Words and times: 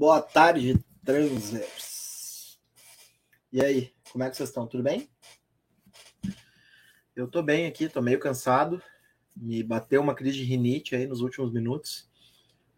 Boa 0.00 0.22
tarde, 0.22 0.82
transers. 1.04 2.58
E 3.52 3.62
aí, 3.62 3.92
como 4.10 4.24
é 4.24 4.30
que 4.30 4.36
vocês 4.38 4.48
estão? 4.48 4.66
Tudo 4.66 4.82
bem? 4.82 5.10
Eu 7.14 7.28
tô 7.28 7.42
bem 7.42 7.66
aqui, 7.66 7.86
tô 7.86 8.00
meio 8.00 8.18
cansado. 8.18 8.82
Me 9.36 9.62
bateu 9.62 10.00
uma 10.00 10.14
crise 10.14 10.38
de 10.38 10.44
rinite 10.44 10.96
aí 10.96 11.06
nos 11.06 11.20
últimos 11.20 11.52
minutos, 11.52 12.10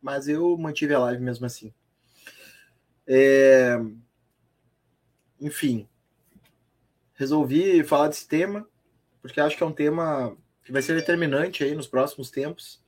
mas 0.02 0.26
eu 0.26 0.58
mantive 0.58 0.94
a 0.94 0.98
live 0.98 1.22
mesmo 1.22 1.46
assim. 1.46 1.72
É... 3.06 3.76
Enfim, 5.40 5.88
resolvi 7.14 7.84
falar 7.84 8.08
desse 8.08 8.26
tema 8.26 8.68
porque 9.20 9.40
acho 9.40 9.56
que 9.56 9.62
é 9.62 9.66
um 9.66 9.72
tema 9.72 10.36
que 10.64 10.72
vai 10.72 10.82
ser 10.82 10.96
determinante 10.96 11.62
aí 11.62 11.72
nos 11.76 11.86
próximos 11.86 12.32
tempos 12.32 12.81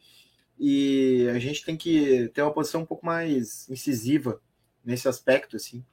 e 0.59 1.29
a 1.35 1.39
gente 1.39 1.65
tem 1.65 1.77
que 1.77 2.29
ter 2.29 2.43
uma 2.43 2.53
posição 2.53 2.83
um 2.83 2.87
pouco 2.87 3.05
mais 3.05 3.69
incisiva 3.69 4.41
nesse 4.85 5.09
aspecto, 5.09 5.57
assim, 5.57 5.85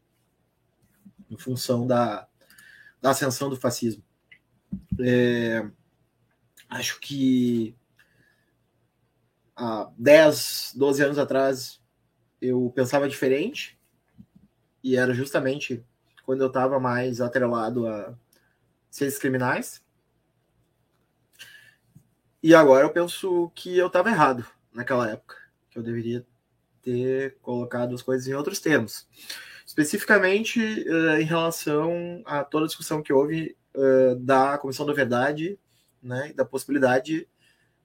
em 1.30 1.38
função 1.38 1.88
da, 1.88 2.28
da 3.02 3.12
ascensão 3.12 3.50
do 3.50 3.56
fascismo. 3.56 4.04
É, 5.00 5.68
acho 6.70 7.00
que 7.00 7.76
há 9.56 9.92
10, 9.98 10.74
12 10.76 11.04
anos 11.04 11.18
atrás 11.18 11.82
eu 12.40 12.72
pensava 12.76 13.10
diferente 13.10 13.80
e 14.84 14.96
era 14.96 15.14
justamente 15.14 15.84
quando 16.24 16.42
eu 16.42 16.48
estava 16.48 16.80
mais 16.80 17.20
atrelado 17.20 17.88
a 17.88 18.16
seres 18.90 19.18
criminais. 19.18 19.84
E 22.44 22.56
agora 22.56 22.86
eu 22.86 22.92
penso 22.92 23.52
que 23.54 23.78
eu 23.78 23.88
estava 23.88 24.10
errado 24.10 24.46
naquela 24.74 25.10
época, 25.10 25.36
que 25.70 25.78
eu 25.78 25.84
deveria 25.84 26.26
ter 26.82 27.38
colocado 27.42 27.94
as 27.94 28.02
coisas 28.02 28.28
em 28.28 28.34
outros 28.34 28.60
termos. 28.60 29.08
Especificamente 29.66 30.60
uh, 30.60 31.20
em 31.20 31.24
relação 31.24 32.22
a 32.26 32.44
toda 32.44 32.66
a 32.66 32.68
discussão 32.68 33.02
que 33.02 33.14
houve 33.14 33.56
uh, 33.76 34.16
da 34.16 34.58
Comissão 34.58 34.86
da 34.86 34.94
Verdade, 34.94 35.58
né, 36.02 36.34
da 36.36 36.44
possibilidade 36.44 37.28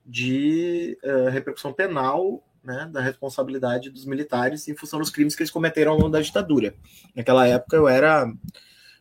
de 0.05 0.97
uh, 1.03 1.29
repercussão 1.29 1.71
penal 1.71 2.43
né, 2.63 2.89
da 2.91 3.01
responsabilidade 3.01 3.89
dos 3.89 4.05
militares 4.05 4.67
em 4.67 4.75
função 4.75 4.99
dos 4.99 5.09
crimes 5.09 5.35
que 5.35 5.41
eles 5.41 5.51
cometeram 5.51 5.93
ao 5.93 5.97
longo 5.97 6.09
da 6.09 6.21
ditadura. 6.21 6.75
Naquela 7.15 7.47
época 7.47 7.77
eu 7.77 7.87
era 7.87 8.29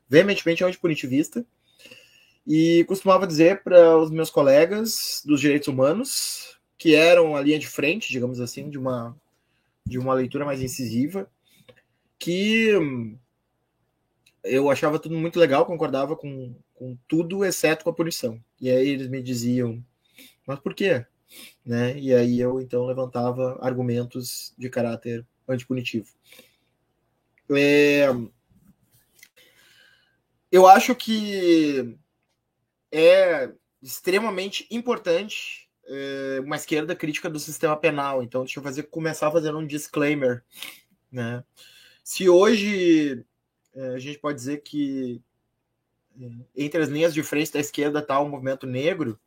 veementemente 0.09 0.63
antipunitivista 0.63 1.45
e 2.47 2.85
costumava 2.87 3.27
dizer 3.27 3.65
para 3.65 3.99
os 3.99 4.11
meus 4.11 4.31
colegas 4.31 5.21
dos 5.27 5.41
direitos 5.41 5.67
humanos, 5.67 6.56
que 6.79 6.95
eram 6.95 7.37
a 7.37 7.41
linha 7.41 7.59
de 7.59 7.67
frente, 7.67 8.11
digamos 8.11 8.41
assim, 8.41 8.69
de 8.69 8.79
uma, 8.79 9.17
de 9.85 9.99
uma 9.99 10.15
leitura 10.15 10.45
mais 10.45 10.63
incisiva, 10.63 11.31
que 12.19 12.71
eu 14.45 14.71
achava 14.71 14.99
tudo 14.99 15.17
muito 15.17 15.39
legal, 15.39 15.67
concordava 15.67 16.17
com, 16.17 16.55
com 16.75 16.97
tudo, 17.09 17.45
exceto 17.45 17.85
com 17.85 17.91
a 17.91 17.95
punição. 17.95 18.43
E 18.61 18.71
aí 18.71 18.89
eles 18.89 19.09
me 19.09 19.23
diziam, 19.23 19.85
mas 20.47 20.59
por 20.61 20.75
quê? 20.75 21.05
Né? 21.65 21.99
E 21.99 22.15
aí 22.15 22.41
eu 22.41 22.61
então 22.61 22.87
levantava 22.87 23.59
argumentos 23.61 24.55
de 24.57 24.71
caráter 24.71 25.27
antipunitivo. 25.49 26.09
É... 27.51 28.07
Eu 30.51 30.67
acho 30.67 30.95
que 30.95 31.99
é 32.93 33.51
extremamente 33.83 34.67
importante 34.71 35.66
é, 35.87 36.41
uma 36.41 36.57
esquerda 36.57 36.95
crítica 36.95 37.31
do 37.31 37.39
sistema 37.39 37.77
penal. 37.77 38.23
Então, 38.23 38.43
deixa 38.43 38.59
eu 38.59 38.63
fazer, 38.63 38.85
começar 38.85 39.31
fazendo 39.31 39.59
um 39.59 39.67
disclaimer. 39.67 40.43
Né? 41.11 41.43
Se 42.03 42.29
hoje 42.29 43.25
é, 43.75 43.89
a 43.95 43.99
gente 43.99 44.19
pode 44.19 44.37
dizer 44.37 44.63
que 44.63 45.21
é, 46.21 46.29
entre 46.57 46.83
as 46.83 46.89
linhas 46.89 47.15
de 47.15 47.23
frente 47.23 47.53
da 47.53 47.61
esquerda 47.61 48.01
está 48.01 48.19
o 48.19 48.29
movimento 48.29 48.67
negro, 48.67 49.19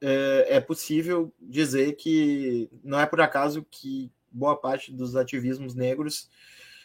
é, 0.00 0.56
é 0.56 0.60
possível 0.60 1.32
dizer 1.40 1.96
que 1.96 2.68
não 2.84 3.00
é 3.00 3.06
por 3.06 3.20
acaso 3.20 3.66
que 3.70 4.10
boa 4.30 4.56
parte 4.56 4.92
dos 4.92 5.16
ativismos 5.16 5.74
negros 5.74 6.28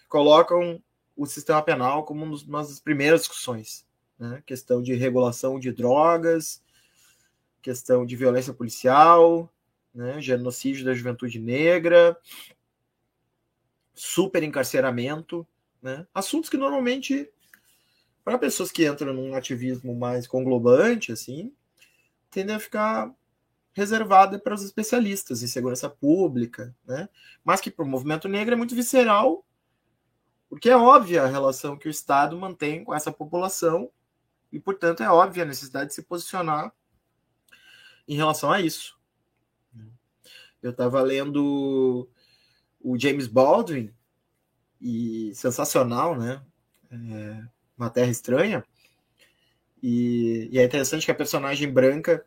colocam 0.07 0.81
o 1.15 1.25
sistema 1.25 1.61
penal 1.61 2.05
como 2.05 2.23
uma 2.23 2.61
das 2.63 2.79
primeiras 2.79 3.21
discussões 3.21 3.85
né? 4.21 4.43
questão 4.45 4.83
de 4.83 4.93
regulação 4.93 5.59
de 5.59 5.71
drogas, 5.71 6.61
questão 7.61 8.05
de 8.05 8.15
violência 8.15 8.53
policial, 8.53 9.51
né? 9.93 10.19
genocídio 10.21 10.85
da 10.85 10.93
juventude 10.93 11.39
negra, 11.39 12.17
super 13.93 14.43
encarceramento, 14.43 15.45
né? 15.81 16.05
assuntos 16.13 16.49
que 16.49 16.57
normalmente, 16.57 17.29
para 18.23 18.37
pessoas 18.37 18.71
que 18.71 18.87
entram 18.87 19.13
num 19.13 19.35
ativismo 19.35 19.95
mais 19.95 20.27
conglobante, 20.27 21.11
assim, 21.11 21.53
tendem 22.29 22.55
a 22.55 22.59
ficar 22.59 23.13
reservada 23.73 24.37
para 24.37 24.53
os 24.53 24.63
especialistas 24.63 25.43
em 25.43 25.47
segurança 25.47 25.89
pública, 25.89 26.75
né? 26.85 27.07
mas 27.43 27.61
que 27.61 27.71
para 27.71 27.85
o 27.85 27.87
movimento 27.87 28.27
negro 28.27 28.53
é 28.53 28.57
muito 28.57 28.75
visceral, 28.75 29.45
porque 30.49 30.69
é 30.69 30.75
óbvia 30.75 31.23
a 31.23 31.27
relação 31.27 31.77
que 31.77 31.87
o 31.87 31.91
Estado 31.91 32.37
mantém 32.37 32.83
com 32.83 32.93
essa 32.93 33.11
população 33.11 33.89
e, 34.51 34.59
portanto, 34.59 35.01
é 35.01 35.09
óbvia 35.09 35.43
a 35.43 35.45
necessidade 35.45 35.89
de 35.89 35.95
se 35.95 36.03
posicionar 36.03 36.73
em 38.07 38.15
relação 38.15 38.51
a 38.51 38.61
isso. 38.61 38.99
Eu 40.61 40.71
estava 40.71 41.01
lendo 41.01 42.07
o 42.79 42.97
James 42.97 43.27
Baldwin, 43.27 43.91
e 44.81 45.31
sensacional, 45.35 46.17
né? 46.17 46.41
É, 46.91 47.43
uma 47.77 47.89
Terra 47.89 48.09
Estranha. 48.09 48.63
E, 49.81 50.49
e, 50.51 50.59
é 50.59 50.63
interessante 50.63 51.05
que 51.05 51.11
a 51.11 51.15
personagem 51.15 51.71
branca, 51.71 52.25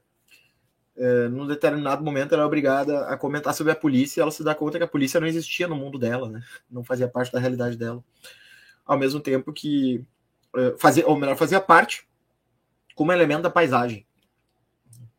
é, 0.96 1.28
num 1.28 1.46
determinado 1.46 2.04
momento, 2.04 2.32
ela 2.32 2.44
é 2.44 2.46
obrigada 2.46 3.06
a 3.08 3.16
comentar 3.16 3.52
sobre 3.54 3.72
a 3.72 3.76
polícia 3.76 4.20
e 4.20 4.22
ela 4.22 4.30
se 4.30 4.44
dá 4.44 4.54
conta 4.54 4.78
que 4.78 4.84
a 4.84 4.88
polícia 4.88 5.20
não 5.20 5.26
existia 5.26 5.66
no 5.66 5.76
mundo 5.76 5.98
dela, 5.98 6.28
né? 6.28 6.42
Não 6.70 6.84
fazia 6.84 7.08
parte 7.08 7.32
da 7.32 7.40
realidade 7.40 7.76
dela. 7.76 8.02
Ao 8.86 8.98
mesmo 8.98 9.20
tempo 9.20 9.52
que 9.52 10.04
é, 10.56 10.74
fazia, 10.78 11.06
ou 11.06 11.16
melhor, 11.16 11.36
fazia 11.36 11.60
parte 11.60 12.06
como 12.94 13.12
elemento 13.12 13.42
da 13.42 13.50
paisagem. 13.50 14.06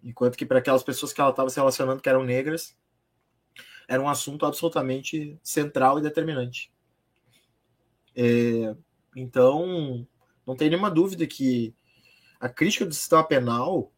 Enquanto 0.06 0.38
que 0.38 0.46
para 0.46 0.60
aquelas 0.60 0.84
pessoas 0.84 1.12
que 1.12 1.20
ela 1.20 1.32
estava 1.32 1.50
se 1.50 1.58
relacionando 1.58 2.00
que 2.02 2.08
eram 2.08 2.24
negras, 2.24 2.78
era 3.88 4.02
um 4.02 4.08
assunto 4.08 4.46
absolutamente 4.46 5.38
central 5.42 5.98
e 5.98 6.04
determinante. 6.04 6.72
É, 8.16 8.76
então, 9.16 10.08
não 10.46 10.56
tem 10.56 10.70
nenhuma 10.70 10.92
dúvida 10.92 11.26
que 11.26 11.74
a 12.40 12.48
crítica 12.48 12.86
do 12.86 12.94
sistema 12.94 13.24
penal 13.24 13.92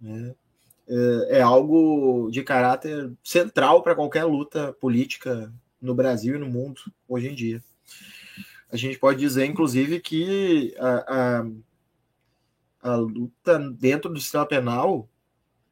né, 0.00 0.34
é, 0.88 1.38
é 1.38 1.42
algo 1.42 2.30
de 2.30 2.42
caráter 2.42 3.12
central 3.22 3.82
para 3.82 3.94
qualquer 3.94 4.24
luta 4.24 4.72
política 4.80 5.52
no 5.80 5.94
Brasil 5.94 6.36
e 6.36 6.38
no 6.38 6.48
mundo 6.48 6.80
hoje 7.06 7.28
em 7.28 7.34
dia. 7.34 7.62
A 8.70 8.76
gente 8.76 8.98
pode 8.98 9.20
dizer, 9.20 9.44
inclusive, 9.44 10.00
que 10.00 10.74
a, 10.78 11.40
a 11.40 11.46
a 12.86 12.94
luta 12.94 13.58
dentro 13.70 14.12
do 14.12 14.20
sistema 14.20 14.46
penal, 14.46 15.08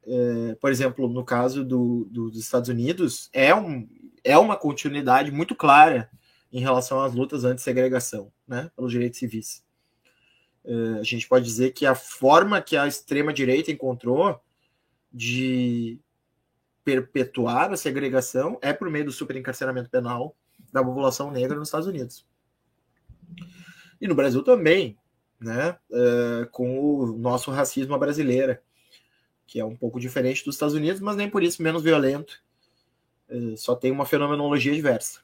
é, 0.07 0.55
por 0.55 0.71
exemplo, 0.71 1.07
no 1.07 1.23
caso 1.23 1.63
do, 1.63 2.05
do, 2.05 2.29
dos 2.29 2.39
Estados 2.39 2.69
Unidos, 2.69 3.29
é, 3.33 3.53
um, 3.53 3.87
é 4.23 4.37
uma 4.37 4.55
continuidade 4.55 5.31
muito 5.31 5.55
clara 5.55 6.09
em 6.51 6.59
relação 6.59 7.01
às 7.01 7.13
lutas 7.13 7.43
anti-segregação, 7.43 8.31
né, 8.47 8.71
pelos 8.75 8.91
direitos 8.91 9.19
civis. 9.19 9.63
É, 10.63 10.99
a 10.99 11.03
gente 11.03 11.27
pode 11.27 11.45
dizer 11.45 11.71
que 11.73 11.85
a 11.85 11.95
forma 11.95 12.61
que 12.61 12.77
a 12.77 12.87
extrema-direita 12.87 13.71
encontrou 13.71 14.39
de 15.11 15.99
perpetuar 16.83 17.71
a 17.71 17.77
segregação 17.77 18.59
é 18.61 18.71
por 18.71 18.89
meio 18.89 19.05
do 19.05 19.11
superencarceramento 19.11 19.89
penal 19.89 20.35
da 20.71 20.83
população 20.83 21.31
negra 21.31 21.57
nos 21.57 21.69
Estados 21.69 21.87
Unidos. 21.87 22.25
E 23.99 24.07
no 24.07 24.13
Brasil 24.13 24.43
também, 24.43 24.97
né, 25.39 25.77
uh, 25.89 26.49
com 26.51 26.79
o 26.79 27.17
nosso 27.17 27.49
racismo 27.49 27.97
brasileiro, 27.97 28.57
que 29.47 29.59
é 29.59 29.65
um 29.65 29.75
pouco 29.75 29.99
diferente 29.99 30.43
dos 30.43 30.55
Estados 30.55 30.75
Unidos, 30.75 31.01
mas 31.01 31.15
nem 31.15 31.29
por 31.29 31.43
isso 31.43 31.61
menos 31.61 31.83
violento. 31.83 32.41
Uh, 33.29 33.57
só 33.57 33.75
tem 33.75 33.91
uma 33.91 34.05
fenomenologia 34.05 34.73
diversa. 34.73 35.21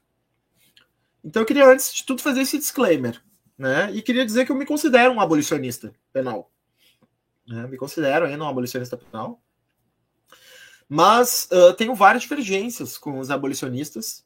Então 1.23 1.41
eu 1.41 1.45
queria, 1.45 1.67
antes 1.67 1.93
de 1.93 2.03
tudo, 2.03 2.21
fazer 2.21 2.41
esse 2.41 2.57
disclaimer. 2.57 3.21
Né, 3.57 3.91
e 3.93 4.01
queria 4.01 4.25
dizer 4.25 4.43
que 4.43 4.51
eu 4.51 4.55
me 4.55 4.65
considero 4.65 5.13
um 5.13 5.21
abolicionista 5.21 5.93
penal. 6.11 6.51
Né, 7.47 7.67
me 7.67 7.77
considero 7.77 8.25
ainda 8.25 8.43
um 8.43 8.47
abolicionista 8.47 8.97
penal. 8.97 9.39
Mas 10.89 11.47
uh, 11.51 11.73
tenho 11.73 11.93
várias 11.93 12.23
divergências 12.23 12.97
com 12.97 13.19
os 13.19 13.29
abolicionistas 13.29 14.25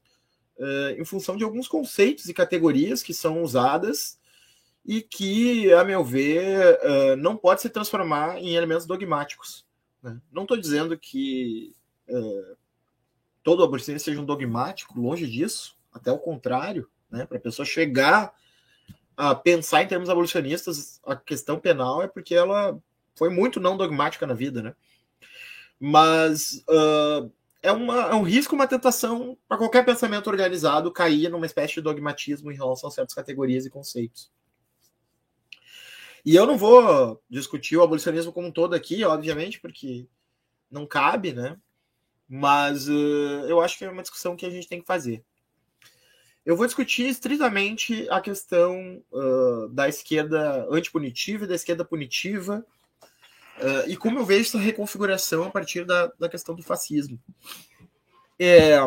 em 0.97 1.03
função 1.03 1.35
de 1.35 1.43
alguns 1.43 1.67
conceitos 1.67 2.29
e 2.29 2.33
categorias 2.33 3.03
que 3.03 3.13
são 3.13 3.43
usadas 3.43 4.17
e 4.85 5.01
que, 5.01 5.73
a 5.73 5.83
meu 5.83 6.03
ver, 6.03 6.79
uh, 6.83 7.15
não 7.17 7.35
pode 7.35 7.61
se 7.61 7.69
transformar 7.69 8.37
em 8.37 8.55
elementos 8.55 8.85
dogmáticos. 8.85 9.64
Né? 10.05 10.21
Não 10.31 10.43
estou 10.43 10.55
dizendo 10.55 10.95
que 10.97 11.75
uh, 12.07 12.55
todo 13.43 13.63
abolicionismo 13.63 14.05
seja 14.05 14.21
um 14.21 14.25
dogmático, 14.25 14.99
longe 14.99 15.25
disso. 15.25 15.75
até 15.91 16.11
o 16.11 16.19
contrário, 16.19 16.87
né? 17.09 17.25
Para 17.25 17.37
a 17.37 17.41
pessoa 17.41 17.65
chegar 17.65 18.33
a 19.17 19.33
pensar 19.33 19.81
em 19.81 19.87
termos 19.87 20.09
abolicionistas, 20.09 20.99
a 21.05 21.15
questão 21.15 21.57
penal 21.57 22.03
é 22.03 22.07
porque 22.07 22.35
ela 22.35 22.77
foi 23.15 23.29
muito 23.29 23.59
não 23.59 23.77
dogmática 23.77 24.27
na 24.27 24.33
vida, 24.33 24.61
né? 24.61 24.75
Mas 25.79 26.63
uh, 26.69 27.31
é, 27.63 27.71
uma, 27.71 28.01
é 28.09 28.13
um 28.13 28.21
risco, 28.21 28.53
uma 28.53 28.67
tentação 28.67 29.37
para 29.47 29.57
qualquer 29.57 29.83
pensamento 29.83 30.29
organizado 30.29 30.91
cair 30.91 31.29
numa 31.29 31.45
espécie 31.45 31.75
de 31.75 31.81
dogmatismo 31.81 32.51
em 32.51 32.55
relação 32.55 32.89
a 32.89 32.91
certas 32.91 33.15
categorias 33.15 33.65
e 33.65 33.71
conceitos. 33.71 34.31
E 36.25 36.35
eu 36.35 36.47
não 36.47 36.57
vou 36.57 37.21
discutir 37.29 37.77
o 37.77 37.83
abolicionismo 37.83 38.33
como 38.33 38.47
um 38.47 38.51
todo 38.51 38.73
aqui, 38.73 39.03
obviamente, 39.03 39.59
porque 39.59 40.07
não 40.71 40.87
cabe, 40.87 41.33
né? 41.33 41.55
Mas 42.27 42.89
uh, 42.89 43.45
eu 43.47 43.61
acho 43.61 43.77
que 43.77 43.85
é 43.85 43.89
uma 43.89 44.01
discussão 44.01 44.35
que 44.35 44.45
a 44.45 44.49
gente 44.49 44.67
tem 44.67 44.81
que 44.81 44.87
fazer. 44.87 45.23
Eu 46.43 46.57
vou 46.57 46.65
discutir 46.65 47.07
estritamente 47.07 48.07
a 48.09 48.19
questão 48.19 49.03
uh, 49.11 49.69
da 49.69 49.87
esquerda 49.87 50.67
antipunitiva 50.71 51.45
e 51.45 51.47
da 51.47 51.55
esquerda 51.55 51.85
punitiva 51.85 52.65
uh, 53.57 53.89
e 53.89 53.95
como 53.95 54.19
eu 54.19 54.25
vejo 54.25 54.49
essa 54.49 54.59
reconfiguração 54.59 55.43
a 55.43 55.51
partir 55.51 55.85
da, 55.85 56.11
da 56.19 56.29
questão 56.29 56.55
do 56.55 56.63
fascismo. 56.63 57.19
É, 58.39 58.77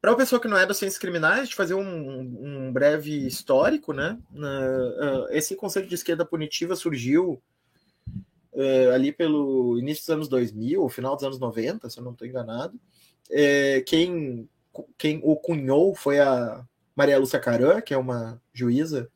para 0.00 0.10
uma 0.10 0.16
pessoa 0.16 0.40
que 0.40 0.48
não 0.48 0.56
é 0.56 0.64
das 0.64 0.76
ciências 0.76 0.98
criminais, 0.98 1.48
de 1.48 1.54
fazer 1.54 1.74
um, 1.74 2.20
um 2.68 2.72
breve 2.72 3.26
histórico, 3.26 3.92
né? 3.92 4.18
Uh, 4.32 5.26
esse 5.30 5.56
conceito 5.56 5.88
de 5.88 5.94
esquerda 5.94 6.24
punitiva 6.24 6.76
surgiu 6.76 7.42
ali 8.92 9.12
pelo 9.12 9.78
início 9.78 10.02
dos 10.02 10.10
anos 10.10 10.28
2000, 10.28 10.88
final 10.88 11.14
dos 11.14 11.22
anos 11.22 11.38
90, 11.38 11.88
se 11.88 11.98
eu 12.00 12.02
não 12.02 12.10
estou 12.10 12.26
enganado. 12.26 12.76
É, 13.30 13.82
quem 13.82 14.48
quem 14.96 15.20
o 15.22 15.36
cunhou 15.36 15.94
foi 15.94 16.18
a 16.20 16.64
Maria 16.94 17.18
Lúcia 17.18 17.38
Caran, 17.38 17.80
que 17.80 17.94
é 17.94 17.96
uma 17.96 18.40
juíza, 18.52 19.08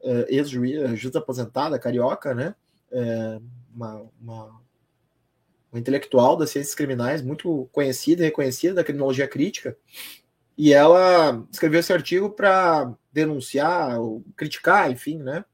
uh, 0.00 0.24
ex-juíza, 0.28 0.94
juíza 0.96 1.18
aposentada, 1.18 1.78
carioca, 1.78 2.34
né? 2.34 2.54
Uma, 3.74 4.10
uma, 4.20 4.60
uma, 5.72 5.80
intelectual 5.80 6.36
das 6.36 6.50
ciências 6.50 6.74
criminais, 6.74 7.22
muito 7.22 7.68
conhecida 7.72 8.22
e 8.22 8.26
reconhecida 8.26 8.74
da 8.74 8.84
criminologia 8.84 9.28
crítica. 9.28 9.76
E 10.56 10.72
ela 10.72 11.46
escreveu 11.50 11.80
esse 11.80 11.92
artigo 11.92 12.30
para 12.30 12.92
denunciar, 13.12 14.00
ou 14.00 14.24
criticar, 14.36 14.90
enfim, 14.90 15.18
né? 15.18 15.44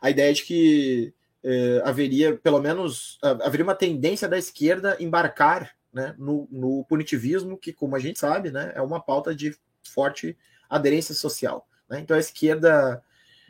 A 0.00 0.10
ideia 0.10 0.32
de 0.32 0.44
que 0.44 1.12
eh, 1.42 1.82
haveria, 1.84 2.36
pelo 2.36 2.60
menos, 2.60 3.18
haveria 3.22 3.64
uma 3.64 3.74
tendência 3.74 4.28
da 4.28 4.38
esquerda 4.38 4.96
embarcar 5.00 5.76
né, 5.92 6.14
no, 6.18 6.46
no, 6.50 6.84
punitivismo, 6.84 7.56
que, 7.56 7.72
como 7.72 7.96
a 7.96 7.98
gente 7.98 8.18
sabe, 8.18 8.50
né, 8.50 8.72
é 8.74 8.82
uma 8.82 9.00
pauta 9.00 9.34
de 9.34 9.56
forte 9.82 10.36
aderência 10.68 11.14
social. 11.14 11.66
Né? 11.88 12.00
Então, 12.00 12.16
a 12.16 12.20
esquerda 12.20 13.02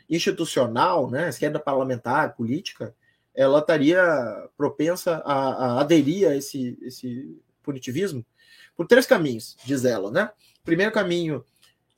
institucional, 0.08 1.10
né, 1.10 1.26
a 1.26 1.28
esquerda 1.28 1.58
parlamentar, 1.58 2.34
política, 2.34 2.94
ela 3.38 3.60
estaria 3.60 4.02
propensa 4.56 5.22
a, 5.24 5.34
a 5.34 5.80
aderir 5.80 6.28
a 6.28 6.34
esse, 6.34 6.76
esse 6.82 7.40
punitivismo 7.62 8.26
por 8.76 8.84
três 8.84 9.06
caminhos, 9.06 9.56
diz 9.64 9.84
ela. 9.84 10.10
Né? 10.10 10.28
O 10.60 10.64
primeiro 10.64 10.90
caminho 10.90 11.44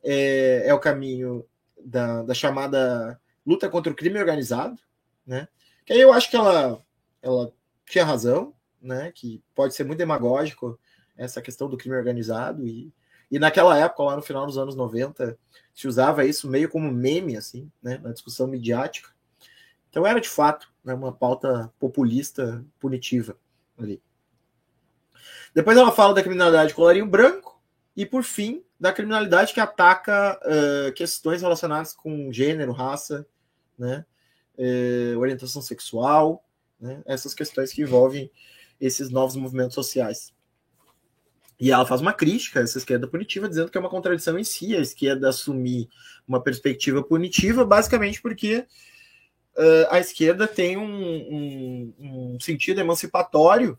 é, 0.05 0.65
é 0.67 0.75
o 0.75 0.79
caminho 0.79 1.47
da, 1.83 2.23
da, 2.25 2.35
chamada 2.35 3.19
luta 3.47 3.71
contra 3.71 3.91
o 3.91 3.97
crime 3.97 4.19
organizado, 4.19 4.79
né? 5.27 5.49
que 5.87 5.95
aí 5.95 6.01
eu 6.01 6.13
acho 6.13 6.29
que 6.29 6.37
ela, 6.37 6.79
ela 7.23 7.51
tinha 7.87 8.05
razão, 8.05 8.53
né? 8.81 9.11
Que 9.11 9.43
pode 9.55 9.75
ser 9.75 9.85
muito 9.85 9.99
demagógico 9.99 10.79
essa 11.17 11.41
questão 11.41 11.71
do 11.71 11.77
crime 11.77 11.97
organizado 11.97 12.67
e, 12.67 12.93
e 13.31 13.39
naquela 13.39 13.79
época, 13.79 14.03
lá 14.03 14.17
no 14.17 14.23
final 14.23 14.45
dos 14.45 14.59
anos 14.59 14.77
90, 14.77 15.39
se 15.75 15.89
usava 15.89 16.25
isso 16.25 16.51
meio 16.51 16.69
como 16.69 16.91
meme, 16.91 17.37
assim, 17.37 17.71
né? 17.83 17.99
Na 17.99 18.13
discussão 18.13 18.47
midiática. 18.47 19.11
Então 19.89 20.07
era 20.07 20.21
de 20.21 20.29
fato 20.29 20.70
né, 20.85 20.95
uma 20.95 21.13
pauta 21.13 21.73
populista 21.79 22.65
punitiva 22.79 23.37
ali. 23.79 24.03
Depois 25.55 25.77
ela 25.77 25.93
fala 25.93 26.15
da 26.15 26.23
criminalidade 26.23 26.75
colarinho 26.75 27.07
branco 27.07 27.61
e, 27.97 28.07
por 28.07 28.23
fim, 28.23 28.63
da 28.79 28.93
criminalidade 28.93 29.53
que 29.53 29.61
ataca 29.61 30.39
uh, 30.45 30.93
questões 30.93 31.43
relacionadas 31.43 31.93
com 31.93 32.33
gênero, 32.33 32.73
raça, 32.73 33.27
né, 33.79 34.05
uh, 34.57 35.19
orientação 35.19 35.61
sexual, 35.61 36.45
né, 36.81 37.03
essas 37.05 37.35
questões 37.35 37.73
que 37.73 37.83
envolvem 37.83 38.31
esses 38.81 39.11
novos 39.11 39.37
movimentos 39.37 39.75
sociais. 39.75 40.33
E 41.59 41.71
ela 41.71 41.85
faz 41.85 42.01
uma 42.01 42.15
crítica 42.15 42.61
a 42.61 42.63
essa 42.63 42.79
esquerda 42.79 43.07
punitiva, 43.07 43.47
dizendo 43.47 43.71
que 43.71 43.77
é 43.77 43.81
uma 43.81 43.91
contradição 43.91 44.39
em 44.39 44.45
si 44.45 44.75
a 44.75 44.81
esquerda 44.81 45.29
assumir 45.29 45.91
uma 46.27 46.43
perspectiva 46.43 47.03
punitiva, 47.03 47.67
basicamente 47.67 48.23
porque 48.23 48.67
uh, 49.57 49.87
a 49.91 49.99
esquerda 49.99 50.47
tem 50.47 50.77
um, 50.77 50.85
um, 50.85 51.95
um 51.99 52.41
sentido 52.41 52.81
emancipatório 52.81 53.79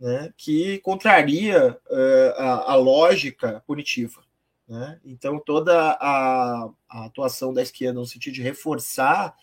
né, 0.00 0.32
que 0.36 0.78
contraria 0.78 1.78
uh, 1.88 2.32
a, 2.36 2.72
a, 2.72 2.74
lógica 2.74 3.62
punitiva. 3.66 4.22
Né? 4.68 4.98
Então, 5.04 5.38
toda 5.38 5.92
a, 5.92 6.68
a 6.88 7.04
atuação 7.04 7.52
da 7.52 7.62
esquerda 7.62 8.00
no 8.00 8.06
sentido 8.06 8.34
de 8.34 8.42
reforçar 8.42 9.36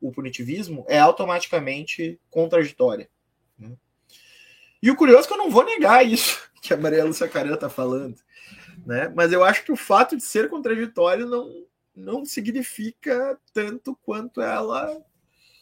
o 0.00 0.10
punitivismo 0.10 0.84
é 0.88 0.98
automaticamente 0.98 2.20
contraditória. 2.28 3.08
Né? 3.58 3.72
E 4.82 4.90
o 4.90 4.96
curioso 4.96 5.24
é 5.24 5.26
que 5.28 5.32
eu 5.32 5.38
não 5.38 5.50
vou 5.50 5.64
negar 5.64 6.04
isso 6.04 6.50
que 6.60 6.74
a 6.74 6.76
Maria 6.76 7.04
Lúcia 7.04 7.28
Caran 7.28 7.54
está 7.54 7.70
falando. 7.70 8.16
Né? 8.84 9.12
Mas 9.14 9.32
eu 9.32 9.44
acho 9.44 9.64
que 9.64 9.72
o 9.72 9.76
fato 9.76 10.16
de 10.16 10.22
ser 10.22 10.48
contraditório 10.48 11.26
não, 11.26 11.64
não 11.94 12.24
significa 12.24 13.38
tanto 13.52 13.96
quanto 14.02 14.40
ela 14.40 15.00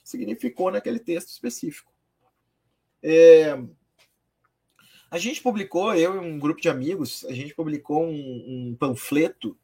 significou 0.02 0.70
naquele 0.70 0.98
texto 0.98 1.28
específico. 1.28 1.92
É, 3.02 3.58
a 5.10 5.18
gente 5.18 5.42
publicou, 5.42 5.94
eu 5.94 6.16
e 6.16 6.18
um 6.18 6.38
grupo 6.38 6.60
de 6.60 6.68
amigos, 6.68 7.24
a 7.26 7.32
gente 7.32 7.54
publicou 7.54 8.04
um, 8.04 8.10
um 8.70 8.76
panfleto 8.78 9.56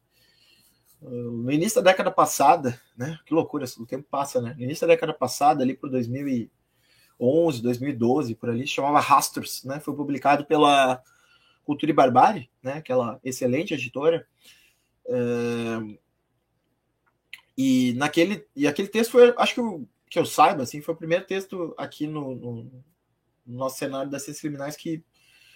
uh, 1.01 1.09
no 1.09 1.51
início 1.51 1.81
da 1.81 1.91
década 1.91 2.11
passada, 2.11 2.79
né? 2.95 3.19
Que 3.25 3.33
loucura, 3.33 3.65
o 3.77 3.85
tempo 3.85 4.07
passa, 4.09 4.41
né? 4.41 4.53
No 4.55 4.63
início 4.63 4.85
da 4.87 4.93
década 4.93 5.13
passada, 5.13 5.63
ali 5.63 5.73
por 5.73 5.89
2000 5.89 6.27
e 6.27 6.51
2011, 7.19 7.61
2012, 7.61 8.35
por 8.35 8.49
ali, 8.49 8.65
chamava 8.65 8.99
Rastros, 8.99 9.63
né? 9.65 9.79
Foi 9.79 9.93
publicado 9.93 10.45
pela 10.45 11.03
Cultura 11.65 11.91
e 11.91 11.93
Barbárie, 11.93 12.49
né? 12.63 12.73
Aquela 12.73 13.19
excelente 13.23 13.73
editora. 13.73 14.25
É... 15.05 16.08
E 17.61 17.91
naquele 17.95 18.47
e 18.55 18.65
aquele 18.65 18.87
texto 18.87 19.11
foi, 19.11 19.33
acho 19.37 19.53
que 19.53 19.59
eu, 19.59 19.85
que 20.09 20.17
eu 20.17 20.25
saiba, 20.25 20.63
assim, 20.63 20.79
foi 20.79 20.93
o 20.93 20.97
primeiro 20.97 21.25
texto 21.25 21.75
aqui 21.77 22.07
no, 22.07 22.33
no, 22.33 22.63
no 22.63 23.57
nosso 23.57 23.77
cenário 23.77 24.09
das 24.09 24.21
ciências 24.21 24.39
criminais 24.39 24.77
que, 24.77 25.03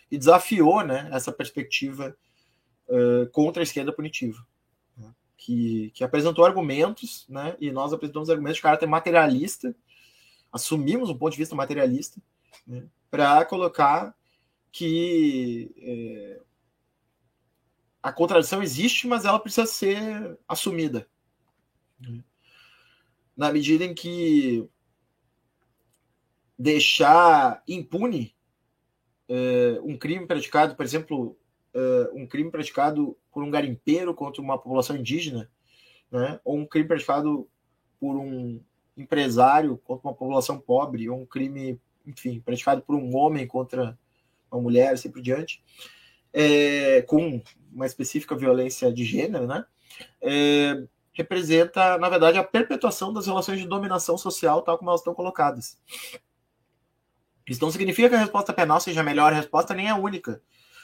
que 0.10 0.18
desafiou, 0.18 0.84
né? 0.86 1.10
Essa 1.14 1.32
perspectiva 1.32 2.14
uh, 2.90 3.30
contra 3.32 3.62
a 3.62 3.64
esquerda 3.64 3.94
punitiva. 3.94 4.46
Né? 4.98 5.14
Que, 5.38 5.92
que 5.92 6.04
apresentou 6.04 6.44
argumentos, 6.44 7.26
né? 7.30 7.56
E 7.58 7.72
nós 7.72 7.94
apresentamos 7.94 8.30
argumentos 8.30 8.58
de 8.58 8.64
caráter 8.64 8.86
materialista, 8.86 9.74
assumimos 10.52 11.10
um 11.10 11.18
ponto 11.18 11.32
de 11.32 11.40
vista 11.40 11.56
materialista 11.56 12.22
né, 12.68 12.84
para 13.10 13.46
colocar 13.46 14.14
que 14.74 15.72
a 18.02 18.12
contradição 18.12 18.62
existe, 18.62 19.08
mas 19.08 19.24
ela 19.24 19.40
precisa 19.40 19.66
ser 19.66 20.38
assumida. 20.50 21.08
Na 23.36 23.52
medida 23.52 23.84
em 23.84 23.94
que 23.94 24.68
deixar 26.58 27.64
impune 27.68 28.36
é, 29.28 29.80
um 29.84 29.98
crime 29.98 30.26
praticado, 30.26 30.76
por 30.76 30.86
exemplo, 30.86 31.38
é, 31.74 32.10
um 32.14 32.28
crime 32.28 32.52
praticado 32.52 33.18
por 33.32 33.44
um 33.44 33.50
garimpeiro 33.50 34.14
contra 34.14 34.42
uma 34.42 34.58
população 34.58 34.96
indígena, 34.96 35.50
né, 36.12 36.40
ou 36.44 36.58
um 36.58 36.66
crime 36.66 36.88
praticado 36.88 37.50
por 38.00 38.16
um 38.16 38.62
empresário 38.96 39.78
contra 39.78 40.08
uma 40.08 40.16
população 40.16 40.60
pobre, 40.60 41.10
ou 41.10 41.20
um 41.20 41.26
crime, 41.26 41.80
enfim, 42.06 42.40
praticado 42.40 42.82
por 42.82 42.96
um 42.96 43.16
homem 43.16 43.48
contra 43.48 43.98
uma 44.52 44.62
mulher, 44.62 44.94
assim 44.94 45.10
por 45.10 45.22
diante, 45.22 45.64
é, 46.32 47.02
com 47.04 47.42
uma 47.72 47.86
específica 47.86 48.36
violência 48.36 48.94
de 48.94 49.04
gênero, 49.04 49.48
né? 49.48 49.66
É, 50.22 50.84
representa, 51.14 51.98
na 51.98 52.10
verdade, 52.10 52.38
a 52.38 52.44
perpetuação 52.44 53.14
das 53.14 53.28
relações 53.28 53.60
de 53.60 53.68
dominação 53.68 54.18
social, 54.18 54.62
tal 54.62 54.78
como 54.78 54.90
elas 54.90 55.02
estão 55.02 55.14
colocadas. 55.14 55.80
Isso 57.48 57.62
não 57.62 57.72
significa 57.72 58.10
que 58.10 58.16
a 58.16 58.20
resposta 58.20 58.54
penal 58.54 58.80
seja 58.80 59.02
a 59.02 59.04
melhor 59.04 59.32
resposta, 59.32 59.74
nem 59.74 59.90
a 59.90 59.96
única. 59.96 60.42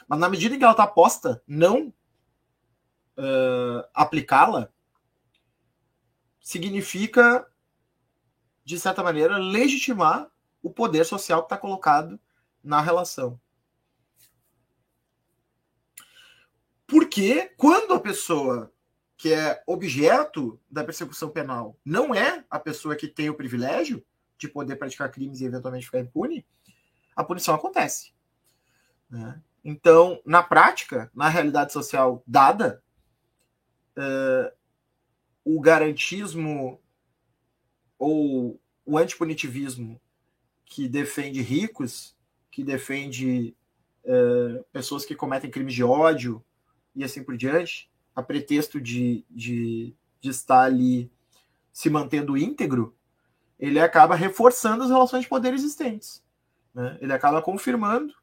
Mas 0.07 0.19
na 0.19 0.29
medida 0.29 0.55
em 0.55 0.57
que 0.57 0.63
ela 0.63 0.73
está 0.73 0.85
posta, 0.85 1.41
não 1.47 1.87
uh, 3.17 3.83
aplicá-la 3.93 4.69
significa 6.41 7.49
de 8.69 8.79
certa 8.79 9.01
maneira, 9.01 9.39
legitimar 9.39 10.29
o 10.61 10.69
poder 10.69 11.03
social 11.03 11.41
que 11.41 11.47
está 11.47 11.57
colocado 11.57 12.19
na 12.63 12.79
relação. 12.79 13.41
Porque 16.85 17.51
quando 17.57 17.95
a 17.95 17.99
pessoa 17.99 18.71
que 19.19 19.33
é 19.33 19.61
objeto 19.67 20.57
da 20.71 20.81
persecução 20.81 21.29
penal 21.29 21.77
não 21.83 22.15
é 22.15 22.45
a 22.49 22.57
pessoa 22.57 22.95
que 22.95 23.05
tem 23.05 23.29
o 23.29 23.35
privilégio 23.35 24.01
de 24.37 24.47
poder 24.47 24.77
praticar 24.77 25.11
crimes 25.11 25.41
e 25.41 25.45
eventualmente 25.45 25.85
ficar 25.85 25.99
impune, 25.99 26.47
a 27.13 27.21
punição 27.21 27.53
acontece. 27.53 28.13
Né? 29.09 29.41
Então, 29.61 30.21
na 30.25 30.41
prática, 30.41 31.11
na 31.13 31.27
realidade 31.27 31.73
social 31.73 32.23
dada, 32.25 32.81
uh, 33.97 34.55
o 35.43 35.59
garantismo 35.59 36.81
ou 37.97 38.57
o 38.85 38.97
antipunitivismo 38.97 39.99
que 40.63 40.87
defende 40.87 41.41
ricos, 41.41 42.15
que 42.49 42.63
defende 42.63 43.53
uh, 44.05 44.63
pessoas 44.71 45.03
que 45.03 45.13
cometem 45.13 45.51
crimes 45.51 45.73
de 45.73 45.83
ódio 45.83 46.41
e 46.95 47.03
assim 47.03 47.21
por 47.21 47.35
diante, 47.35 47.88
a 48.19 48.23
pretexto 48.23 48.79
de, 48.79 49.25
de, 49.29 49.95
de 50.21 50.29
estar 50.29 50.61
ali 50.61 51.11
se 51.71 51.89
mantendo 51.89 52.37
íntegro, 52.37 52.95
ele 53.57 53.79
acaba 53.79 54.15
reforçando 54.15 54.83
as 54.83 54.89
relações 54.89 55.23
de 55.23 55.29
poder 55.29 55.53
existentes. 55.53 56.23
Né? 56.73 56.97
Ele 57.01 57.13
acaba 57.13 57.41
confirmando, 57.41 58.13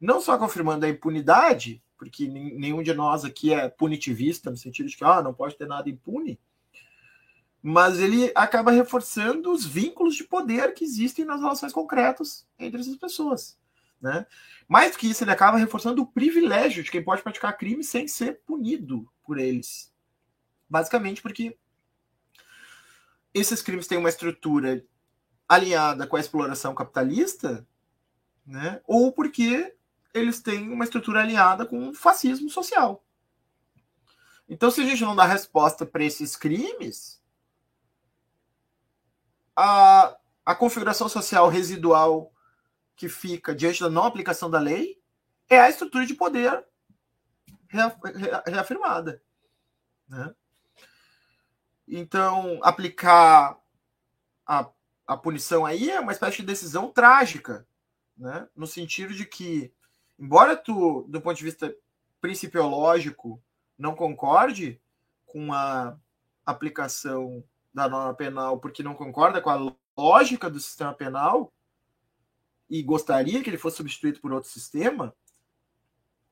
não 0.00 0.20
só 0.20 0.38
confirmando 0.38 0.86
a 0.86 0.88
impunidade, 0.88 1.82
porque 1.96 2.26
nenhum 2.26 2.82
de 2.82 2.92
nós 2.92 3.24
aqui 3.24 3.52
é 3.52 3.68
punitivista, 3.68 4.50
no 4.50 4.56
sentido 4.56 4.88
de 4.88 4.96
que 4.96 5.04
ah, 5.04 5.22
não 5.22 5.32
pode 5.32 5.56
ter 5.56 5.66
nada 5.66 5.88
impune, 5.88 6.38
mas 7.62 8.00
ele 8.00 8.32
acaba 8.34 8.72
reforçando 8.72 9.52
os 9.52 9.64
vínculos 9.64 10.16
de 10.16 10.24
poder 10.24 10.74
que 10.74 10.84
existem 10.84 11.24
nas 11.24 11.40
relações 11.40 11.72
concretas 11.72 12.44
entre 12.58 12.80
essas 12.80 12.96
pessoas. 12.96 13.56
Né? 14.02 14.26
Mais 14.66 14.90
do 14.90 14.98
que 14.98 15.08
isso, 15.08 15.22
ele 15.22 15.30
acaba 15.30 15.56
reforçando 15.56 16.02
o 16.02 16.06
privilégio 16.06 16.82
de 16.82 16.90
quem 16.90 17.02
pode 17.02 17.22
praticar 17.22 17.56
crime 17.56 17.84
sem 17.84 18.08
ser 18.08 18.40
punido 18.44 19.08
por 19.22 19.38
eles. 19.38 19.94
Basicamente 20.68 21.22
porque 21.22 21.56
esses 23.32 23.62
crimes 23.62 23.86
têm 23.86 23.98
uma 23.98 24.08
estrutura 24.08 24.84
alinhada 25.48 26.04
com 26.06 26.16
a 26.16 26.20
exploração 26.20 26.74
capitalista, 26.74 27.64
né? 28.44 28.80
ou 28.86 29.12
porque 29.12 29.76
eles 30.12 30.40
têm 30.40 30.70
uma 30.70 30.84
estrutura 30.84 31.20
alinhada 31.20 31.64
com 31.64 31.90
o 31.90 31.94
fascismo 31.94 32.50
social. 32.50 33.04
Então, 34.48 34.70
se 34.70 34.80
a 34.80 34.84
gente 34.84 35.02
não 35.02 35.14
dá 35.14 35.24
resposta 35.24 35.86
para 35.86 36.04
esses 36.04 36.36
crimes, 36.36 37.22
a, 39.56 40.16
a 40.44 40.54
configuração 40.54 41.08
social 41.08 41.48
residual 41.48 42.31
que 43.02 43.08
fica 43.08 43.52
diante 43.52 43.80
da 43.80 43.90
não 43.90 44.04
aplicação 44.04 44.48
da 44.48 44.60
lei 44.60 44.96
é 45.48 45.58
a 45.58 45.68
estrutura 45.68 46.06
de 46.06 46.14
poder 46.14 46.64
reafirmada. 48.46 49.20
Né? 50.08 50.32
Então, 51.88 52.60
aplicar 52.62 53.58
a, 54.46 54.70
a 55.04 55.16
punição 55.16 55.66
aí 55.66 55.90
é 55.90 55.98
uma 55.98 56.12
espécie 56.12 56.36
de 56.36 56.46
decisão 56.46 56.92
trágica, 56.92 57.66
né? 58.16 58.46
no 58.54 58.68
sentido 58.68 59.12
de 59.12 59.26
que, 59.26 59.74
embora 60.16 60.56
tu, 60.56 61.04
do 61.08 61.20
ponto 61.20 61.36
de 61.36 61.44
vista 61.44 61.74
principiológico, 62.20 63.42
não 63.76 63.96
concorde 63.96 64.80
com 65.26 65.52
a 65.52 65.98
aplicação 66.46 67.42
da 67.74 67.88
norma 67.88 68.14
penal 68.14 68.60
porque 68.60 68.80
não 68.80 68.94
concorda 68.94 69.40
com 69.40 69.50
a 69.50 69.74
lógica 69.96 70.48
do 70.48 70.60
sistema 70.60 70.94
penal 70.94 71.52
e 72.72 72.82
gostaria 72.82 73.42
que 73.42 73.50
ele 73.50 73.58
fosse 73.58 73.76
substituído 73.76 74.18
por 74.18 74.32
outro 74.32 74.48
sistema, 74.48 75.14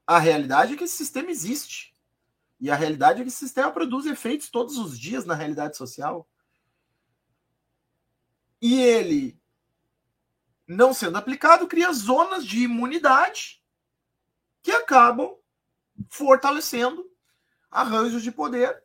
a 0.06 0.18
realidade 0.18 0.72
é 0.72 0.76
que 0.78 0.84
esse 0.84 0.96
sistema 0.96 1.30
existe. 1.30 1.94
E 2.58 2.70
a 2.70 2.74
realidade 2.74 3.20
é 3.20 3.22
que 3.22 3.28
esse 3.28 3.36
sistema 3.36 3.70
produz 3.70 4.06
efeitos 4.06 4.48
todos 4.48 4.78
os 4.78 4.98
dias 4.98 5.26
na 5.26 5.34
realidade 5.34 5.76
social. 5.76 6.26
E 8.58 8.80
ele, 8.80 9.38
não 10.66 10.94
sendo 10.94 11.18
aplicado, 11.18 11.68
cria 11.68 11.92
zonas 11.92 12.46
de 12.46 12.60
imunidade 12.60 13.62
que 14.62 14.72
acabam 14.72 15.36
fortalecendo 16.08 17.06
arranjos 17.70 18.22
de 18.22 18.32
poder 18.32 18.82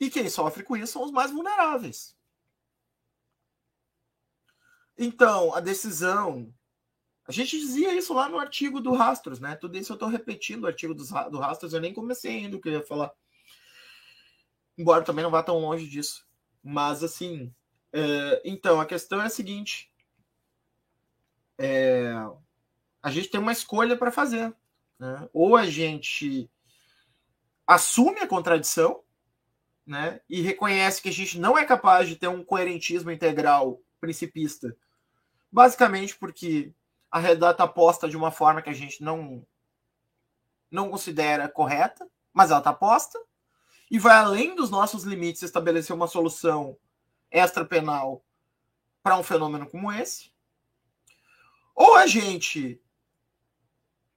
e 0.00 0.10
quem 0.10 0.28
sofre 0.28 0.64
com 0.64 0.76
isso 0.76 0.94
são 0.94 1.04
os 1.04 1.12
mais 1.12 1.30
vulneráveis. 1.30 2.18
Então, 5.02 5.54
a 5.54 5.60
decisão. 5.60 6.52
A 7.26 7.32
gente 7.32 7.58
dizia 7.58 7.94
isso 7.94 8.12
lá 8.12 8.28
no 8.28 8.38
artigo 8.38 8.82
do 8.82 8.92
Rastros, 8.92 9.40
né? 9.40 9.56
Tudo 9.56 9.78
isso 9.78 9.92
eu 9.92 9.94
estou 9.94 10.08
repetindo 10.10 10.64
o 10.64 10.66
artigo 10.66 10.94
do, 10.94 11.02
do 11.30 11.38
Rastros, 11.38 11.72
eu 11.72 11.80
nem 11.80 11.94
comecei 11.94 12.36
ainda 12.36 12.58
o 12.58 12.60
que 12.60 12.68
eu 12.68 12.74
ia 12.74 12.82
falar. 12.82 13.10
Embora 14.76 15.02
também 15.02 15.22
não 15.22 15.30
vá 15.30 15.42
tão 15.42 15.58
longe 15.58 15.88
disso. 15.88 16.26
Mas, 16.62 17.02
assim. 17.02 17.50
É, 17.92 18.42
então, 18.44 18.78
a 18.78 18.84
questão 18.84 19.22
é 19.22 19.24
a 19.24 19.30
seguinte: 19.30 19.90
é, 21.56 22.12
a 23.02 23.10
gente 23.10 23.30
tem 23.30 23.40
uma 23.40 23.52
escolha 23.52 23.96
para 23.96 24.12
fazer. 24.12 24.54
Né? 24.98 25.28
Ou 25.32 25.56
a 25.56 25.64
gente 25.64 26.50
assume 27.66 28.20
a 28.20 28.28
contradição 28.28 29.02
né, 29.86 30.20
e 30.28 30.42
reconhece 30.42 31.00
que 31.00 31.08
a 31.08 31.12
gente 31.12 31.38
não 31.38 31.56
é 31.56 31.64
capaz 31.64 32.06
de 32.06 32.16
ter 32.16 32.28
um 32.28 32.44
coerentismo 32.44 33.10
integral 33.10 33.80
principista, 33.98 34.76
basicamente 35.50 36.16
porque 36.16 36.72
a 37.10 37.18
realidade 37.18 37.52
está 37.52 37.66
posta 37.66 38.08
de 38.08 38.16
uma 38.16 38.30
forma 38.30 38.62
que 38.62 38.70
a 38.70 38.74
gente 38.74 39.02
não 39.02 39.46
não 40.70 40.88
considera 40.88 41.48
correta, 41.48 42.08
mas 42.32 42.50
ela 42.50 42.60
está 42.60 42.72
posta 42.72 43.18
e 43.90 43.98
vai 43.98 44.16
além 44.16 44.54
dos 44.54 44.70
nossos 44.70 45.02
limites 45.02 45.42
estabelecer 45.42 45.94
uma 45.94 46.06
solução 46.06 46.78
extra-penal 47.28 48.24
para 49.02 49.18
um 49.18 49.22
fenômeno 49.22 49.68
como 49.68 49.90
esse. 49.90 50.32
Ou 51.74 51.96
a 51.96 52.06
gente 52.06 52.80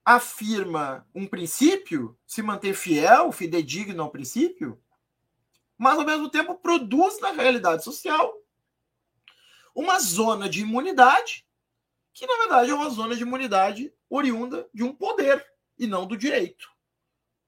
afirma 0.04 1.04
um 1.12 1.26
princípio, 1.26 2.16
se 2.24 2.40
manter 2.40 2.74
fiel, 2.74 3.32
fidedigno 3.32 4.02
ao 4.02 4.10
princípio, 4.10 4.80
mas 5.76 5.98
ao 5.98 6.04
mesmo 6.04 6.30
tempo 6.30 6.54
produz 6.54 7.20
na 7.20 7.32
realidade 7.32 7.82
social 7.82 8.43
uma 9.74 9.98
zona 9.98 10.48
de 10.48 10.60
imunidade, 10.60 11.46
que 12.12 12.26
na 12.26 12.36
verdade 12.38 12.70
é 12.70 12.74
uma 12.74 12.90
zona 12.90 13.16
de 13.16 13.22
imunidade 13.22 13.92
oriunda 14.08 14.68
de 14.72 14.82
um 14.82 14.94
poder 14.94 15.44
e 15.78 15.86
não 15.86 16.06
do 16.06 16.16
direito, 16.16 16.68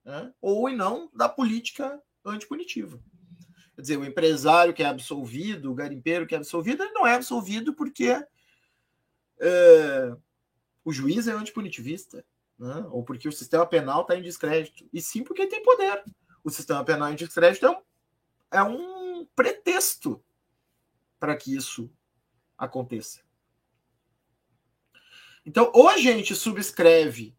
né? 0.05 0.33
ou 0.41 0.69
e 0.69 0.75
não 0.75 1.11
da 1.15 1.29
política 1.29 2.03
antipunitiva. 2.25 3.01
Quer 3.75 3.83
dizer, 3.83 3.97
o 3.99 4.05
empresário 4.05 4.75
que 4.75 4.83
é 4.83 4.87
absolvido, 4.87 5.71
o 5.71 5.75
garimpeiro 5.75 6.27
que 6.27 6.35
é 6.35 6.39
absolvido, 6.39 6.83
ele 6.83 6.93
não 6.93 7.07
é 7.07 7.15
absolvido 7.15 7.75
porque 7.75 8.09
é, 9.39 10.17
o 10.85 10.93
juiz 10.93 11.29
é 11.29 11.33
antipunitivista, 11.33 12.25
né? 12.59 12.87
ou 12.91 13.05
porque 13.05 13.29
o 13.29 13.33
sistema 13.33 13.67
penal 13.67 14.03
está 14.03 14.17
em 14.17 14.23
descrédito, 14.23 14.89
e 14.93 15.01
sim 15.01 15.23
porque 15.23 15.47
tem 15.47 15.63
poder. 15.63 16.03
O 16.43 16.51
sistema 16.51 16.83
penal 16.85 17.13
em 17.13 17.17
descrédito 17.17 17.67
é 17.67 17.71
um 17.71 17.87
é 18.51 18.63
um 18.63 19.27
pretexto 19.35 20.23
para 21.19 21.37
que 21.37 21.55
isso 21.55 21.91
aconteça. 22.57 23.21
Então, 25.45 25.71
ou 25.75 25.89
a 25.89 25.97
gente 25.97 26.35
subscreve 26.35 27.37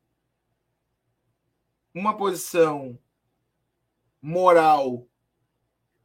uma 1.94 2.16
posição 2.16 2.98
moral, 4.22 5.08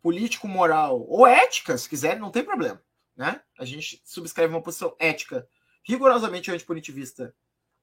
político-moral, 0.00 1.07
ou 1.09 1.26
ética, 1.26 1.78
se 1.78 1.88
quiser, 1.88 2.19
não 2.19 2.31
tem 2.31 2.45
problema. 2.45 2.83
Né? 3.16 3.42
A 3.59 3.64
gente 3.64 4.02
subscreve 4.04 4.52
uma 4.52 4.62
posição 4.62 4.97
ética 4.99 5.49
rigorosamente 5.85 6.50
antipunitivista 6.50 7.35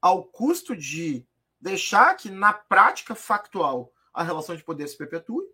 ao 0.01 0.23
custo 0.23 0.75
de 0.75 1.25
deixar 1.59 2.15
que, 2.15 2.29
na 2.29 2.53
prática 2.53 3.13
factual, 3.15 3.93
a 4.13 4.23
relação 4.23 4.55
de 4.55 4.63
poder 4.63 4.87
se 4.87 4.97
perpetue, 4.97 5.45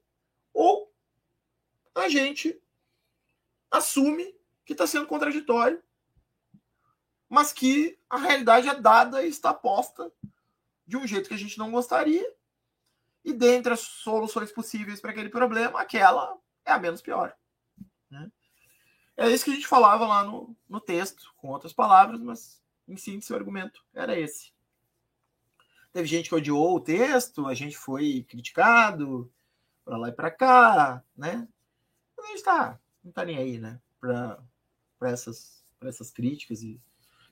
ou 0.53 0.91
a 1.93 2.07
gente 2.07 2.61
assume 3.69 4.35
que 4.65 4.73
está 4.73 4.87
sendo 4.87 5.07
contraditório, 5.07 5.81
mas 7.29 7.53
que 7.53 7.97
a 8.09 8.17
realidade 8.17 8.67
é 8.67 8.75
dada 8.75 9.23
e 9.23 9.29
está 9.29 9.53
posta 9.53 10.11
de 10.85 10.97
um 10.97 11.07
jeito 11.07 11.27
que 11.27 11.33
a 11.33 11.37
gente 11.37 11.57
não 11.57 11.71
gostaria. 11.71 12.25
E 13.23 13.33
dentre 13.33 13.73
as 13.73 13.79
soluções 13.79 14.51
possíveis 14.51 14.99
para 14.99 15.11
aquele 15.11 15.29
problema, 15.29 15.79
aquela 15.79 16.37
é 16.63 16.71
a 16.71 16.79
menos 16.79 17.01
pior. 17.01 17.35
Né? 18.09 18.31
É 19.17 19.29
isso 19.29 19.45
que 19.45 19.51
a 19.51 19.55
gente 19.55 19.67
falava 19.67 20.05
lá 20.05 20.23
no, 20.23 20.55
no 20.67 20.79
texto, 20.79 21.33
com 21.37 21.49
outras 21.49 21.73
palavras, 21.73 22.21
mas 22.21 22.61
em 22.87 22.97
síntese 22.97 23.33
o 23.33 23.35
argumento 23.35 23.83
era 23.93 24.17
esse. 24.17 24.53
Teve 25.91 26.07
gente 26.07 26.29
que 26.29 26.35
odiou 26.35 26.75
o 26.75 26.81
texto, 26.81 27.47
a 27.47 27.53
gente 27.53 27.77
foi 27.77 28.23
criticado 28.27 29.31
para 29.83 29.97
lá 29.97 30.09
e 30.09 30.11
para 30.11 30.29
cá, 30.29 31.03
né? 31.15 31.47
a 32.25 32.27
gente 32.27 32.43
tá, 32.43 32.79
não 33.03 33.11
tá 33.11 33.23
nem 33.23 33.37
aí, 33.37 33.59
né? 33.59 33.79
Para 33.99 34.39
essas, 35.11 35.63
essas 35.81 36.11
críticas. 36.11 36.61
E 36.61 36.79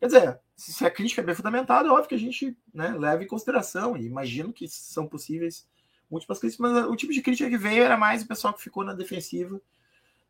Quer 0.03 0.07
dizer, 0.07 0.39
se 0.57 0.85
a 0.85 0.91
crítica 0.91 1.21
é 1.21 1.23
bem 1.23 1.33
fundamentada, 1.33 1.87
é 1.87 1.91
óbvio 1.91 2.09
que 2.09 2.15
a 2.15 2.19
gente 2.19 2.57
né, 2.73 2.89
leva 2.89 3.23
em 3.23 3.27
consideração, 3.27 3.95
e 3.95 4.05
imagino 4.05 4.51
que 4.51 4.67
são 4.67 5.07
possíveis 5.07 5.65
múltiplas 6.11 6.39
críticas, 6.39 6.59
mas 6.59 6.85
o 6.85 6.95
tipo 6.97 7.13
de 7.13 7.21
crítica 7.21 7.49
que 7.49 7.57
veio 7.57 7.83
era 7.83 7.95
mais 7.95 8.21
o 8.21 8.27
pessoal 8.27 8.53
que 8.53 8.61
ficou 8.61 8.83
na 8.83 8.93
defensiva, 8.93 9.61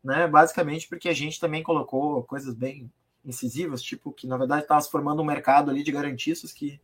né, 0.02 0.28
basicamente 0.28 0.88
porque 0.88 1.08
a 1.08 1.12
gente 1.12 1.40
também 1.40 1.60
colocou 1.60 2.22
coisas 2.22 2.54
bem 2.54 2.88
incisivas, 3.24 3.82
tipo 3.82 4.12
que 4.12 4.28
na 4.28 4.36
verdade 4.36 4.62
estava 4.62 4.80
se 4.80 4.88
formando 4.88 5.20
um 5.20 5.24
mercado 5.24 5.72
ali 5.72 5.82
de 5.82 5.90
garantistas 5.90 6.52
que, 6.52 6.80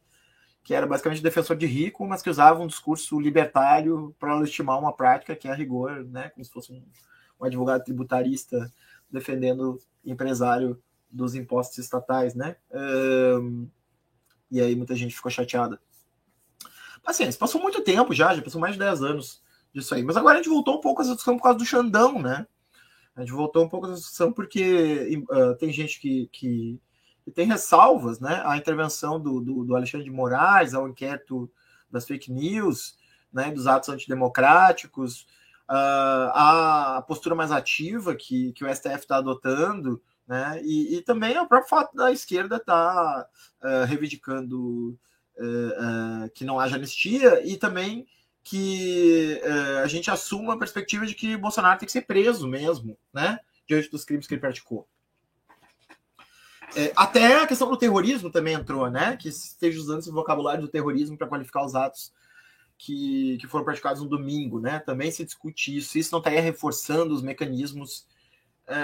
que 0.65 0.75
era 0.75 0.85
basicamente 0.85 1.23
defensor 1.23 1.57
de 1.57 1.67
rico, 1.67 2.05
mas 2.05 2.23
que 2.23 2.31
usava 2.31 2.61
um 2.61 2.67
discurso 2.67 3.21
libertário 3.21 4.13
para 4.19 4.35
legitimar 4.35 4.81
uma 4.81 4.93
prática 4.93 5.37
que 5.37 5.47
é 5.47 5.53
a 5.53 5.55
rigor, 5.55 6.05
né, 6.07 6.31
como 6.31 6.45
se 6.45 6.51
fosse 6.51 6.73
um, 6.73 6.83
um 7.41 7.45
advogado 7.45 7.85
tributarista 7.85 8.69
defendendo 9.11 9.79
empresário 10.05 10.81
dos 11.11 11.35
impostos 11.35 11.79
estatais, 11.79 12.35
né? 12.35 12.57
Um, 12.71 13.69
e 14.51 14.61
aí 14.61 14.75
muita 14.75 14.95
gente 14.95 15.15
ficou 15.15 15.31
chateada. 15.31 15.81
Paciência, 17.03 17.39
passou 17.39 17.61
muito 17.61 17.83
tempo 17.83 18.13
já, 18.13 18.35
já 18.35 18.43
passou 18.43 18.61
mais 18.61 18.75
de 18.75 18.79
10 18.79 19.03
anos 19.03 19.43
disso 19.73 19.95
aí. 19.95 20.03
Mas 20.03 20.17
agora 20.17 20.35
a 20.35 20.43
gente 20.43 20.51
voltou 20.51 20.77
um 20.77 20.81
pouco 20.81 21.03
essa 21.03 21.11
discussão 21.11 21.37
por 21.37 21.45
causa 21.45 21.59
do 21.59 21.65
Xandão, 21.65 22.21
né? 22.21 22.47
A 23.15 23.21
gente 23.21 23.33
voltou 23.33 23.65
um 23.65 23.69
pouco 23.69 23.87
essa 23.87 23.97
discussão 23.97 24.33
porque 24.33 25.25
uh, 25.31 25.55
tem 25.57 25.73
gente 25.73 26.01
que, 26.01 26.29
que, 26.33 26.81
que, 27.25 27.31
tem 27.31 27.47
ressalvas, 27.47 28.21
né? 28.21 28.43
A 28.45 28.57
intervenção 28.57 29.21
do, 29.21 29.41
do, 29.41 29.65
do, 29.65 29.77
Alexandre 29.77 30.05
de 30.05 30.11
Moraes, 30.11 30.75
ao 30.75 30.89
inquérito 30.89 31.51
das 31.91 32.07
fake 32.07 32.31
news, 32.33 32.97
né? 33.33 33.51
Dos 33.51 33.67
atos 33.67 33.89
antidemocráticos, 33.89 35.27
a 35.73 37.05
postura 37.07 37.35
mais 37.35 37.53
ativa 37.53 38.15
que, 38.15 38.53
que 38.53 38.65
o 38.65 38.75
STF 38.75 38.97
está 38.97 39.19
adotando, 39.19 40.03
né? 40.27 40.61
E, 40.65 40.97
e, 40.97 41.03
também 41.03 41.35
é 41.35 41.43
o 41.43 41.47
próprio 41.47 41.69
fato 41.69 41.97
da 41.97 42.11
esquerda 42.11 42.57
estar 42.57 42.75
tá, 42.75 43.29
uh, 43.63 43.85
reivindicando 43.85 44.99
uh, 45.39 46.25
uh, 46.25 46.31
que 46.35 46.45
não 46.45 46.59
haja 46.59 46.77
anistia 46.77 47.45
e 47.47 47.57
também 47.57 48.07
que 48.43 49.41
a 49.83 49.87
gente 49.87 50.11
assuma 50.11 50.55
a 50.55 50.59
perspectiva 50.59 51.07
de 51.07 51.15
que 51.15 51.37
Bolsonaro 51.37 51.79
tem 51.79 51.87
que 51.87 51.93
ser 51.93 52.03
preso 52.03 52.49
mesmo, 52.49 52.97
né? 53.13 53.39
Diante 53.69 53.91
dos 53.91 54.03
crimes 54.03 54.27
que 54.27 54.35
ele 54.35 54.41
praticou. 54.41 54.89
É, 56.75 56.91
até 56.97 57.43
a 57.43 57.47
questão 57.47 57.69
do 57.71 57.77
terrorismo 57.77 58.31
também 58.31 58.55
entrou, 58.55 58.91
né? 58.91 59.17
Que 59.17 59.29
esteja 59.29 59.79
usando 59.79 60.01
esse 60.01 60.11
vocabulário 60.11 60.63
do 60.63 60.69
terrorismo 60.69 61.19
para 61.19 61.27
qualificar 61.27 61.65
os 61.65 61.75
atos 61.75 62.13
que, 62.81 63.37
que 63.39 63.47
foram 63.47 63.65
praticados 63.65 64.01
no 64.03 64.09
domingo, 64.09 64.59
né? 64.59 64.79
Também 64.79 65.11
se 65.11 65.23
discute 65.23 65.77
isso. 65.77 65.99
Isso 65.99 66.13
não 66.13 66.19
estaria 66.19 66.41
reforçando 66.41 67.15
os 67.15 67.21
mecanismos 67.21 68.07
é, 68.67 68.75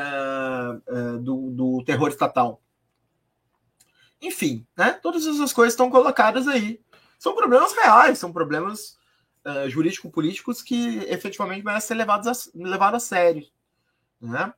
é, 0.87 1.19
do, 1.19 1.51
do, 1.51 1.83
terror 1.83 2.09
estatal. 2.09 2.61
Enfim, 4.21 4.67
né? 4.77 4.93
todas 4.93 5.27
essas 5.27 5.51
coisas 5.51 5.73
estão 5.73 5.91
colocadas 5.91 6.47
aí. 6.47 6.79
São 7.19 7.35
problemas 7.35 7.73
reais, 7.73 8.19
são 8.19 8.31
problemas 8.31 8.99
uh, 9.47 9.69
jurídico-políticos 9.71 10.61
que 10.61 10.99
efetivamente 11.09 11.65
merecem 11.65 11.89
ser 11.89 11.95
levados 11.95 12.27
a, 12.27 12.51
levados 12.55 13.03
a 13.03 13.07
sério. 13.07 13.47
Né? 14.21 14.53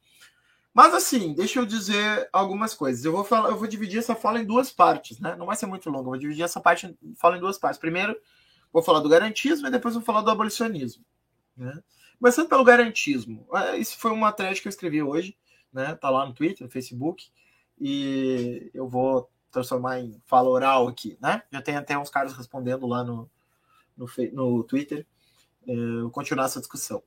Mas 0.74 0.94
assim, 0.94 1.32
deixa 1.32 1.60
eu 1.60 1.66
dizer 1.66 2.28
algumas 2.32 2.74
coisas. 2.74 3.04
Eu 3.04 3.12
vou 3.12 3.22
falar, 3.22 3.50
eu 3.50 3.56
vou 3.56 3.68
dividir 3.68 4.00
essa 4.00 4.16
fala 4.16 4.40
em 4.40 4.44
duas 4.44 4.72
partes, 4.72 5.20
né? 5.20 5.36
Não 5.36 5.46
vai 5.46 5.54
ser 5.54 5.66
muito 5.66 5.88
longa, 5.88 6.04
vou 6.04 6.18
dividir 6.18 6.42
essa 6.42 6.60
parte 6.60 6.96
fala 7.16 7.36
em 7.36 7.40
duas 7.40 7.56
partes. 7.56 7.78
Primeiro, 7.78 8.16
vou 8.72 8.82
falar 8.82 9.00
do 9.00 9.08
garantismo 9.08 9.66
e 9.66 9.70
depois 9.70 9.94
vou 9.94 10.02
falar 10.02 10.22
do 10.22 10.30
abolicionismo. 10.30 11.04
Né? 11.56 11.82
Começando 12.18 12.48
pelo 12.48 12.64
garantismo. 12.64 13.46
É, 13.54 13.76
isso 13.76 13.98
foi 13.98 14.10
uma 14.10 14.32
thread 14.32 14.60
que 14.60 14.68
eu 14.68 14.70
escrevi 14.70 15.02
hoje, 15.02 15.36
né? 15.72 15.94
Tá 15.94 16.10
lá 16.10 16.26
no 16.26 16.34
Twitter, 16.34 16.66
no 16.66 16.72
Facebook, 16.72 17.28
e 17.80 18.70
eu 18.74 18.88
vou 18.88 19.30
transformar 19.50 20.00
em 20.00 20.20
fala 20.26 20.48
oral 20.48 20.88
aqui, 20.88 21.16
né? 21.20 21.42
Já 21.50 21.62
tem 21.62 21.76
até 21.76 21.96
uns 21.96 22.10
caras 22.10 22.36
respondendo 22.36 22.86
lá 22.86 23.04
no, 23.04 23.30
no, 23.96 24.06
no 24.32 24.64
Twitter. 24.64 25.06
É, 25.66 25.72
eu 25.72 26.10
continuar 26.10 26.46
essa 26.46 26.60
discussão. 26.60 27.02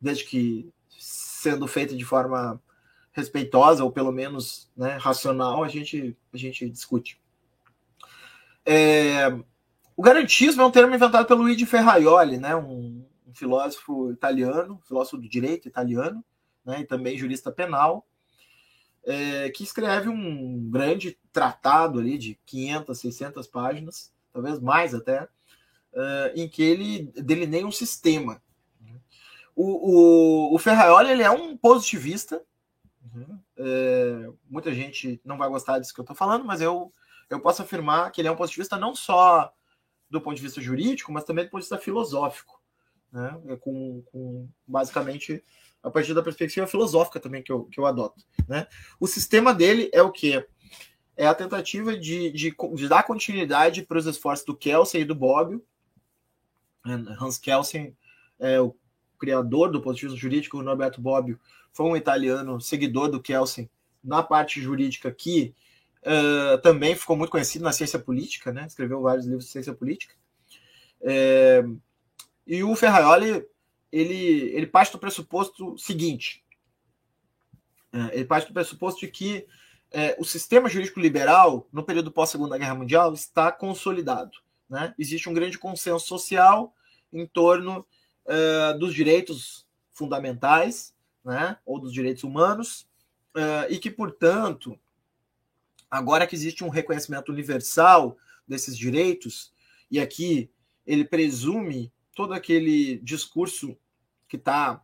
Desde 0.00 0.24
que 0.24 0.72
sendo 0.98 1.66
feita 1.66 1.94
de 1.94 2.04
forma 2.04 2.60
respeitosa, 3.12 3.84
ou 3.84 3.92
pelo 3.92 4.12
menos 4.12 4.70
né, 4.76 4.96
racional, 4.96 5.62
a 5.62 5.68
gente, 5.68 6.16
a 6.32 6.36
gente 6.36 6.68
discute. 6.68 7.20
É, 8.64 9.28
o 9.98 10.02
garantismo 10.02 10.62
é 10.62 10.64
um 10.64 10.70
termo 10.70 10.94
inventado 10.94 11.26
pelo 11.26 11.42
Luigi 11.42 11.66
Ferraioli, 11.66 12.38
né, 12.38 12.54
um, 12.54 13.04
um 13.26 13.34
filósofo 13.34 14.12
italiano, 14.12 14.80
filósofo 14.86 15.16
do 15.16 15.28
direito 15.28 15.66
italiano, 15.66 16.24
né, 16.64 16.82
e 16.82 16.84
também 16.84 17.18
jurista 17.18 17.50
penal, 17.50 18.06
é, 19.04 19.50
que 19.50 19.64
escreve 19.64 20.08
um 20.08 20.70
grande 20.70 21.18
tratado 21.32 21.98
ali 21.98 22.16
de 22.16 22.38
500, 22.46 22.96
600 22.96 23.46
páginas, 23.48 24.14
talvez 24.32 24.60
mais 24.60 24.94
até, 24.94 25.26
é, 25.92 26.32
em 26.36 26.48
que 26.48 26.62
ele 26.62 27.10
delineia 27.16 27.66
um 27.66 27.72
sistema. 27.72 28.40
O, 29.56 30.52
o, 30.52 30.54
o 30.54 30.58
Ferraioli 30.60 31.10
ele 31.10 31.24
é 31.24 31.30
um 31.32 31.56
positivista, 31.56 32.40
uhum. 33.02 33.36
é, 33.56 34.30
muita 34.48 34.72
gente 34.72 35.20
não 35.24 35.36
vai 35.36 35.48
gostar 35.48 35.80
disso 35.80 35.92
que 35.92 35.98
eu 35.98 36.04
estou 36.04 36.14
falando, 36.14 36.44
mas 36.44 36.60
eu, 36.60 36.92
eu 37.28 37.40
posso 37.40 37.62
afirmar 37.62 38.12
que 38.12 38.20
ele 38.20 38.28
é 38.28 38.30
um 38.30 38.36
positivista 38.36 38.76
não 38.76 38.94
só 38.94 39.52
do 40.10 40.20
ponto 40.20 40.36
de 40.36 40.42
vista 40.42 40.60
jurídico, 40.60 41.12
mas 41.12 41.24
também 41.24 41.44
do 41.44 41.50
ponto 41.50 41.60
de 41.60 41.64
vista 41.64 41.78
filosófico 41.78 42.58
né? 43.12 43.40
É 43.48 43.56
com, 43.56 44.02
com, 44.12 44.48
basicamente 44.66 45.42
a 45.82 45.90
partir 45.90 46.12
da 46.14 46.22
perspectiva 46.22 46.66
filosófica 46.66 47.20
também 47.20 47.42
que 47.42 47.52
eu, 47.52 47.64
que 47.64 47.78
eu 47.78 47.86
adoto. 47.86 48.24
Né? 48.46 48.66
O 48.98 49.06
sistema 49.06 49.54
dele 49.54 49.90
é 49.92 50.02
o 50.02 50.10
que? 50.10 50.44
É 51.16 51.26
a 51.26 51.34
tentativa 51.34 51.96
de, 51.96 52.30
de, 52.30 52.54
de 52.74 52.88
dar 52.88 53.04
continuidade 53.04 53.82
para 53.82 53.98
os 53.98 54.06
esforços 54.06 54.44
do 54.44 54.56
Kelsen 54.56 55.00
e 55.00 55.04
do 55.04 55.14
Bobbio. 55.14 55.64
Hans 56.84 57.38
Kelsen 57.38 57.96
é 58.38 58.60
o 58.60 58.74
criador 59.18 59.70
do 59.70 59.82
positivismo 59.82 60.18
jurídico, 60.18 60.58
o 60.58 60.62
Norberto 60.62 61.00
Bobbio 61.00 61.40
foi 61.72 61.86
um 61.86 61.96
italiano 61.96 62.60
seguidor 62.60 63.10
do 63.10 63.20
Kelsen 63.20 63.68
na 64.02 64.22
parte 64.22 64.60
jurídica 64.60 65.10
que 65.10 65.54
uh, 66.02 66.58
também 66.58 66.94
ficou 66.94 67.16
muito 67.16 67.30
conhecido 67.30 67.64
na 67.64 67.72
ciência 67.72 67.98
política, 67.98 68.52
né? 68.52 68.66
escreveu 68.66 69.02
vários 69.02 69.26
livros 69.26 69.46
de 69.46 69.50
ciência 69.50 69.72
política. 69.72 70.14
É, 71.00 71.64
e 72.46 72.62
o 72.64 72.74
Ferraioli, 72.74 73.46
ele, 73.92 74.50
ele 74.54 74.66
parte 74.66 74.92
do 74.92 74.98
pressuposto 74.98 75.76
seguinte. 75.78 76.44
É, 77.92 78.16
ele 78.16 78.24
parte 78.24 78.48
do 78.48 78.54
pressuposto 78.54 79.00
de 79.00 79.08
que 79.08 79.46
é, 79.90 80.16
o 80.18 80.24
sistema 80.24 80.68
jurídico 80.68 81.00
liberal, 81.00 81.66
no 81.72 81.82
período 81.82 82.12
pós-Segunda 82.12 82.58
Guerra 82.58 82.74
Mundial, 82.74 83.12
está 83.14 83.50
consolidado. 83.50 84.32
Né? 84.68 84.94
Existe 84.98 85.28
um 85.28 85.34
grande 85.34 85.58
consenso 85.58 86.06
social 86.06 86.74
em 87.12 87.26
torno 87.26 87.86
é, 88.26 88.74
dos 88.74 88.94
direitos 88.94 89.66
fundamentais, 89.92 90.94
né? 91.24 91.56
ou 91.64 91.80
dos 91.80 91.92
direitos 91.92 92.22
humanos, 92.22 92.86
é, 93.34 93.72
e 93.72 93.78
que, 93.78 93.90
portanto, 93.90 94.78
agora 95.90 96.26
que 96.26 96.34
existe 96.34 96.64
um 96.64 96.68
reconhecimento 96.68 97.32
universal 97.32 98.16
desses 98.46 98.76
direitos, 98.76 99.52
e 99.90 100.00
aqui 100.00 100.50
ele 100.86 101.04
presume 101.04 101.92
todo 102.14 102.32
aquele 102.32 102.98
discurso 102.98 103.76
que 104.26 104.36
está 104.36 104.74
uh, 104.74 104.80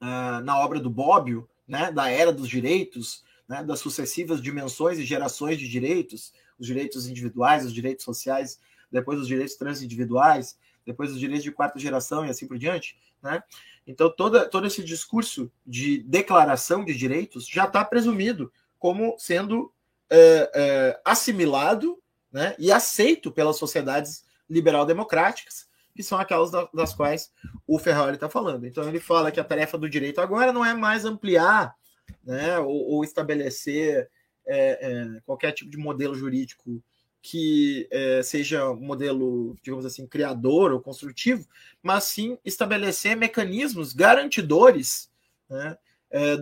ah, 0.00 0.40
na 0.42 0.58
obra 0.58 0.80
do 0.80 0.90
Bobbio, 0.90 1.48
né, 1.66 1.92
da 1.92 2.10
era 2.10 2.32
dos 2.32 2.48
direitos, 2.48 3.24
né, 3.48 3.62
das 3.62 3.80
sucessivas 3.80 4.42
dimensões 4.42 4.98
e 4.98 5.04
gerações 5.04 5.58
de 5.58 5.68
direitos, 5.68 6.32
os 6.58 6.66
direitos 6.66 7.06
individuais, 7.06 7.64
os 7.64 7.72
direitos 7.72 8.04
sociais, 8.04 8.58
depois 8.90 9.18
os 9.18 9.28
direitos 9.28 9.56
transindividuais, 9.56 10.58
depois 10.84 11.12
os 11.12 11.18
direitos 11.18 11.44
de 11.44 11.52
quarta 11.52 11.78
geração 11.78 12.26
e 12.26 12.30
assim 12.30 12.46
por 12.46 12.58
diante, 12.58 12.98
né? 13.22 13.42
Então 13.86 14.10
toda, 14.10 14.48
todo 14.48 14.66
esse 14.66 14.82
discurso 14.84 15.50
de 15.66 15.98
declaração 16.02 16.84
de 16.84 16.94
direitos 16.94 17.46
já 17.46 17.64
está 17.64 17.84
presumido 17.84 18.52
como 18.78 19.16
sendo 19.18 19.72
é, 20.14 20.50
é, 20.54 21.00
assimilado 21.02 21.98
né, 22.30 22.54
e 22.58 22.70
aceito 22.70 23.32
pelas 23.32 23.56
sociedades 23.56 24.24
liberal-democráticas, 24.48 25.66
que 25.96 26.02
são 26.02 26.18
aquelas 26.18 26.50
das 26.72 26.92
quais 26.92 27.32
o 27.66 27.78
Ferrari 27.78 28.16
está 28.16 28.28
falando. 28.28 28.66
Então 28.66 28.86
ele 28.86 29.00
fala 29.00 29.32
que 29.32 29.40
a 29.40 29.44
tarefa 29.44 29.78
do 29.78 29.88
direito 29.88 30.20
agora 30.20 30.52
não 30.52 30.62
é 30.62 30.74
mais 30.74 31.06
ampliar 31.06 31.74
né, 32.22 32.58
ou, 32.58 32.90
ou 32.90 33.04
estabelecer 33.04 34.10
é, 34.46 35.16
é, 35.16 35.20
qualquer 35.24 35.52
tipo 35.52 35.70
de 35.70 35.78
modelo 35.78 36.14
jurídico 36.14 36.82
que 37.24 37.88
seja 38.24 38.68
um 38.68 38.80
modelo, 38.80 39.56
digamos 39.62 39.86
assim, 39.86 40.08
criador 40.08 40.72
ou 40.72 40.80
construtivo, 40.80 41.46
mas 41.80 42.02
sim 42.04 42.36
estabelecer 42.44 43.16
mecanismos 43.16 43.92
garantidores 43.92 45.08
né, 45.48 45.78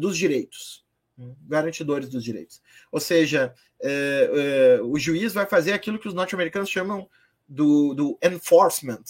dos 0.00 0.16
direitos. 0.16 0.82
Garantidores 1.46 2.08
dos 2.08 2.24
direitos. 2.24 2.62
Ou 2.90 3.00
seja, 3.00 3.54
é, 3.82 4.78
é, 4.78 4.82
o 4.82 4.98
juiz 4.98 5.32
vai 5.32 5.46
fazer 5.46 5.72
aquilo 5.72 5.98
que 5.98 6.08
os 6.08 6.14
norte-americanos 6.14 6.68
chamam 6.68 7.08
do, 7.48 7.94
do 7.94 8.18
enforcement, 8.22 9.02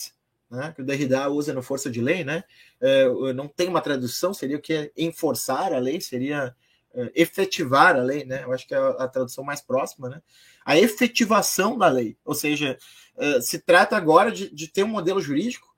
né, 0.50 0.72
que 0.74 0.82
o 0.82 0.84
Derrida 0.84 1.28
usa 1.28 1.52
no 1.52 1.62
Força 1.62 1.90
de 1.90 2.00
Lei, 2.00 2.24
né, 2.24 2.42
é, 2.80 3.32
não 3.34 3.46
tem 3.46 3.68
uma 3.68 3.80
tradução, 3.80 4.34
seria 4.34 4.56
o 4.56 4.60
que? 4.60 4.90
Enforçar 4.96 5.72
a 5.72 5.78
lei, 5.78 6.00
seria 6.00 6.54
uh, 6.94 7.10
efetivar 7.14 7.96
a 7.96 8.02
lei, 8.02 8.24
né? 8.24 8.42
Eu 8.44 8.52
acho 8.52 8.66
que 8.66 8.74
é 8.74 8.78
a, 8.78 9.08
tradução 9.08 9.44
mais 9.44 9.60
próxima, 9.60 10.08
né? 10.08 10.22
A 10.64 10.78
efetivação 10.78 11.78
da 11.78 11.88
lei, 11.88 12.16
ou 12.24 12.34
seja, 12.34 12.78
uh, 13.16 13.40
se 13.40 13.58
trata 13.58 13.96
agora 13.96 14.30
de, 14.30 14.52
de, 14.52 14.68
ter 14.68 14.82
um 14.82 14.88
modelo 14.88 15.20
jurídico 15.20 15.68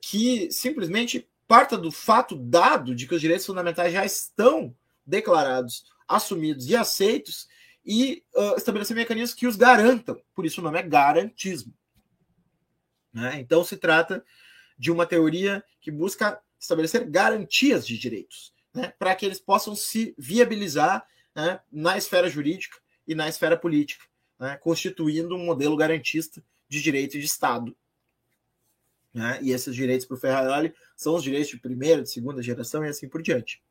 que 0.00 0.50
simplesmente 0.50 1.28
parta 1.46 1.76
do 1.76 1.92
fato 1.92 2.34
dado 2.34 2.94
de 2.94 3.06
que 3.06 3.14
os 3.14 3.20
direitos 3.20 3.44
fundamentais 3.44 3.92
já 3.92 4.04
estão 4.04 4.74
declarados, 5.06 5.84
assumidos 6.08 6.68
e 6.68 6.76
aceitos 6.76 7.48
e 7.84 8.22
estabelecer 8.56 8.96
mecanismos 8.96 9.34
que 9.34 9.46
os 9.46 9.56
garantam. 9.56 10.20
Por 10.34 10.44
isso 10.44 10.60
o 10.60 10.64
nome 10.64 10.78
é 10.78 10.82
garantismo. 10.82 11.72
Né? 13.12 13.40
Então 13.40 13.64
se 13.64 13.76
trata 13.76 14.24
de 14.78 14.90
uma 14.90 15.06
teoria 15.06 15.62
que 15.80 15.90
busca 15.90 16.40
estabelecer 16.58 17.08
garantias 17.08 17.86
de 17.86 17.98
direitos, 17.98 18.54
né, 18.74 18.92
para 18.98 19.14
que 19.14 19.24
eles 19.24 19.40
possam 19.40 19.74
se 19.74 20.14
viabilizar 20.18 21.06
né, 21.34 21.60
na 21.72 21.96
esfera 21.96 22.28
jurídica 22.28 22.78
e 23.06 23.14
na 23.14 23.28
esfera 23.28 23.56
política, 23.56 24.04
né, 24.38 24.56
constituindo 24.58 25.34
um 25.34 25.44
modelo 25.44 25.76
garantista 25.76 26.42
de 26.68 26.82
direito 26.82 27.18
de 27.18 27.24
Estado. 27.24 27.76
Né, 29.12 29.38
e 29.42 29.52
esses 29.52 29.74
direitos 29.74 30.06
para 30.06 30.14
o 30.14 30.20
Ferrari 30.20 30.74
são 30.96 31.14
os 31.14 31.22
direitos 31.22 31.50
de 31.50 31.58
primeira, 31.58 32.02
de 32.02 32.10
segunda 32.10 32.42
geração 32.42 32.84
e 32.84 32.88
assim 32.88 33.08
por 33.08 33.22
diante. 33.22 33.62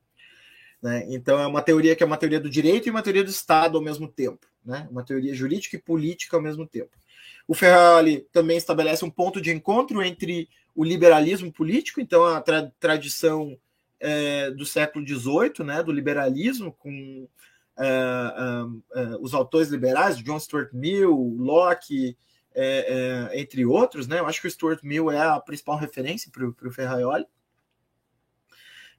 Né? 0.82 1.06
Então 1.10 1.40
é 1.40 1.46
uma 1.46 1.62
teoria 1.62 1.96
que 1.96 2.04
é 2.04 2.06
uma 2.06 2.18
teoria 2.18 2.40
do 2.40 2.50
direito 2.50 2.88
e 2.88 2.92
uma 2.92 3.02
teoria 3.02 3.24
do 3.24 3.30
Estado 3.30 3.78
ao 3.78 3.84
mesmo 3.84 4.08
tempo, 4.08 4.48
né? 4.64 4.88
uma 4.90 5.04
teoria 5.04 5.34
jurídica 5.34 5.76
e 5.76 5.82
política 5.82 6.38
ao 6.38 6.44
mesmo 6.44 6.66
tempo. 6.66 6.92
O 7.48 7.54
Ferrari 7.54 8.28
também 8.32 8.58
estabelece 8.58 9.04
um 9.04 9.10
ponto 9.10 9.42
de 9.42 9.52
encontro 9.52 10.02
entre 10.02 10.48
o 10.76 10.84
liberalismo 10.84 11.52
político, 11.52 12.00
então 12.00 12.24
a 12.24 12.40
tra 12.40 12.72
tradição 12.80 13.58
é, 14.00 14.52
do 14.52 14.66
século 14.66 15.06
XVIII, 15.06 15.66
né, 15.66 15.84
do 15.84 15.92
liberalismo, 15.92 16.72
com 16.72 17.28
é, 17.78 17.86
é, 17.86 19.02
é, 19.02 19.18
os 19.20 19.34
autores 19.34 19.70
liberais, 19.70 20.18
John 20.18 20.40
Stuart 20.40 20.70
Mill, 20.74 21.36
Locke, 21.38 22.18
é, 22.54 23.30
é, 23.34 23.40
entre 23.40 23.66
outros. 23.66 24.08
Né, 24.08 24.20
eu 24.20 24.28
acho 24.28 24.42
que 24.42 24.48
o 24.48 24.52
Stuart 24.52 24.82
Mill 24.84 25.12
é 25.12 25.20
a 25.22 25.40
principal 25.40 25.78
referência 25.78 26.32
para 26.32 26.68
o 26.68 26.72
Ferraioli. 26.72 27.26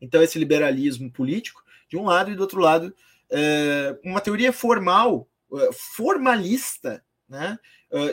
Então, 0.00 0.22
esse 0.22 0.38
liberalismo 0.38 1.10
político, 1.10 1.62
de 1.90 1.96
um 1.96 2.04
lado, 2.04 2.30
e 2.30 2.36
do 2.36 2.42
outro 2.42 2.60
lado, 2.60 2.94
uma 4.04 4.20
teoria 4.20 4.52
formal, 4.52 5.28
formalista, 5.72 7.04
né, 7.28 7.58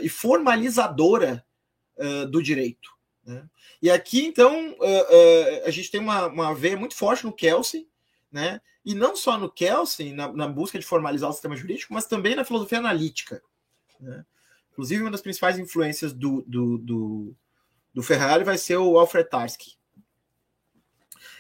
e 0.02 0.10
formalizadora 0.10 1.46
do 2.30 2.42
direito. 2.42 2.90
Né? 3.24 3.48
E 3.82 3.90
aqui, 3.90 4.26
então, 4.26 4.76
a 5.64 5.70
gente 5.70 5.92
tem 5.92 6.02
uma, 6.02 6.28
uma 6.28 6.56
veia 6.56 6.76
muito 6.76 6.96
forte 6.96 7.26
no 7.26 7.34
Kelsey, 7.34 7.88
né? 8.32 8.60
e 8.88 8.96
não 8.96 9.16
só 9.16 9.38
no 9.38 9.52
Kelsey, 9.52 10.14
na, 10.14 10.32
na, 10.32 10.48
busca 10.48 10.80
de 10.80 10.86
formalizar 10.86 11.30
o 11.30 11.34
sistema 11.34 11.58
jurídico, 11.58 11.94
mas 11.94 12.06
também 12.06 12.36
na 12.36 12.46
filosofia 12.46 12.78
analítica. 12.80 13.42
Né? 14.00 14.26
Inclusive, 14.72 15.02
uma 15.02 15.12
das 15.12 15.22
principais 15.22 15.60
influências 15.60 16.14
do, 16.14 16.42
do, 16.48 16.78
do, 16.78 17.36
do 17.94 18.04
Ferrari 18.04 18.44
vai 18.44 18.58
ser 18.58 18.78
o 18.78 18.98
Alfred 18.98 19.30
Tarski. 19.30 19.77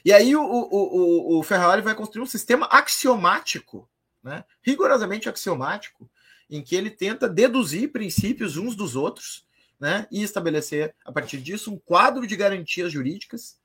E 0.03 0.13
aí 0.13 0.35
o, 0.35 0.41
o, 0.41 0.67
o, 0.71 1.39
o 1.39 1.43
Ferrari 1.43 1.81
vai 1.81 1.95
construir 1.95 2.23
um 2.23 2.27
sistema 2.27 2.67
axiomático, 2.67 3.89
né? 4.23 4.43
rigorosamente 4.61 5.29
axiomático, 5.29 6.09
em 6.49 6.61
que 6.61 6.75
ele 6.75 6.89
tenta 6.89 7.27
deduzir 7.27 7.91
princípios 7.91 8.57
uns 8.57 8.75
dos 8.75 8.95
outros 8.95 9.45
né, 9.79 10.07
e 10.11 10.23
estabelecer, 10.23 10.95
a 11.05 11.11
partir 11.11 11.37
disso, 11.37 11.71
um 11.71 11.77
quadro 11.77 12.25
de 12.25 12.35
garantias 12.35 12.91
jurídicas 12.91 13.59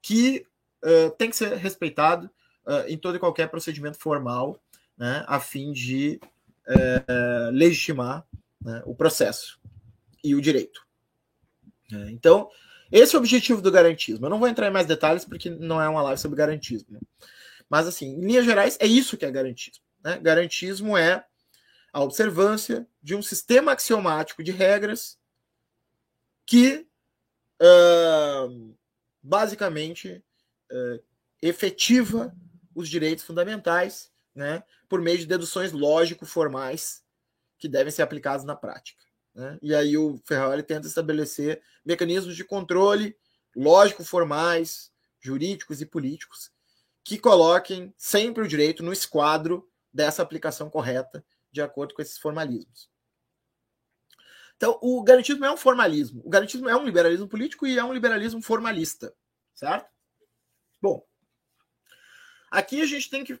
que 0.00 0.46
uh, 0.82 1.10
tem 1.18 1.28
que 1.28 1.36
ser 1.36 1.54
respeitado 1.56 2.30
uh, 2.66 2.88
em 2.88 2.96
todo 2.96 3.16
e 3.16 3.18
qualquer 3.18 3.48
procedimento 3.48 3.98
formal, 3.98 4.58
né, 4.96 5.24
a 5.26 5.38
fim 5.38 5.72
de 5.72 6.20
uh, 6.68 7.50
legitimar 7.52 8.26
né, 8.60 8.82
o 8.86 8.94
processo 8.94 9.60
e 10.22 10.34
o 10.34 10.40
direito. 10.40 10.86
É, 11.92 12.10
então, 12.10 12.48
esse 12.90 13.14
é 13.14 13.18
o 13.18 13.20
objetivo 13.20 13.62
do 13.62 13.70
garantismo. 13.70 14.26
Eu 14.26 14.30
não 14.30 14.38
vou 14.38 14.48
entrar 14.48 14.66
em 14.66 14.72
mais 14.72 14.86
detalhes 14.86 15.24
porque 15.24 15.48
não 15.48 15.80
é 15.80 15.88
uma 15.88 16.02
live 16.02 16.20
sobre 16.20 16.36
garantismo. 16.36 16.88
Né? 16.90 17.00
Mas, 17.68 17.86
assim, 17.86 18.06
em 18.06 18.20
linhas 18.20 18.44
gerais, 18.44 18.76
é 18.80 18.86
isso 18.86 19.16
que 19.16 19.24
é 19.24 19.30
garantismo. 19.30 19.84
Né? 20.02 20.18
Garantismo 20.18 20.96
é 20.96 21.24
a 21.92 22.00
observância 22.02 22.86
de 23.02 23.14
um 23.14 23.22
sistema 23.22 23.72
axiomático 23.72 24.42
de 24.42 24.50
regras 24.50 25.18
que 26.46 26.86
uh, 27.60 28.76
basicamente 29.22 30.22
uh, 30.70 31.02
efetiva 31.42 32.34
os 32.74 32.88
direitos 32.88 33.24
fundamentais 33.24 34.10
né, 34.34 34.62
por 34.88 35.00
meio 35.00 35.18
de 35.18 35.26
deduções 35.26 35.72
lógico-formais 35.72 37.04
que 37.58 37.68
devem 37.68 37.92
ser 37.92 38.02
aplicadas 38.02 38.44
na 38.44 38.56
prática. 38.56 39.04
Né? 39.40 39.58
E 39.62 39.74
aí 39.74 39.96
o 39.96 40.20
Ferrari 40.26 40.62
tenta 40.62 40.86
estabelecer 40.86 41.62
mecanismos 41.82 42.36
de 42.36 42.44
controle 42.44 43.16
lógico-formais, 43.56 44.92
jurídicos 45.18 45.80
e 45.80 45.86
políticos 45.86 46.52
que 47.02 47.18
coloquem 47.18 47.92
sempre 47.96 48.44
o 48.44 48.46
direito 48.46 48.82
no 48.82 48.92
esquadro 48.92 49.66
dessa 49.90 50.22
aplicação 50.22 50.68
correta 50.68 51.24
de 51.50 51.62
acordo 51.62 51.94
com 51.94 52.02
esses 52.02 52.18
formalismos. 52.18 52.90
Então, 54.56 54.78
o 54.82 55.02
garantismo 55.02 55.42
é 55.46 55.50
um 55.50 55.56
formalismo. 55.56 56.20
O 56.22 56.28
garantismo 56.28 56.68
é 56.68 56.76
um 56.76 56.84
liberalismo 56.84 57.26
político 57.26 57.66
e 57.66 57.78
é 57.78 57.82
um 57.82 57.94
liberalismo 57.94 58.42
formalista, 58.42 59.16
certo? 59.54 59.90
Bom, 60.82 61.02
aqui 62.50 62.82
a 62.82 62.86
gente 62.86 63.08
tem 63.08 63.24
que. 63.24 63.40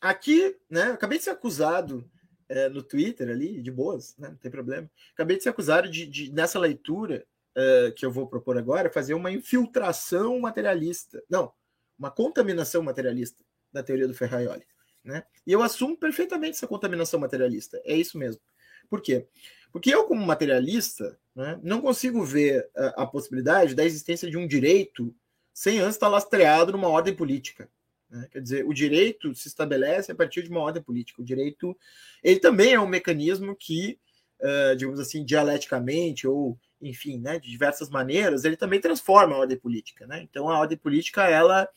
Aqui, 0.00 0.58
né? 0.68 0.90
Acabei 0.90 1.18
de 1.18 1.24
ser 1.24 1.30
acusado 1.30 2.10
é, 2.48 2.68
no 2.68 2.82
Twitter 2.82 3.28
ali, 3.28 3.60
de 3.60 3.70
boas, 3.70 4.16
né, 4.18 4.28
não 4.28 4.36
tem 4.36 4.50
problema. 4.50 4.90
Acabei 5.12 5.36
de 5.36 5.42
ser 5.42 5.48
acusado 5.48 5.88
de, 5.88 6.06
de 6.06 6.32
nessa 6.32 6.58
leitura 6.58 7.26
é, 7.54 7.92
que 7.96 8.04
eu 8.04 8.10
vou 8.10 8.26
propor 8.26 8.58
agora, 8.58 8.90
fazer 8.90 9.14
uma 9.14 9.30
infiltração 9.30 10.38
materialista. 10.40 11.22
Não, 11.28 11.52
uma 11.98 12.10
contaminação 12.10 12.82
materialista 12.82 13.42
da 13.72 13.82
teoria 13.82 14.08
do 14.08 14.14
Ferraioli. 14.14 14.66
Né? 15.04 15.22
E 15.46 15.52
eu 15.52 15.62
assumo 15.62 15.96
perfeitamente 15.96 16.56
essa 16.56 16.66
contaminação 16.66 17.20
materialista. 17.20 17.80
É 17.84 17.94
isso 17.94 18.18
mesmo. 18.18 18.40
Por 18.88 19.00
quê? 19.00 19.26
Porque 19.70 19.94
eu, 19.94 20.04
como 20.04 20.24
materialista, 20.24 21.18
né, 21.34 21.58
não 21.62 21.80
consigo 21.80 22.22
ver 22.24 22.68
a, 22.76 23.02
a, 23.02 23.06
possibilidade 23.06 23.74
da 23.74 23.84
existência 23.84 24.30
de 24.30 24.36
um 24.36 24.46
direito 24.46 25.14
sem 25.52 25.78
antes 25.78 25.96
estar 25.96 26.08
lastreado 26.08 26.72
numa 26.72 26.88
ordem 26.88 27.14
política. 27.14 27.68
Né? 28.10 28.28
Quer 28.30 28.40
dizer, 28.40 28.64
o 28.64 28.72
direito 28.72 29.34
se 29.34 29.48
estabelece 29.48 30.12
a 30.12 30.14
partir 30.14 30.42
de 30.42 30.50
uma 30.50 30.60
ordem 30.60 30.82
política. 30.82 31.20
O 31.20 31.24
direito, 31.24 31.76
ele 32.22 32.38
também 32.40 32.74
é 32.74 32.80
um 32.80 32.86
mecanismo 32.86 33.56
que, 33.56 33.98
uh, 34.40 34.76
digamos 34.76 35.00
assim, 35.00 35.24
dialeticamente 35.24 36.26
ou, 36.26 36.58
enfim, 36.80 37.18
né, 37.18 37.38
de 37.38 37.50
diversas 37.50 37.88
maneiras, 37.88 38.44
ele 38.44 38.56
também 38.56 38.80
transforma 38.80 39.34
a 39.34 39.38
ordem 39.38 39.58
política. 39.58 40.06
Né? 40.06 40.22
Então, 40.22 40.48
a 40.48 40.58
ordem 40.58 40.78
política, 40.78 41.28
ela, 41.28 41.68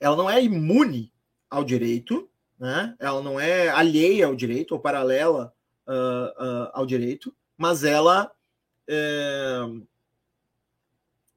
ela 0.00 0.16
não 0.16 0.28
é 0.28 0.42
imune 0.42 1.12
ao 1.48 1.64
direito, 1.64 2.28
né? 2.58 2.96
Ela 2.98 3.22
não 3.22 3.38
é 3.38 3.68
alheia 3.68 4.26
ao 4.26 4.34
direito 4.34 4.72
ou 4.72 4.80
paralela 4.80 5.54
uh, 5.86 6.70
ao 6.72 6.86
direito, 6.86 7.34
mas 7.56 7.84
ela, 7.84 8.30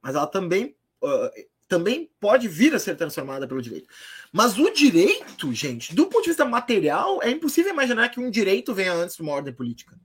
mas 0.02 0.14
ela 0.14 0.26
também, 0.26 0.74
também 1.70 2.10
pode 2.18 2.48
vir 2.48 2.74
a 2.74 2.80
ser 2.80 2.96
transformada 2.96 3.46
pelo 3.46 3.62
direito. 3.62 3.88
Mas 4.32 4.58
o 4.58 4.70
direito, 4.72 5.52
gente, 5.52 5.94
do 5.94 6.06
ponto 6.06 6.24
de 6.24 6.30
vista 6.30 6.44
material, 6.44 7.22
é 7.22 7.30
impossível 7.30 7.72
imaginar 7.72 8.08
que 8.08 8.18
um 8.18 8.28
direito 8.28 8.74
venha 8.74 8.92
antes 8.92 9.14
de 9.14 9.22
uma 9.22 9.30
ordem 9.32 9.54
política, 9.54 9.96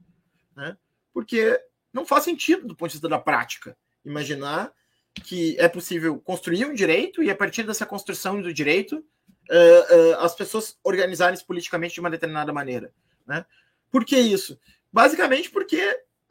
né? 0.56 0.78
Porque 1.12 1.60
não 1.92 2.06
faz 2.06 2.24
sentido 2.24 2.68
do 2.68 2.76
ponto 2.76 2.90
de 2.90 2.98
vista 2.98 3.10
da 3.10 3.18
prática 3.18 3.76
imaginar 4.06 4.72
que 5.16 5.58
é 5.58 5.68
possível 5.68 6.20
construir 6.20 6.66
um 6.66 6.74
direito 6.74 7.24
e 7.24 7.32
a 7.32 7.36
partir 7.36 7.64
dessa 7.64 7.86
construção 7.86 8.40
do 8.40 8.54
direito 8.54 8.98
uh, 8.98 9.96
uh, 9.96 10.20
as 10.20 10.36
pessoas 10.36 10.78
organizarem-se 10.84 11.44
politicamente 11.44 11.96
de 11.96 12.00
uma 12.00 12.12
determinada 12.12 12.54
maneira. 12.54 12.94
Né? 13.26 13.44
Por 13.90 14.06
que 14.06 14.20
isso? 14.20 14.60
Basicamente 14.94 15.50
porque 15.50 15.82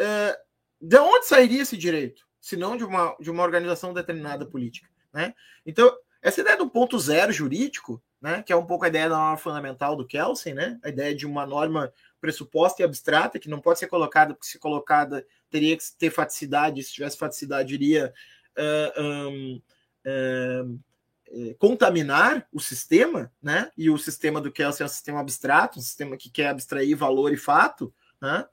uh, 0.00 0.36
de 0.80 0.98
onde 0.98 1.26
sairia 1.26 1.62
esse 1.62 1.76
direito, 1.76 2.24
se 2.40 2.56
não 2.56 2.76
de 2.76 2.84
uma, 2.84 3.16
de 3.18 3.30
uma 3.30 3.42
organização 3.42 3.92
determinada 3.92 4.46
política? 4.46 4.93
Né? 5.14 5.32
Então, 5.64 5.96
essa 6.20 6.40
ideia 6.40 6.56
do 6.56 6.68
ponto 6.68 6.98
zero 6.98 7.32
jurídico, 7.32 8.02
né, 8.20 8.42
que 8.42 8.52
é 8.52 8.56
um 8.56 8.66
pouco 8.66 8.84
a 8.84 8.88
ideia 8.88 9.08
da 9.08 9.16
norma 9.16 9.36
fundamental 9.36 9.94
do 9.94 10.06
Kelsen, 10.06 10.54
né, 10.54 10.80
a 10.82 10.88
ideia 10.88 11.14
de 11.14 11.26
uma 11.26 11.46
norma 11.46 11.92
pressuposta 12.20 12.82
e 12.82 12.84
abstrata, 12.84 13.38
que 13.38 13.48
não 13.50 13.60
pode 13.60 13.78
ser 13.78 13.86
colocada, 13.86 14.34
porque 14.34 14.48
se 14.48 14.58
colocada 14.58 15.24
teria 15.50 15.76
que 15.76 15.84
ter 15.98 16.10
faticidade, 16.10 16.82
se 16.82 16.92
tivesse 16.92 17.18
faticidade, 17.18 17.74
iria 17.74 18.12
uh, 18.58 19.02
um, 19.02 19.62
uh, 20.06 21.54
contaminar 21.58 22.48
o 22.50 22.58
sistema, 22.58 23.30
né? 23.42 23.70
E 23.76 23.90
o 23.90 23.98
sistema 23.98 24.40
do 24.40 24.50
Kelsen 24.50 24.84
é 24.84 24.86
um 24.86 24.88
sistema 24.88 25.20
abstrato, 25.20 25.78
um 25.78 25.82
sistema 25.82 26.16
que 26.16 26.30
quer 26.30 26.48
abstrair 26.48 26.96
valor 26.96 27.30
e 27.32 27.36
fato, 27.36 27.92
né? 28.20 28.46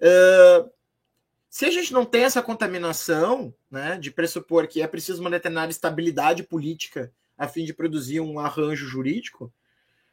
Uh, 0.00 0.70
se 1.54 1.64
a 1.64 1.70
gente 1.70 1.92
não 1.92 2.04
tem 2.04 2.24
essa 2.24 2.42
contaminação, 2.42 3.54
né, 3.70 3.96
de 3.96 4.10
pressupor 4.10 4.66
que 4.66 4.82
é 4.82 4.88
preciso 4.88 5.20
uma 5.20 5.30
determinada 5.30 5.70
estabilidade 5.70 6.42
política 6.42 7.12
a 7.38 7.46
fim 7.46 7.64
de 7.64 7.72
produzir 7.72 8.18
um 8.18 8.40
arranjo 8.40 8.88
jurídico. 8.88 9.54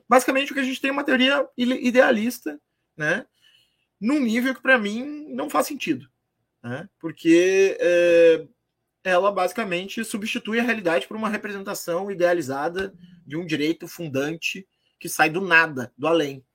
Basicamente, 0.07 0.51
o 0.51 0.53
que 0.53 0.59
a 0.59 0.63
gente 0.63 0.79
tem 0.79 0.89
é 0.89 0.93
uma 0.93 1.03
teoria 1.03 1.49
idealista, 1.57 2.61
né? 2.95 3.25
Num 3.99 4.19
nível 4.19 4.53
que, 4.53 4.61
para 4.61 4.77
mim, 4.77 5.33
não 5.33 5.49
faz 5.49 5.65
sentido. 5.65 6.07
Né? 6.61 6.87
Porque 6.99 7.75
é, 7.79 8.45
ela 9.03 9.31
basicamente 9.31 10.05
substitui 10.05 10.59
a 10.59 10.63
realidade 10.63 11.07
por 11.07 11.17
uma 11.17 11.27
representação 11.27 12.11
idealizada 12.11 12.93
de 13.25 13.35
um 13.35 13.47
direito 13.47 13.87
fundante 13.87 14.67
que 14.99 15.09
sai 15.09 15.31
do 15.31 15.41
nada, 15.41 15.91
do 15.97 16.05
além. 16.05 16.45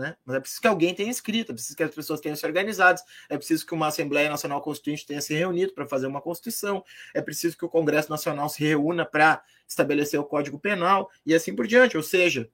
Né? 0.00 0.16
Mas 0.24 0.36
é 0.36 0.40
preciso 0.40 0.62
que 0.62 0.66
alguém 0.66 0.94
tenha 0.94 1.10
escrito, 1.10 1.52
é 1.52 1.54
preciso 1.54 1.76
que 1.76 1.82
as 1.82 1.94
pessoas 1.94 2.20
tenham 2.20 2.34
se 2.34 2.46
organizadas, 2.46 3.04
é 3.28 3.36
preciso 3.36 3.66
que 3.66 3.74
uma 3.74 3.88
Assembleia 3.88 4.30
Nacional 4.30 4.62
Constituinte 4.62 5.04
tenha 5.04 5.20
se 5.20 5.34
reunido 5.34 5.74
para 5.74 5.86
fazer 5.86 6.06
uma 6.06 6.22
Constituição, 6.22 6.82
é 7.12 7.20
preciso 7.20 7.54
que 7.54 7.66
o 7.66 7.68
Congresso 7.68 8.08
Nacional 8.08 8.48
se 8.48 8.64
reúna 8.64 9.04
para 9.04 9.44
estabelecer 9.68 10.18
o 10.18 10.24
Código 10.24 10.58
Penal 10.58 11.10
e 11.26 11.34
assim 11.34 11.54
por 11.54 11.66
diante. 11.66 11.98
Ou 11.98 12.02
seja, 12.02 12.48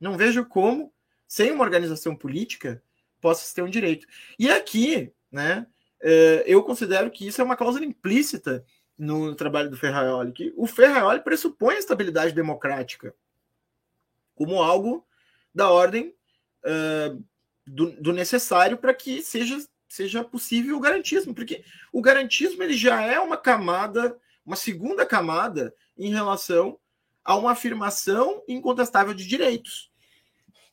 não 0.00 0.16
vejo 0.16 0.42
como, 0.46 0.90
sem 1.28 1.52
uma 1.52 1.64
organização 1.64 2.16
política, 2.16 2.82
possa 3.20 3.54
ter 3.54 3.60
um 3.60 3.68
direito. 3.68 4.06
E 4.38 4.50
aqui, 4.50 5.12
né, 5.30 5.66
é, 6.00 6.44
eu 6.46 6.62
considero 6.62 7.10
que 7.10 7.26
isso 7.26 7.42
é 7.42 7.44
uma 7.44 7.56
cláusula 7.56 7.84
implícita 7.84 8.64
no 8.96 9.34
trabalho 9.34 9.68
do 9.68 9.76
Ferraioli, 9.76 10.32
que 10.32 10.54
o 10.56 10.66
Ferraioli 10.66 11.20
pressupõe 11.20 11.74
a 11.74 11.78
estabilidade 11.78 12.32
democrática 12.32 13.14
como 14.34 14.62
algo 14.62 15.06
da 15.54 15.68
ordem 15.68 16.14
do, 17.66 17.90
do, 17.92 18.12
necessário 18.12 18.76
para 18.76 18.94
que 18.94 19.22
seja, 19.22 19.58
seja 19.88 20.24
possível 20.24 20.76
o 20.76 20.80
garantismo, 20.80 21.34
porque 21.34 21.64
o 21.92 22.02
garantismo 22.02 22.62
ele 22.62 22.74
já 22.74 23.02
é 23.02 23.18
uma 23.20 23.36
camada, 23.36 24.18
uma 24.44 24.56
segunda 24.56 25.06
camada 25.06 25.74
em 25.96 26.10
relação 26.10 26.78
a 27.24 27.36
uma 27.36 27.52
afirmação 27.52 28.42
incontestável 28.48 29.14
de 29.14 29.26
direitos. 29.26 29.90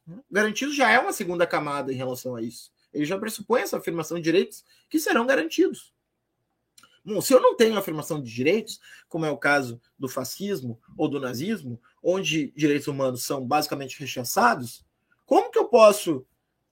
O 0.08 0.24
garantismo 0.32 0.74
já 0.74 0.90
é 0.90 1.00
uma 1.00 1.14
segunda 1.14 1.46
camada 1.46 1.92
em 1.92 1.96
relação 1.96 2.36
a 2.36 2.42
isso. 2.42 2.72
Ele 2.94 3.06
já 3.06 3.18
pressupõe 3.20 3.62
essa 3.62 3.78
afirmação 3.78 4.18
de 4.18 4.24
direitos 4.24 4.64
que 4.90 5.00
serão 5.00 5.26
garantidos. 5.26 5.94
Bom, 7.04 7.22
se 7.22 7.34
eu 7.34 7.40
não 7.40 7.56
tenho 7.56 7.78
afirmação 7.78 8.22
de 8.22 8.34
direitos, 8.34 8.80
como 9.08 9.26
é 9.26 9.30
o 9.30 9.38
caso 9.38 9.80
do 9.98 10.10
fascismo 10.10 10.80
ou 10.98 11.08
do 11.08 11.20
nazismo, 11.20 11.80
onde 12.04 12.52
direitos 12.56 12.88
humanos 12.88 13.24
são 13.24 13.46
basicamente 13.46 14.00
rechaçados, 14.00 14.86
como 15.28 15.52
que 15.52 15.60
eu 15.60 15.68
posso 15.68 16.26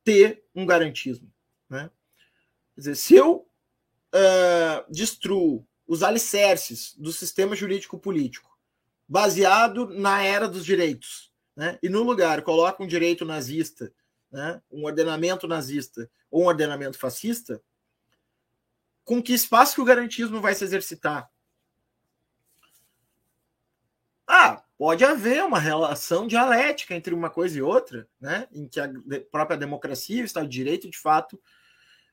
ter 0.04 0.44
um 0.56 0.66
garantismo? 0.66 1.32
Né? 1.70 1.92
Quer 2.74 2.82
dizer, 2.82 2.96
se 2.96 3.14
eu 3.14 3.48
uh, 4.16 4.92
destruo 4.92 5.68
os 5.86 6.02
alicerces 6.02 6.96
do 6.98 7.12
sistema 7.12 7.56
jurídico 7.56 8.00
político, 8.00 8.58
baseado 9.08 9.86
na 9.88 10.24
era 10.24 10.48
dos 10.48 10.66
direitos, 10.66 11.32
né? 11.56 11.78
e 11.84 11.90
no 11.90 12.02
lugar 12.02 12.42
coloco 12.42 12.84
um 12.84 12.88
direito 12.88 13.24
nazista 13.24 13.94
né, 14.36 14.62
um 14.70 14.84
ordenamento 14.84 15.48
nazista 15.48 16.12
ou 16.30 16.44
um 16.44 16.48
ordenamento 16.48 17.00
fascista, 17.00 17.62
com 19.06 19.24
que 19.24 19.34
espaço 19.34 19.76
que 19.76 19.82
o 19.82 19.86
garantismo 19.86 20.42
vai 20.42 20.54
se 20.54 20.66
exercitar? 20.66 21.32
Ah, 24.28 24.65
pode 24.78 25.04
haver 25.04 25.44
uma 25.44 25.60
relação 25.60 26.28
dialética 26.28 26.94
entre 26.96 27.14
uma 27.14 27.30
coisa 27.30 27.58
e 27.58 27.62
outra, 27.62 28.08
né, 28.20 28.48
em 28.52 28.68
que 28.68 28.80
a 28.80 28.90
própria 29.32 29.58
democracia 29.58 30.20
e 30.20 30.22
o 30.22 30.26
Estado 30.26 30.48
de 30.48 30.58
Direito, 30.58 30.90
de 30.90 30.98
fato, 30.98 31.40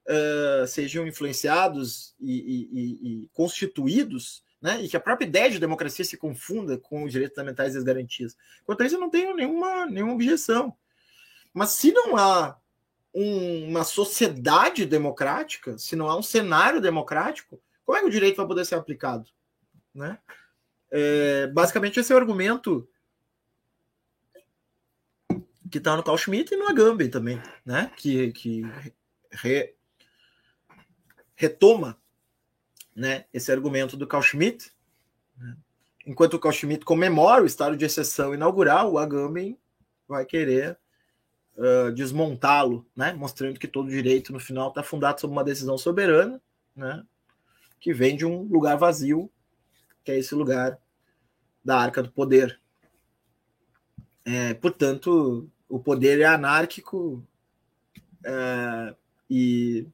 uh, 0.09 0.67
sejam 0.67 1.07
influenciados 1.07 2.15
e, 2.21 2.33
e, 2.33 3.23
e, 3.23 3.29
constituídos, 3.33 4.45
né, 4.61 4.81
e 4.81 4.89
que 4.89 4.97
a 4.97 5.01
própria 5.01 5.27
ideia 5.27 5.51
de 5.51 5.59
democracia 5.59 6.05
se 6.05 6.17
confunda 6.17 6.79
com 6.79 7.03
os 7.03 7.11
direitos 7.11 7.35
fundamentais 7.35 7.75
e 7.75 7.79
as 7.79 7.85
garantias. 7.85 8.37
Quanto 8.65 8.83
a 8.83 8.87
isso, 8.87 8.95
eu 8.95 9.01
não 9.01 9.11
tenho 9.11 9.35
nenhuma, 9.35 9.87
nenhuma 9.87 10.15
objeção. 10.15 10.77
Mas 11.53 11.71
se 11.71 11.91
não 11.93 12.17
há 12.17 12.57
um, 13.13 13.69
uma 13.69 13.85
sociedade 13.85 14.87
democrática, 14.87 15.77
se 15.77 15.97
não 15.97 16.09
há 16.09 16.17
um 16.17 16.23
cenário 16.23 16.81
democrático, 16.81 17.61
como 17.85 17.99
é 17.99 18.01
que 18.01 18.07
o 18.07 18.11
direito 18.11 18.37
vai 18.37 18.47
poder 18.47 18.65
ser 18.65 18.77
aplicado? 18.77 19.29
Né? 19.93 20.17
É, 20.95 21.47
basicamente, 21.47 21.99
esse 21.99 22.13
é 22.13 22.15
o 22.15 22.19
argumento 22.19 22.87
que 25.71 25.79
está 25.79 25.97
no 25.97 26.03
Carl 26.03 26.19
Schmitt 26.19 26.53
e 26.53 26.57
no 26.59 26.69
Agamben 26.69 27.09
também, 27.09 27.41
né? 27.65 27.91
que, 27.97 28.31
que 28.33 28.63
re, 29.31 29.75
retoma 31.35 31.97
né, 32.95 33.25
esse 33.33 33.51
argumento 33.51 33.97
do 33.97 34.07
Carl 34.07 34.23
Schmitt. 34.23 34.71
Né? 35.39 35.57
Enquanto 36.07 36.35
o 36.35 36.39
Carl 36.39 36.53
Schmitt 36.53 36.85
comemora 36.85 37.43
o 37.43 37.47
estado 37.47 37.75
de 37.75 37.87
exceção 37.87 38.35
inaugural, 38.35 38.93
o 38.93 38.99
Agamben 38.99 39.59
vai 40.07 40.27
querer 40.27 40.79
uh, 41.57 41.91
desmontá-lo, 41.93 42.87
né? 42.95 43.15
mostrando 43.15 43.59
que 43.59 43.67
todo 43.67 43.89
direito 43.89 44.31
no 44.31 44.39
final 44.39 44.69
está 44.69 44.83
fundado 44.83 45.23
sobre 45.23 45.35
uma 45.35 45.45
decisão 45.45 45.79
soberana, 45.79 46.39
né? 46.77 47.03
que 47.81 47.95
vem 47.95 48.15
de 48.15 48.27
um 48.27 48.43
lugar 48.43 48.77
vazio, 48.77 49.31
que 50.05 50.13
é 50.13 50.19
esse 50.19 50.35
lugar 50.35 50.79
da 51.65 51.79
arca 51.79 52.03
do 52.03 52.11
poder. 52.11 52.61
É, 54.25 54.55
portanto, 54.55 55.51
o 55.69 55.79
poder 55.79 56.21
é 56.21 56.25
anárquico 56.25 57.25
é, 58.25 58.95
e 59.29 59.87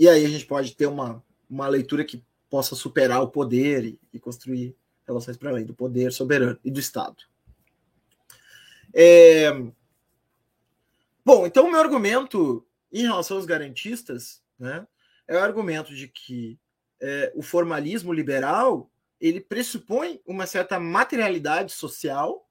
e 0.00 0.08
aí 0.08 0.24
a 0.24 0.28
gente 0.30 0.46
pode 0.46 0.74
ter 0.74 0.86
uma, 0.86 1.22
uma 1.48 1.68
leitura 1.68 2.02
que 2.06 2.24
possa 2.48 2.74
superar 2.74 3.22
o 3.22 3.28
poder 3.28 3.84
e, 3.84 4.00
e 4.14 4.18
construir 4.18 4.74
relações 5.06 5.36
para 5.36 5.50
além 5.50 5.66
do 5.66 5.74
poder 5.74 6.10
soberano 6.10 6.58
e 6.64 6.70
do 6.70 6.80
Estado. 6.80 7.22
É... 8.94 9.50
Bom, 11.22 11.46
então 11.46 11.66
o 11.66 11.70
meu 11.70 11.78
argumento 11.78 12.66
em 12.90 13.02
relação 13.02 13.36
aos 13.36 13.44
garantistas 13.44 14.42
né, 14.58 14.86
é 15.28 15.36
o 15.36 15.40
argumento 15.40 15.94
de 15.94 16.08
que 16.08 16.58
é, 16.98 17.30
o 17.34 17.42
formalismo 17.42 18.10
liberal 18.10 18.89
ele 19.20 19.40
pressupõe 19.40 20.20
uma 20.24 20.46
certa 20.46 20.80
materialidade 20.80 21.72
social 21.72 22.48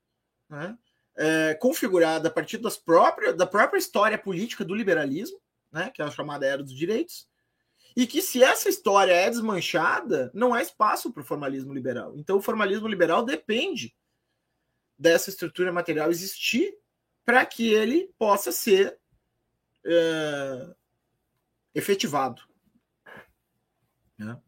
né, 0.48 0.78
é, 1.18 1.56
configurada 1.56 2.28
a 2.28 2.32
partir 2.32 2.58
das 2.58 2.78
próprias, 2.78 3.36
da 3.36 3.48
própria 3.48 3.80
história 3.80 4.18
política 4.18 4.64
do 4.64 4.76
liberalismo, 4.76 5.40
né, 5.72 5.90
que 5.90 6.02
é 6.02 6.06
a 6.06 6.12
chamada 6.12 6.46
Era 6.46 6.64
dos 6.64 6.74
Direitos, 6.74 7.28
e 7.96 8.06
que 8.06 8.22
se 8.22 8.44
essa 8.44 8.70
história 8.70 9.14
é 9.14 9.30
desmanchada, 9.30 10.32
não 10.34 10.54
há 10.54 10.62
espaço 10.62 11.12
para 11.12 11.22
o 11.22 11.26
formalismo 11.26 11.74
liberal. 11.74 12.16
Então, 12.16 12.38
o 12.38 12.42
formalismo 12.42 12.88
liberal 12.88 13.26
depende 13.26 13.96
dessa 14.98 15.30
estrutura 15.30 15.72
material 15.72 16.12
existir 16.12 16.78
para 17.26 17.46
que 17.46 17.74
ele 17.74 18.14
possa 18.18 18.52
ser 18.52 19.00
é, 19.86 20.76
efetivado. 21.74 22.42
Né? 24.18 24.40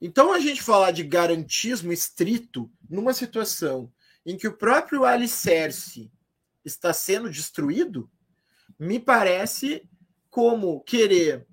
Então, 0.00 0.32
a 0.32 0.38
gente 0.38 0.62
falar 0.62 0.90
de 0.90 1.02
garantismo 1.02 1.92
estrito 1.92 2.70
numa 2.88 3.14
situação 3.14 3.92
em 4.26 4.36
que 4.36 4.48
o 4.48 4.56
próprio 4.56 5.04
alicerce 5.04 6.10
está 6.64 6.92
sendo 6.92 7.30
destruído, 7.30 8.10
me 8.78 8.98
parece 8.98 9.88
como 10.30 10.80
querer 10.82 11.46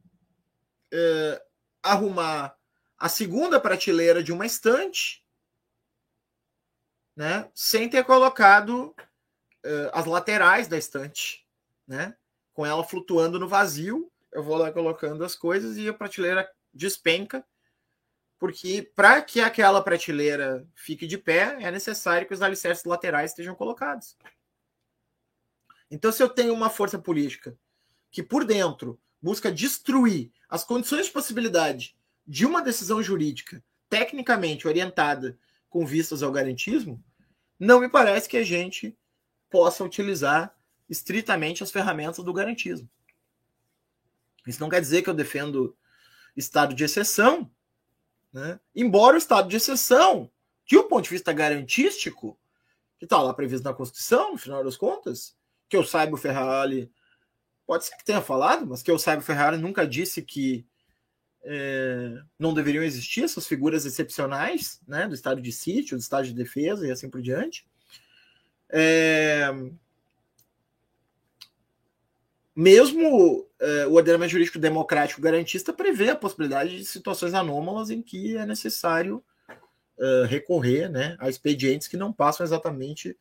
é, 0.91 1.43
arrumar 1.83 2.57
a 2.97 3.09
segunda 3.09 3.59
prateleira 3.59 4.23
de 4.23 4.31
uma 4.31 4.45
estante 4.45 5.21
né, 7.15 7.49
sem 7.53 7.89
ter 7.89 8.03
colocado 8.03 8.95
uh, 9.65 9.89
as 9.93 10.05
laterais 10.05 10.67
da 10.67 10.77
estante, 10.77 11.45
né, 11.87 12.15
com 12.53 12.65
ela 12.65 12.83
flutuando 12.83 13.39
no 13.39 13.47
vazio. 13.47 14.11
Eu 14.31 14.43
vou 14.43 14.57
lá 14.57 14.71
colocando 14.71 15.23
as 15.23 15.35
coisas 15.35 15.77
e 15.77 15.87
a 15.87 15.93
prateleira 15.93 16.49
despenca, 16.73 17.45
porque 18.41 18.91
para 18.95 19.21
que 19.21 19.39
aquela 19.39 19.83
prateleira 19.83 20.67
fique 20.73 21.05
de 21.05 21.15
pé, 21.15 21.57
é 21.59 21.69
necessário 21.69 22.27
que 22.27 22.33
os 22.33 22.41
alicerces 22.41 22.83
laterais 22.85 23.29
estejam 23.29 23.53
colocados. 23.53 24.17
Então, 25.91 26.11
se 26.11 26.23
eu 26.23 26.27
tenho 26.27 26.51
uma 26.51 26.67
força 26.67 26.97
política 26.97 27.55
que 28.09 28.23
por 28.23 28.43
dentro 28.43 28.99
busca 29.21 29.51
destruir 29.51 30.31
as 30.49 30.63
condições 30.63 31.05
de 31.05 31.11
possibilidade 31.11 31.95
de 32.25 32.43
uma 32.43 32.63
decisão 32.63 33.03
jurídica 33.03 33.63
tecnicamente 33.87 34.67
orientada 34.67 35.37
com 35.69 35.85
vistas 35.85 36.23
ao 36.23 36.31
garantismo, 36.31 36.99
não 37.59 37.79
me 37.79 37.89
parece 37.89 38.27
que 38.27 38.37
a 38.37 38.43
gente 38.43 38.97
possa 39.51 39.83
utilizar 39.83 40.51
estritamente 40.89 41.61
as 41.61 41.69
ferramentas 41.69 42.25
do 42.25 42.33
garantismo. 42.33 42.89
Isso 44.47 44.59
não 44.59 44.69
quer 44.69 44.81
dizer 44.81 45.03
que 45.03 45.11
eu 45.11 45.13
defendo 45.13 45.77
estado 46.35 46.73
de 46.73 46.83
exceção, 46.83 47.47
né? 48.31 48.59
embora 48.75 49.15
o 49.15 49.17
estado 49.17 49.49
de 49.49 49.57
exceção, 49.57 50.29
de 50.65 50.77
um 50.77 50.87
ponto 50.87 51.03
de 51.03 51.09
vista 51.09 51.33
garantístico, 51.33 52.37
que 52.97 53.05
está 53.05 53.21
lá 53.21 53.33
previsto 53.33 53.63
na 53.63 53.73
Constituição, 53.73 54.33
no 54.33 54.37
final 54.37 54.63
das 54.63 54.77
contas, 54.77 55.35
que 55.67 55.75
eu 55.75 55.83
saiba 55.83 56.13
o 56.13 56.17
Ferrari, 56.17 56.91
pode 57.65 57.85
ser 57.85 57.95
que 57.97 58.05
tenha 58.05 58.21
falado, 58.21 58.67
mas 58.67 58.83
que 58.83 58.91
eu 58.91 58.99
saiba 58.99 59.21
o 59.21 59.25
Ferrari 59.25 59.57
nunca 59.57 59.87
disse 59.87 60.21
que 60.21 60.65
é, 61.43 62.21
não 62.37 62.53
deveriam 62.53 62.83
existir 62.83 63.23
essas 63.23 63.47
figuras 63.47 63.85
excepcionais, 63.85 64.79
né, 64.87 65.07
do 65.07 65.15
estado 65.15 65.41
de 65.41 65.51
sítio, 65.51 65.97
do 65.97 66.01
estado 66.01 66.25
de 66.25 66.33
defesa 66.33 66.87
e 66.87 66.91
assim 66.91 67.09
por 67.09 67.21
diante. 67.21 67.65
É, 68.69 69.47
mesmo 72.55 73.47
é, 73.59 73.87
o 73.87 73.93
ordenamento 73.93 74.31
jurídico 74.31 74.59
democrático 74.59 75.21
garantista 75.21 75.71
prevê 75.71 76.09
a 76.09 76.15
possibilidade 76.15 76.77
de 76.77 76.85
situações 76.85 77.33
anômalas 77.33 77.89
em 77.89 78.01
que 78.01 78.35
é 78.35 78.45
necessário 78.45 79.23
é, 79.99 80.25
recorrer 80.27 80.89
né, 80.89 81.15
a 81.19 81.29
expedientes 81.29 81.87
que 81.87 81.97
não 81.97 82.11
passam 82.11 82.45
exatamente 82.45 83.15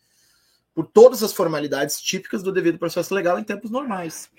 por 0.75 0.87
todas 0.87 1.23
as 1.23 1.33
formalidades 1.33 2.01
típicas 2.01 2.43
do 2.43 2.53
devido 2.53 2.79
processo 2.79 3.15
legal 3.15 3.39
em 3.39 3.45
tempos 3.45 3.71
normais. 3.71 4.31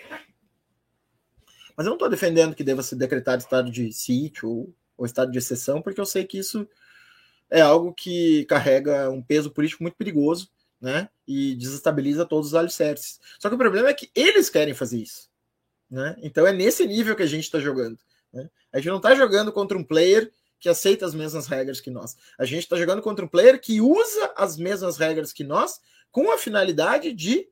Mas 1.76 1.86
eu 1.86 1.92
não 1.92 1.96
estou 1.96 2.10
defendendo 2.10 2.56
que 2.56 2.64
deva 2.64 2.84
ser 2.84 2.96
decretado 2.96 3.42
estado 3.42 3.72
de 3.72 3.92
sítio 3.94 4.50
ou, 4.50 4.76
ou 4.98 5.06
estado 5.06 5.32
de 5.32 5.38
exceção, 5.38 5.82
porque 5.82 6.02
eu 6.02 6.06
sei 6.06 6.26
que 6.26 6.38
isso 6.38 6.68
é 7.50 7.62
algo 7.62 7.94
que 7.94 8.46
carrega 8.46 9.10
um 9.10 9.22
peso 9.22 9.52
político 9.52 9.84
muito 9.84 9.96
perigoso 9.96 10.50
né? 10.82 11.08
E 11.28 11.56
desestabiliza 11.56 12.26
todos 12.26 12.48
os 12.48 12.56
alicerces. 12.56 13.20
Só 13.40 13.48
que 13.48 13.56
o 13.56 13.58
problema 13.58 13.90
é 13.90 13.94
que 13.94 14.10
eles 14.16 14.50
querem 14.50 14.74
fazer 14.74 14.98
isso. 14.98 15.30
Né? 15.90 16.16
Então 16.24 16.48
é 16.48 16.52
nesse 16.52 16.86
nível 16.88 17.16
que 17.16 17.24
a 17.24 17.28
gente 17.28 17.44
está 17.44 17.60
jogando. 17.60 18.00
Né? 18.34 18.50
A 18.74 18.78
gente 18.78 18.90
não 18.90 18.98
está 18.98 19.14
jogando 19.14 19.52
contra 19.52 19.78
um 19.78 19.84
player 19.84 20.32
que 20.60 20.70
aceita 20.70 21.06
as 21.06 21.14
mesmas 21.14 21.48
regras 21.48 21.80
que 21.80 21.92
nós. 21.92 22.16
A 22.38 22.46
gente 22.46 22.64
está 22.64 22.78
jogando 22.78 23.02
contra 23.02 23.24
um 23.24 23.28
player 23.28 23.60
que 23.60 23.82
usa 23.82 24.34
as 24.36 24.58
mesmas 24.58 24.98
regras 24.98 25.34
que 25.34 25.44
nós 25.44 25.80
com 26.12 26.32
a 26.32 26.38
finalidade 26.38 27.14
de 27.14 27.48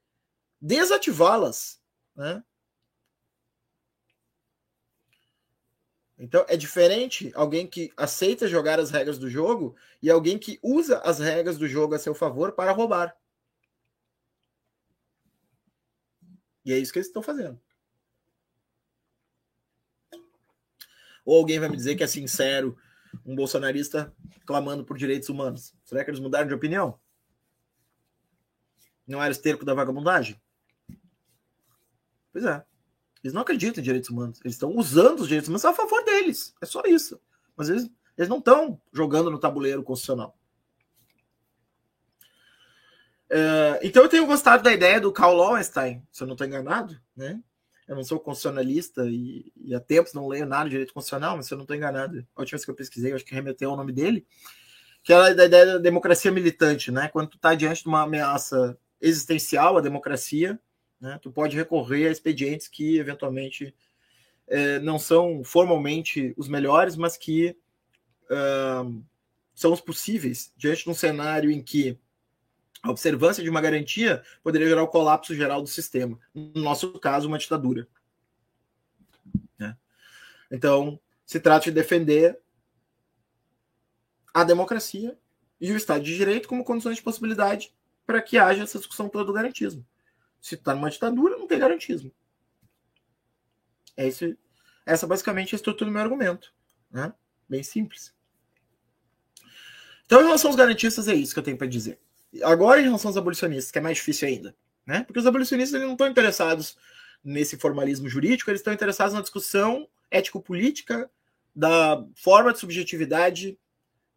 desativá-las. 0.62 1.80
Né? 2.15 2.44
Então 6.20 6.46
é 6.50 6.58
diferente 6.58 7.32
alguém 7.34 7.66
que 7.66 7.94
aceita 7.96 8.46
jogar 8.46 8.78
as 8.78 8.92
regras 8.92 9.18
do 9.18 9.30
jogo 9.30 9.74
e 10.02 10.10
alguém 10.10 10.38
que 10.38 10.60
usa 10.62 11.00
as 11.00 11.18
regras 11.18 11.58
do 11.58 11.66
jogo 11.66 11.96
a 11.96 12.00
seu 12.00 12.14
favor 12.14 12.52
para 12.52 12.74
roubar. 12.74 13.16
E 16.66 16.74
é 16.74 16.78
isso 16.78 16.92
que 16.92 17.00
eles 17.00 17.08
estão 17.08 17.24
fazendo. 17.24 17.60
Ou 21.24 21.38
alguém 21.38 21.58
vai 21.58 21.70
me 21.70 21.78
dizer 21.78 21.96
que 21.96 22.04
é 22.04 22.08
sincero 22.08 22.78
um 23.26 23.34
bolsonarista 23.34 24.14
clamando 24.46 24.84
por 24.84 24.98
direitos 24.98 25.30
humanos. 25.30 25.74
Será 25.86 26.04
que 26.04 26.10
eles 26.10 26.20
mudaram 26.20 26.48
de 26.48 26.54
opinião? 26.54 27.00
Não 29.08 29.24
era 29.24 29.32
esterco 29.32 29.64
da 29.64 29.74
vagabundagem? 29.74 30.40
Pois 32.32 32.44
é. 32.44 32.69
Eles 33.24 33.34
não 33.34 33.42
acreditam 33.42 33.82
em 33.82 33.84
direitos 33.84 34.10
humanos. 34.10 34.40
Eles 34.44 34.56
estão 34.56 34.76
usando 34.76 35.20
os 35.20 35.28
direitos 35.28 35.48
humanos 35.48 35.66
a 35.66 35.74
favor 35.74 36.04
deles. 36.04 36.54
É 36.62 36.66
só 36.66 36.82
isso. 36.86 37.20
Mas 37.56 37.70
eles, 37.70 37.90
eles 38.18 38.30
não 38.30 38.38
estão 38.38 38.80
jogando 38.94 39.30
no 39.30 39.40
tabuleiro 39.40 39.84
constitucional. 39.84 40.38
Uh, 43.30 43.78
então 43.84 44.02
eu 44.02 44.10
tenho 44.10 44.26
gostado 44.26 44.64
da 44.64 44.74
ideia 44.74 45.00
do 45.00 45.12
Karl 45.12 45.36
Lowenstein, 45.36 46.04
se 46.12 46.24
eu 46.24 46.28
não 46.28 46.34
estou 46.34 46.48
enganado, 46.48 47.00
né? 47.16 47.40
Eu 47.88 47.96
não 47.96 48.04
sou 48.04 48.20
constitucionalista 48.20 49.06
e, 49.06 49.52
e, 49.56 49.74
há 49.74 49.80
tempos 49.80 50.14
não 50.14 50.28
leio 50.28 50.46
nada 50.46 50.66
de 50.66 50.72
direito 50.72 50.94
constitucional, 50.94 51.36
mas 51.36 51.48
se 51.48 51.54
eu 51.54 51.58
não 51.58 51.64
estou 51.64 51.76
enganado, 51.76 52.26
a 52.36 52.42
última 52.42 52.58
vez 52.58 52.66
que 52.66 52.72
eu 52.72 52.76
pesquisei, 52.76 53.12
eu 53.12 53.16
acho 53.16 53.26
que 53.26 53.34
remeteu 53.34 53.70
ao 53.70 53.78
nome 53.78 53.92
dele, 53.92 54.28
que 55.04 55.12
é 55.12 55.34
da 55.34 55.46
ideia 55.46 55.66
da 55.66 55.78
democracia 55.78 56.32
militante, 56.32 56.92
né? 56.92 57.08
Quando 57.08 57.30
tu 57.30 57.38
está 57.38 57.56
diante 57.56 57.82
de 57.84 57.88
uma 57.88 58.04
ameaça 58.04 58.78
existencial 59.02 59.78
à 59.78 59.82
democracia, 59.82 60.60
né? 61.00 61.20
Tu 61.22 61.32
pode 61.32 61.56
recorrer 61.56 62.08
a 62.08 62.12
expedientes 62.12 62.68
que 62.68 62.98
eventualmente 62.98 63.74
é, 64.48 64.80
não 64.80 65.00
são 65.00 65.44
formalmente 65.44 66.34
os 66.38 66.48
melhores, 66.48 66.96
mas 66.96 67.18
que 67.18 67.56
são 69.56 69.74
os 69.74 69.82
possíveis 69.82 70.54
diante 70.56 70.84
de 70.84 70.90
um 70.92 70.94
cenário 70.94 71.50
em 71.50 71.64
que 71.64 71.98
a 72.82 72.92
observância 72.92 73.44
de 73.44 73.50
uma 73.50 73.60
garantia 73.60 74.24
poderia 74.44 74.68
gerar 74.68 74.84
o 74.84 74.88
colapso 74.88 75.34
geral 75.34 75.62
do 75.62 75.68
sistema. 75.68 76.20
No 76.34 76.62
nosso 76.62 76.94
caso, 77.00 77.28
uma 77.28 77.40
ditadura. 77.40 77.88
Né? 79.58 79.76
Então, 80.52 81.00
se 81.26 81.40
trata 81.40 81.66
de 81.66 81.72
defender 81.72 82.40
a 84.34 84.44
democracia 84.44 85.18
e 85.60 85.72
o 85.72 85.78
Estado 85.78 86.04
de 86.04 86.16
Direito 86.16 86.48
como 86.48 86.64
condições 86.64 86.98
de 86.98 87.04
possibilidade 87.04 87.74
para 88.06 88.22
que 88.22 88.38
haja 88.38 88.64
essa 88.64 88.78
discussão 88.78 89.10
do 89.10 89.34
garantismo. 89.34 89.86
Se 90.41 90.56
está 90.56 90.73
numa 90.73 90.89
ditadura, 90.89 91.38
não 91.38 91.47
tem 91.47 91.60
garantismo. 91.60 92.12
É 93.95 94.08
esse, 94.08 94.38
essa 94.86 95.06
basicamente 95.06 95.54
é 95.54 95.56
a 95.56 95.58
estrutura 95.58 95.89
do 95.89 95.93
meu 95.93 96.02
argumento. 96.02 96.54
Né? 96.89 97.13
Bem 97.47 97.63
simples. 97.63 98.13
Então, 100.06 100.21
em 100.21 100.25
relação 100.25 100.49
aos 100.49 100.58
garantistas, 100.58 101.08
é 101.08 101.13
isso 101.13 101.34
que 101.34 101.39
eu 101.39 101.43
tenho 101.43 101.58
para 101.58 101.67
dizer. 101.67 101.99
Agora, 102.43 102.80
em 102.80 102.86
relação 102.86 103.10
aos 103.10 103.17
abolicionistas, 103.17 103.71
que 103.71 103.78
é 103.78 103.82
mais 103.82 103.97
difícil 103.97 104.28
ainda, 104.28 104.56
né? 104.86 105.04
Porque 105.04 105.19
os 105.19 105.25
abolicionistas 105.28 105.80
não 105.80 105.91
estão 105.91 106.08
interessados 106.08 106.78
nesse 107.23 107.58
formalismo 107.58 108.10
jurídico, 108.10 108.49
eles 108.49 108.60
estão 108.62 108.73
interessados 108.73 109.13
na 109.13 109.21
discussão 109.21 109.88
ético-política 110.10 111.10
da 111.56 112.04
forma 112.15 112.52
de 112.52 112.60
subjetividade, 112.60 113.58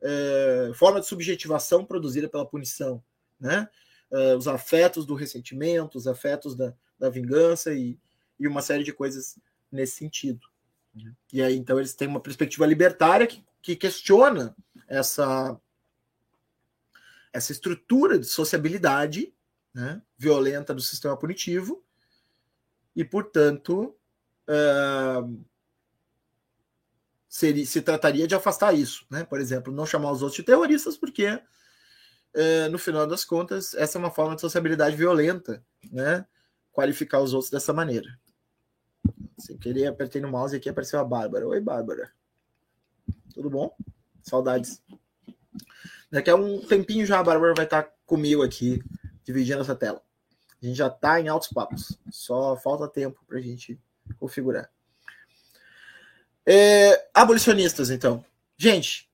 é, 0.01 0.73
forma 0.75 1.01
de 1.01 1.07
subjetivação 1.07 1.85
produzida 1.85 2.29
pela 2.29 2.47
punição, 2.47 3.03
né? 3.39 3.69
É, 4.13 4.37
os 4.37 4.47
afetos 4.47 5.07
do 5.07 5.15
ressentimento, 5.15 5.97
os 5.97 6.07
afetos 6.07 6.55
da, 6.55 6.75
da 6.99 7.09
vingança 7.09 7.73
e, 7.73 7.99
e 8.39 8.47
uma 8.47 8.61
série 8.61 8.85
de 8.85 8.93
coisas 8.93 9.39
nesse 9.71 9.97
sentido. 9.97 10.47
E 11.33 11.43
aí, 11.43 11.57
então, 11.57 11.79
eles 11.79 11.95
têm 11.95 12.07
uma 12.07 12.21
perspectiva 12.21 12.67
libertária 12.67 13.27
que, 13.27 13.43
que 13.63 13.75
questiona 13.75 14.55
essa 14.87 15.59
essa 17.33 17.51
estrutura 17.51 18.19
de 18.19 18.27
sociabilidade 18.27 19.35
né, 19.73 20.03
violenta 20.19 20.75
do 20.75 20.83
sistema 20.83 21.17
punitivo 21.17 21.83
e, 22.95 23.03
portanto, 23.03 23.97
uh, 24.47 25.45
seria, 27.27 27.65
se 27.65 27.81
trataria 27.81 28.29
de 28.29 28.35
afastar 28.35 28.75
isso. 28.75 29.07
Né? 29.11 29.25
Por 29.25 29.41
exemplo, 29.41 29.73
não 29.73 29.87
chamar 29.87 30.13
os 30.13 30.21
outros 30.21 30.37
de 30.37 30.43
terroristas, 30.43 30.97
porque, 30.97 31.41
uh, 32.35 32.71
no 32.71 32.79
final 32.79 33.07
das 33.07 33.25
contas, 33.25 33.75
essa 33.75 33.99
é 33.99 34.01
uma 34.01 34.11
forma 34.11 34.35
de 34.35 34.41
sociabilidade 34.41 34.97
violenta, 34.97 35.65
né? 35.91 36.27
qualificar 36.73 37.21
os 37.21 37.35
outros 37.35 37.51
dessa 37.51 37.73
maneira. 37.73 38.19
Sem 39.39 39.59
querer, 39.59 39.87
apertei 39.87 40.21
no 40.21 40.31
mouse 40.31 40.57
aqui 40.57 40.69
apareceu 40.69 40.99
a 40.99 41.05
Bárbara. 41.05 41.47
Oi, 41.47 41.61
Bárbara. 41.61 42.13
Tudo 43.35 43.51
bom? 43.51 43.75
Saudades. 44.23 44.83
Daqui 46.11 46.31
a 46.31 46.37
um 46.37 46.61
tempinho 46.61 47.07
já 47.07 47.19
a 47.19 47.25
Bárbara 47.25 47.55
vai 47.55 47.65
estar 47.65 47.91
comigo 48.07 48.43
aqui, 48.43 48.83
dividindo 49.25 49.61
essa 49.61 49.75
tela. 49.75 50.03
A 50.63 50.67
gente 50.67 50.77
já 50.77 50.87
está 50.87 51.21
em 51.21 51.29
altos 51.29 51.49
papos. 51.49 51.99
Só 52.11 52.57
falta 52.57 52.87
tempo 52.87 53.21
para 53.27 53.39
a 53.39 53.41
gente 53.41 53.81
configurar. 54.19 54.71
É, 56.47 57.09
abolicionistas, 57.13 57.91
então. 57.91 58.25
Gente, 58.57 59.11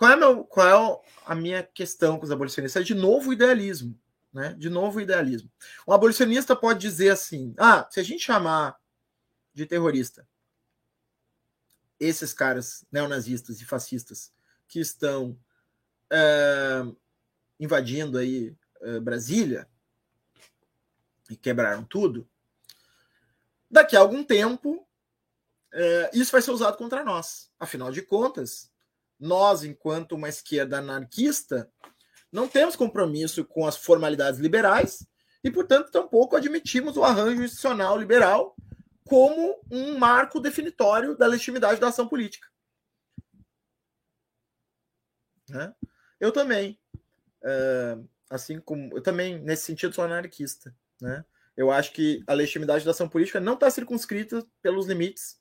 qual 0.00 0.12
é, 0.12 0.16
meu, 0.16 0.44
qual 0.44 1.04
é 1.04 1.30
a 1.30 1.34
minha 1.34 1.62
questão 1.62 2.18
com 2.18 2.24
os 2.24 2.30
abolicionistas? 2.30 2.80
É 2.80 2.84
de 2.86 2.94
novo 2.94 3.28
o 3.28 3.32
idealismo. 3.34 3.94
Né? 4.32 4.54
De 4.54 4.70
novo 4.70 4.96
o 4.96 5.00
idealismo. 5.02 5.52
Um 5.86 5.92
abolicionista 5.92 6.56
pode 6.56 6.80
dizer 6.80 7.10
assim: 7.10 7.54
ah, 7.58 7.86
se 7.90 8.00
a 8.00 8.02
gente 8.02 8.24
chamar 8.24 8.80
de 9.52 9.66
terrorista 9.66 10.26
esses 11.98 12.32
caras 12.32 12.82
neonazistas 12.90 13.60
e 13.60 13.66
fascistas 13.66 14.32
que 14.66 14.80
estão 14.80 15.38
uh, 16.10 16.96
invadindo 17.58 18.16
aí 18.16 18.56
uh, 18.80 19.02
Brasília 19.02 19.68
e 21.28 21.36
quebraram 21.36 21.84
tudo, 21.84 22.26
daqui 23.70 23.94
a 23.96 24.00
algum 24.00 24.24
tempo 24.24 24.76
uh, 25.74 26.10
isso 26.14 26.32
vai 26.32 26.40
ser 26.40 26.52
usado 26.52 26.78
contra 26.78 27.04
nós. 27.04 27.52
Afinal 27.60 27.92
de 27.92 28.00
contas, 28.00 28.69
nós, 29.20 29.62
enquanto 29.62 30.12
uma 30.12 30.28
esquerda 30.28 30.78
anarquista, 30.78 31.70
não 32.32 32.48
temos 32.48 32.74
compromisso 32.74 33.44
com 33.44 33.66
as 33.66 33.76
formalidades 33.76 34.40
liberais 34.40 35.06
e, 35.44 35.50
portanto, 35.50 35.90
tampouco 35.90 36.36
admitimos 36.36 36.96
o 36.96 37.04
arranjo 37.04 37.42
institucional 37.42 37.98
liberal 37.98 38.56
como 39.04 39.60
um 39.70 39.98
marco 39.98 40.40
definitório 40.40 41.16
da 41.16 41.26
legitimidade 41.26 41.80
da 41.80 41.88
ação 41.88 42.06
política. 42.08 42.48
Né? 45.48 45.74
Eu 46.18 46.32
também. 46.32 46.78
Uh, 47.42 48.08
assim 48.30 48.60
como. 48.60 48.96
Eu 48.96 49.02
também, 49.02 49.38
nesse 49.40 49.64
sentido, 49.64 49.94
sou 49.94 50.04
anarquista. 50.04 50.74
Né? 51.00 51.24
Eu 51.56 51.70
acho 51.70 51.92
que 51.92 52.22
a 52.26 52.32
legitimidade 52.32 52.84
da 52.84 52.92
ação 52.92 53.08
política 53.08 53.40
não 53.40 53.54
está 53.54 53.68
circunscrita 53.70 54.46
pelos 54.62 54.86
limites 54.86 55.40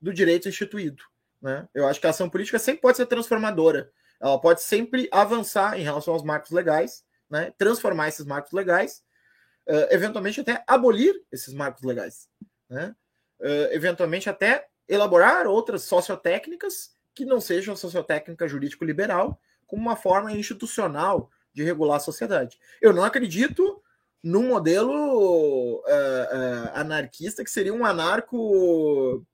do 0.00 0.12
direito 0.12 0.48
instituído. 0.48 1.04
Né? 1.40 1.68
Eu 1.74 1.86
acho 1.86 2.00
que 2.00 2.06
a 2.06 2.10
ação 2.10 2.28
política 2.28 2.58
sempre 2.58 2.82
pode 2.82 2.96
ser 2.96 3.06
transformadora. 3.06 3.90
Ela 4.20 4.40
pode 4.40 4.62
sempre 4.62 5.08
avançar 5.12 5.78
em 5.78 5.82
relação 5.82 6.14
aos 6.14 6.22
marcos 6.22 6.50
legais, 6.50 7.04
né? 7.30 7.52
transformar 7.58 8.08
esses 8.08 8.24
marcos 8.24 8.52
legais, 8.52 9.02
uh, 9.68 9.86
eventualmente 9.90 10.40
até 10.40 10.64
abolir 10.66 11.14
esses 11.30 11.52
marcos 11.52 11.82
legais. 11.82 12.28
Né? 12.68 12.94
Uh, 13.40 13.72
eventualmente 13.72 14.30
até 14.30 14.66
elaborar 14.88 15.46
outras 15.46 15.82
sociotécnicas 15.82 16.94
que 17.14 17.24
não 17.24 17.40
sejam 17.40 17.76
sociotécnica 17.76 18.48
jurídico-liberal, 18.48 19.40
como 19.66 19.82
uma 19.82 19.96
forma 19.96 20.32
institucional 20.32 21.30
de 21.52 21.64
regular 21.64 21.96
a 21.96 22.00
sociedade. 22.00 22.58
Eu 22.80 22.92
não 22.92 23.02
acredito 23.02 23.82
num 24.22 24.48
modelo 24.48 24.92
uh, 24.92 25.78
uh, 25.78 26.70
anarquista 26.74 27.42
que 27.42 27.50
seria 27.50 27.72
um 27.72 27.84
anarco 27.84 29.24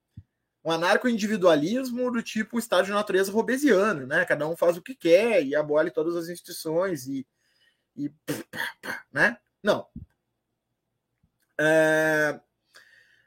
um 0.65 0.71
anarco-individualismo 0.71 2.11
do 2.11 2.23
tipo 2.23 2.59
estado 2.59 2.87
de 2.87 2.93
natureza 2.93 3.33
robesiano, 3.33 4.07
né? 4.07 4.25
Cada 4.25 4.47
um 4.47 4.57
faz 4.57 4.77
o 4.77 4.83
que 4.83 4.95
quer 4.95 5.45
e 5.45 5.55
abole 5.57 5.91
todas 5.91 6.15
as 6.17 6.29
instituições 6.29 7.07
e, 7.07 7.27
e 7.97 8.13
né? 9.13 9.39
Não. 9.63 9.87
É, 11.59 12.41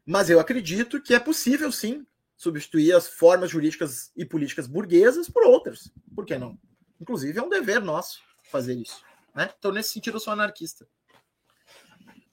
mas 0.05 0.29
eu 0.29 0.39
acredito 0.39 1.01
que 1.01 1.13
é 1.13 1.19
possível, 1.19 1.71
sim, 1.71 2.05
substituir 2.37 2.93
as 2.93 3.07
formas 3.07 3.49
jurídicas 3.49 4.11
e 4.15 4.25
políticas 4.25 4.67
burguesas 4.67 5.29
por 5.29 5.43
outras. 5.45 5.91
Por 6.13 6.25
que 6.25 6.37
não? 6.37 6.59
Inclusive, 6.99 7.39
é 7.39 7.41
um 7.41 7.49
dever 7.49 7.81
nosso 7.81 8.21
fazer 8.43 8.75
isso. 8.75 9.03
Né? 9.33 9.49
Então, 9.57 9.71
nesse 9.71 9.89
sentido, 9.89 10.17
eu 10.17 10.19
sou 10.19 10.33
anarquista. 10.33 10.87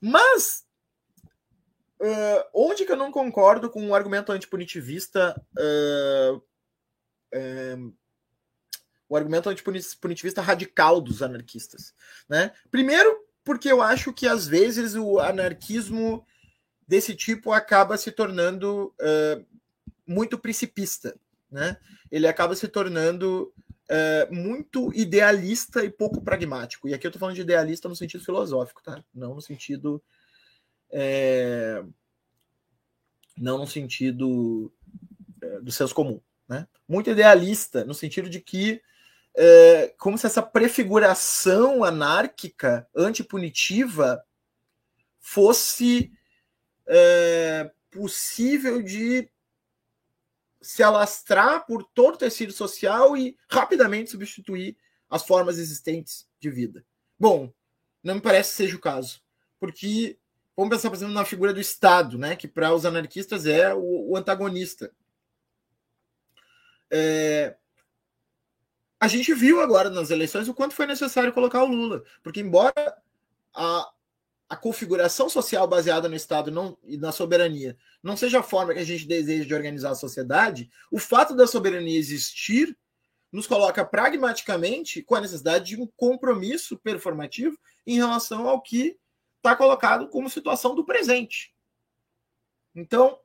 Mas, 0.00 0.64
uh, 2.02 2.44
onde 2.52 2.84
que 2.84 2.92
eu 2.92 2.96
não 2.96 3.12
concordo 3.12 3.70
com 3.70 3.88
o 3.88 3.94
argumento 3.94 4.32
antipunitivista, 4.32 5.40
uh, 5.58 6.36
uh, 7.34 7.94
o 9.08 9.16
argumento 9.16 9.48
antipunitivista 9.48 10.42
radical 10.42 11.00
dos 11.00 11.22
anarquistas? 11.22 11.94
Né? 12.28 12.52
Primeiro, 12.70 13.26
porque 13.44 13.70
eu 13.70 13.80
acho 13.80 14.12
que, 14.12 14.26
às 14.26 14.46
vezes, 14.46 14.94
o 14.94 15.18
anarquismo 15.18 16.26
desse 16.86 17.14
tipo 17.14 17.52
acaba 17.52 17.96
se 17.96 18.10
tornando 18.10 18.94
muito 20.06 20.38
principista. 20.38 21.16
Né? 21.50 21.76
Ele 22.10 22.26
acaba 22.26 22.54
se 22.54 22.68
tornando 22.68 23.52
é, 23.94 24.26
muito 24.30 24.90
idealista 24.94 25.84
e 25.84 25.90
pouco 25.90 26.22
pragmático. 26.22 26.88
E 26.88 26.94
aqui 26.94 27.06
eu 27.06 27.10
estou 27.10 27.20
falando 27.20 27.34
de 27.34 27.42
idealista 27.42 27.90
no 27.90 27.96
sentido 27.96 28.24
filosófico, 28.24 28.82
tá? 28.82 29.04
Não 29.14 29.34
no 29.34 29.40
sentido. 29.42 30.02
É, 30.92 31.82
não 33.36 33.58
no 33.58 33.66
sentido 33.66 34.72
é, 35.40 35.60
do 35.60 35.72
senso 35.72 35.94
comum. 35.94 36.20
Né? 36.48 36.66
Muito 36.86 37.10
idealista, 37.10 37.84
no 37.84 37.94
sentido 37.94 38.28
de 38.28 38.40
que, 38.40 38.82
é, 39.34 39.94
como 39.98 40.18
se 40.18 40.26
essa 40.26 40.42
prefiguração 40.42 41.82
anárquica, 41.82 42.86
antipunitiva, 42.94 44.22
fosse 45.18 46.12
é, 46.86 47.70
possível 47.90 48.82
de 48.82 49.30
se 50.60 50.82
alastrar 50.82 51.66
por 51.66 51.82
todo 51.82 52.14
o 52.14 52.18
tecido 52.18 52.52
social 52.52 53.16
e 53.16 53.36
rapidamente 53.48 54.10
substituir 54.10 54.76
as 55.10 55.24
formas 55.24 55.58
existentes 55.58 56.26
de 56.38 56.50
vida. 56.50 56.84
Bom, 57.18 57.52
não 58.02 58.16
me 58.16 58.20
parece 58.20 58.50
que 58.50 58.56
seja 58.56 58.76
o 58.76 58.80
caso, 58.80 59.20
porque 59.58 60.18
vamos 60.56 60.74
pensar, 60.74 60.90
por 60.90 60.96
exemplo, 60.96 61.14
na 61.14 61.24
figura 61.24 61.52
do 61.52 61.60
Estado, 61.60 62.18
né, 62.18 62.36
que 62.36 62.46
para 62.46 62.74
os 62.74 62.84
anarquistas 62.84 63.46
é 63.46 63.74
o, 63.74 64.10
o 64.10 64.16
antagonista. 64.16 64.92
É... 66.90 67.56
A 69.00 69.08
gente 69.08 69.34
viu 69.34 69.60
agora 69.60 69.90
nas 69.90 70.10
eleições 70.10 70.46
o 70.46 70.54
quanto 70.54 70.74
foi 70.74 70.86
necessário 70.86 71.32
colocar 71.32 71.64
o 71.64 71.66
Lula, 71.66 72.04
porque 72.22 72.40
embora 72.40 72.96
a, 73.54 73.90
a 74.48 74.56
configuração 74.56 75.28
social 75.28 75.66
baseada 75.66 76.08
no 76.08 76.14
Estado 76.14 76.50
não, 76.50 76.78
e 76.84 76.96
na 76.96 77.10
soberania 77.10 77.76
não 78.02 78.16
seja 78.16 78.40
a 78.40 78.42
forma 78.42 78.74
que 78.74 78.80
a 78.80 78.84
gente 78.84 79.06
deseja 79.06 79.44
de 79.44 79.54
organizar 79.54 79.90
a 79.90 79.96
sociedade, 79.96 80.70
o 80.90 80.98
fato 80.98 81.34
da 81.34 81.46
soberania 81.46 81.98
existir 81.98 82.76
nos 83.32 83.46
coloca 83.46 83.82
pragmaticamente 83.84 85.02
com 85.02 85.14
a 85.14 85.20
necessidade 85.20 85.64
de 85.64 85.80
um 85.80 85.86
compromisso 85.96 86.78
performativo 86.78 87.58
em 87.86 87.96
relação 87.96 88.46
ao 88.46 88.60
que 88.60 88.98
está 89.42 89.56
colocado 89.56 90.08
como 90.08 90.30
situação 90.30 90.74
do 90.74 90.84
presente. 90.84 91.54
Então, 92.74 93.18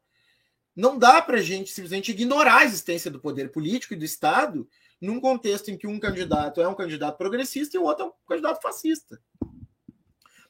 não 0.76 0.98
dá 0.98 1.22
para 1.22 1.38
a 1.38 1.42
gente 1.42 1.72
simplesmente 1.72 2.12
ignorar 2.12 2.58
a 2.58 2.66
existência 2.66 3.10
do 3.10 3.20
poder 3.20 3.52
político 3.52 3.94
e 3.94 3.98
do 3.98 4.06
Estado 4.06 4.68
num 5.00 5.20
contexto 5.20 5.70
em 5.70 5.78
que 5.78 5.88
um 5.88 6.00
candidato 6.00 6.60
é 6.60 6.68
um 6.68 6.76
candidato 6.76 7.18
progressista 7.18 7.78
e 7.78 7.80
o 7.80 7.84
outro 7.84 8.06
é 8.06 8.08
um 8.08 8.14
candidato 8.28 8.62
fascista 8.62 9.22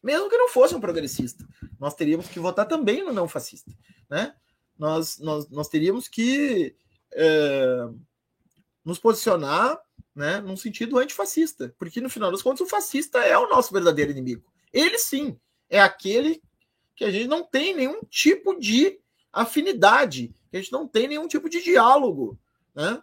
mesmo 0.08 0.30
que 0.30 0.38
não 0.38 0.48
fosse 0.48 0.74
um 0.74 0.80
progressista. 0.80 1.46
Nós 1.78 1.94
teríamos 1.94 2.28
que 2.28 2.40
votar 2.40 2.66
também 2.66 3.04
no 3.04 3.12
não 3.12 3.28
fascista. 3.28 3.72
Né? 4.10 4.34
Nós, 4.78 5.20
nós, 5.20 5.50
nós 5.50 5.68
teríamos 5.68 6.08
que 6.08 6.76
é, 7.12 7.90
nos 8.86 9.00
posicionar 9.00 9.78
né, 10.16 10.40
num 10.40 10.56
sentido 10.56 10.98
antifascista, 10.98 11.76
porque 11.78 12.02
no 12.02 12.10
final 12.10 12.32
das 12.32 12.42
contas 12.42 12.62
o 12.62 12.70
fascista 12.70 13.20
é 13.20 13.38
o 13.38 13.50
nosso 13.50 13.74
verdadeiro 13.74 14.12
inimigo. 14.12 14.50
Ele 14.72 14.98
sim 14.98 15.38
é 15.70 15.80
aquele 15.80 16.42
que 16.96 17.06
a 17.06 17.12
gente 17.12 17.28
não 17.28 17.44
tem 17.44 17.76
nenhum 17.76 18.02
tipo 18.04 18.60
de 18.60 19.00
afinidade, 19.32 20.34
que 20.50 20.58
a 20.58 20.60
gente 20.60 20.72
não 20.72 20.88
tem 20.88 21.08
nenhum 21.08 21.28
tipo 21.28 21.50
de 21.50 21.62
diálogo. 21.62 22.40
Né? 22.74 23.02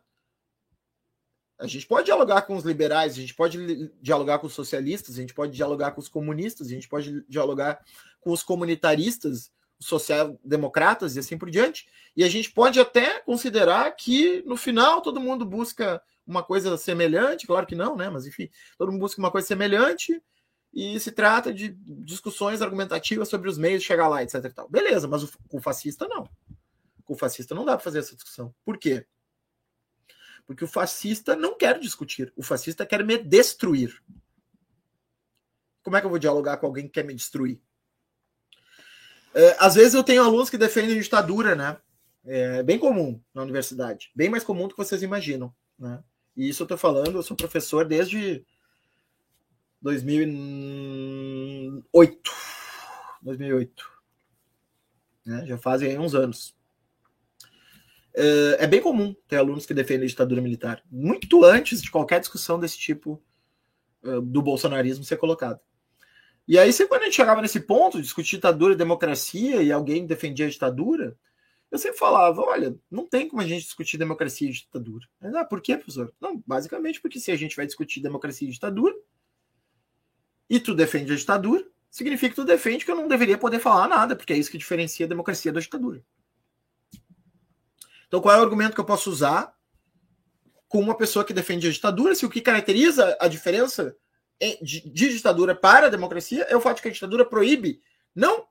A 1.59 1.67
gente 1.67 1.87
pode 1.87 2.07
dialogar 2.07 2.43
com 2.43 2.57
os 2.57 2.65
liberais, 2.65 3.13
a 3.13 3.21
gente 3.21 3.35
pode 3.35 3.89
dialogar 4.03 4.39
com 4.39 4.49
os 4.49 4.53
socialistas, 4.53 5.17
a 5.17 5.21
gente 5.21 5.33
pode 5.33 5.53
dialogar 5.53 5.93
com 5.93 6.01
os 6.01 6.09
comunistas, 6.09 6.67
a 6.67 6.71
gente 6.71 6.89
pode 6.89 7.25
dialogar 7.29 7.81
com 8.21 8.33
os 8.33 8.43
comunitaristas, 8.43 9.53
os 9.79 9.87
social-democratas 9.87 11.15
e 11.15 11.21
assim 11.21 11.39
por 11.39 11.51
diante. 11.51 11.87
E 12.17 12.25
a 12.25 12.29
gente 12.29 12.51
pode 12.51 12.81
até 12.81 13.21
considerar 13.21 13.91
que 13.93 14.43
no 14.45 14.57
final 14.57 15.01
todo 15.01 15.21
mundo 15.21 15.45
busca 15.45 16.03
uma 16.27 16.43
coisa 16.43 16.77
semelhante, 16.77 17.47
claro 17.47 17.67
que 17.67 17.75
não, 17.75 17.97
né? 17.97 18.11
Mas 18.11 18.27
enfim, 18.27 18.51
todo 18.77 18.91
mundo 18.91 19.01
busca 19.01 19.21
uma 19.21 19.31
coisa 19.31 19.47
semelhante 19.47 20.21
e 20.75 20.99
se 20.99 21.13
trata 21.13 21.55
de 21.55 21.69
discussões 21.79 22.61
argumentativas 22.61 23.29
sobre 23.29 23.49
os 23.49 23.57
meios 23.57 23.81
de 23.81 23.87
chegar 23.87 24.09
lá, 24.09 24.25
etc. 24.25 24.53
Beleza, 24.69 25.07
mas 25.07 25.23
o, 25.23 25.39
com 25.49 25.59
o 25.59 25.63
fascista 25.63 26.09
não. 26.09 26.29
Com 27.05 27.15
o 27.15 27.17
fascista 27.17 27.55
não 27.55 27.65
dá 27.65 27.77
para 27.77 27.85
fazer 27.85 28.01
essa 28.01 28.17
discussão. 28.17 28.53
Por 28.65 28.77
quê? 28.77 29.07
Porque 30.45 30.65
o 30.65 30.69
fascista 30.69 31.37
não 31.37 31.57
quer 31.57 31.79
discutir, 31.79 32.33
o 32.37 32.43
fascista 32.43 32.85
quer 32.85 33.05
me 33.05 33.17
destruir. 33.17 34.03
Como 35.83 35.97
é 35.97 36.01
que 36.01 36.07
eu 36.07 36.11
vou 36.11 36.19
dialogar 36.19 36.57
com 36.57 36.67
alguém 36.67 36.87
que 36.87 36.95
quer 36.95 37.05
me 37.05 37.15
destruir? 37.15 37.63
É, 39.33 39.57
às 39.61 39.77
vezes 39.77 39.95
eu 39.95 40.03
tenho 40.03 40.25
alunos 40.25 40.51
que 40.51 40.59
defendem 40.59 41.01
ditadura, 41.01 41.55
né? 41.55 41.77
É 42.25 42.63
bem 42.63 42.79
comum 42.79 43.21
na 43.33 43.43
universidade, 43.43 44.11
bem 44.15 44.29
mais 44.29 44.43
comum 44.43 44.67
do 44.67 44.75
que 44.75 44.83
vocês 44.83 45.03
imaginam, 45.03 45.55
né? 45.79 46.03
E 46.37 46.49
isso 46.49 46.65
eu 46.65 46.67
tô 46.67 46.77
falando, 46.77 47.17
eu 47.17 47.23
sou 47.23 47.37
professor 47.37 47.85
desde 47.85 48.45
2008. 49.85 52.33
2008. 53.23 53.85
Né? 55.27 55.47
Já 55.47 55.59
fazem 55.59 55.99
uns 55.99 56.15
anos. 56.15 56.57
É, 58.17 58.57
é 58.61 58.67
bem 58.67 58.81
comum 58.81 59.15
ter 59.29 59.37
alunos 59.37 59.67
que 59.67 59.75
defendem 59.75 60.09
ditadura 60.09 60.41
militar, 60.41 60.83
muito 60.91 61.45
antes 61.45 61.83
de 61.83 61.91
qualquer 61.91 62.19
discussão 62.21 62.59
desse 62.59 62.79
tipo 62.79 63.23
uh, 64.05 64.23
do 64.23 64.41
bolsonarismo 64.41 65.05
ser 65.05 65.19
colocado. 65.19 65.61
E 66.49 66.59
aí, 66.59 66.73
sempre 66.73 66.89
quando 66.89 67.03
a 67.03 67.05
gente 67.05 67.17
chegava 67.17 67.43
nesse 67.43 67.61
ponto, 67.61 68.01
discutir 68.01 68.37
ditadura 68.37 68.73
e 68.73 68.79
democracia, 68.79 69.63
e 69.63 69.71
alguém 69.71 70.07
defendia 70.07 70.47
a 70.47 70.51
ditadura, 70.51 71.15
eu 71.71 71.79
sempre 71.79 71.99
falava: 71.99 72.41
olha, 72.41 72.75
não 72.91 73.07
tem 73.07 73.29
como 73.29 73.43
a 73.43 73.47
gente 73.47 73.65
discutir 73.65 73.99
democracia 73.99 74.49
e 74.49 74.53
ditadura. 74.53 75.07
Mas, 75.21 75.35
ah, 75.35 75.45
por 75.45 75.61
quê, 75.61 75.77
professor? 75.77 76.11
Não, 76.19 76.43
basicamente 76.47 77.03
porque 77.03 77.21
se 77.21 77.31
a 77.31 77.37
gente 77.37 77.57
vai 77.57 77.67
discutir 77.67 78.01
democracia 78.01 78.49
e 78.49 78.53
ditadura, 78.53 78.95
e 80.49 80.61
tu 80.61 80.75
defende 80.75 81.13
a 81.13 81.17
ditadura, 81.17 81.65
significa 81.91 82.31
que 82.31 82.37
tu 82.37 82.45
defende 82.45 82.85
que 82.85 82.91
eu 82.91 82.97
não 82.97 83.09
deveria 83.09 83.39
poder 83.39 83.59
falar 83.59 83.89
nada, 83.89 84.17
porque 84.17 84.33
é 84.33 84.37
isso 84.37 84.51
que 84.51 84.59
diferencia 84.59 85.07
a 85.07 85.09
democracia 85.09 85.53
da 85.53 85.61
ditadura. 85.61 86.05
Então, 88.07 88.21
qual 88.21 88.35
é 88.35 88.39
o 88.39 88.43
argumento 88.43 88.75
que 88.75 88.81
eu 88.81 88.85
posso 88.85 89.11
usar 89.11 89.57
com 90.69 90.81
uma 90.81 90.97
pessoa 90.97 91.25
que 91.25 91.33
defende 91.33 91.67
a 91.67 91.71
ditadura? 91.71 92.15
Se 92.15 92.27
o 92.27 92.31
que 92.31 92.41
caracteriza 92.41 93.17
a 93.21 93.29
diferença 93.29 93.97
de, 94.63 94.81
ditadura 94.91 95.55
para 95.55 95.87
a 95.87 95.91
democracia 95.91 96.45
é 96.45 96.57
o 96.57 96.61
fato 96.61 96.77
de 96.77 96.83
que 96.83 96.89
a 96.89 96.93
ditadura 96.93 97.25
proíbe 97.25 97.83
não 98.15 98.47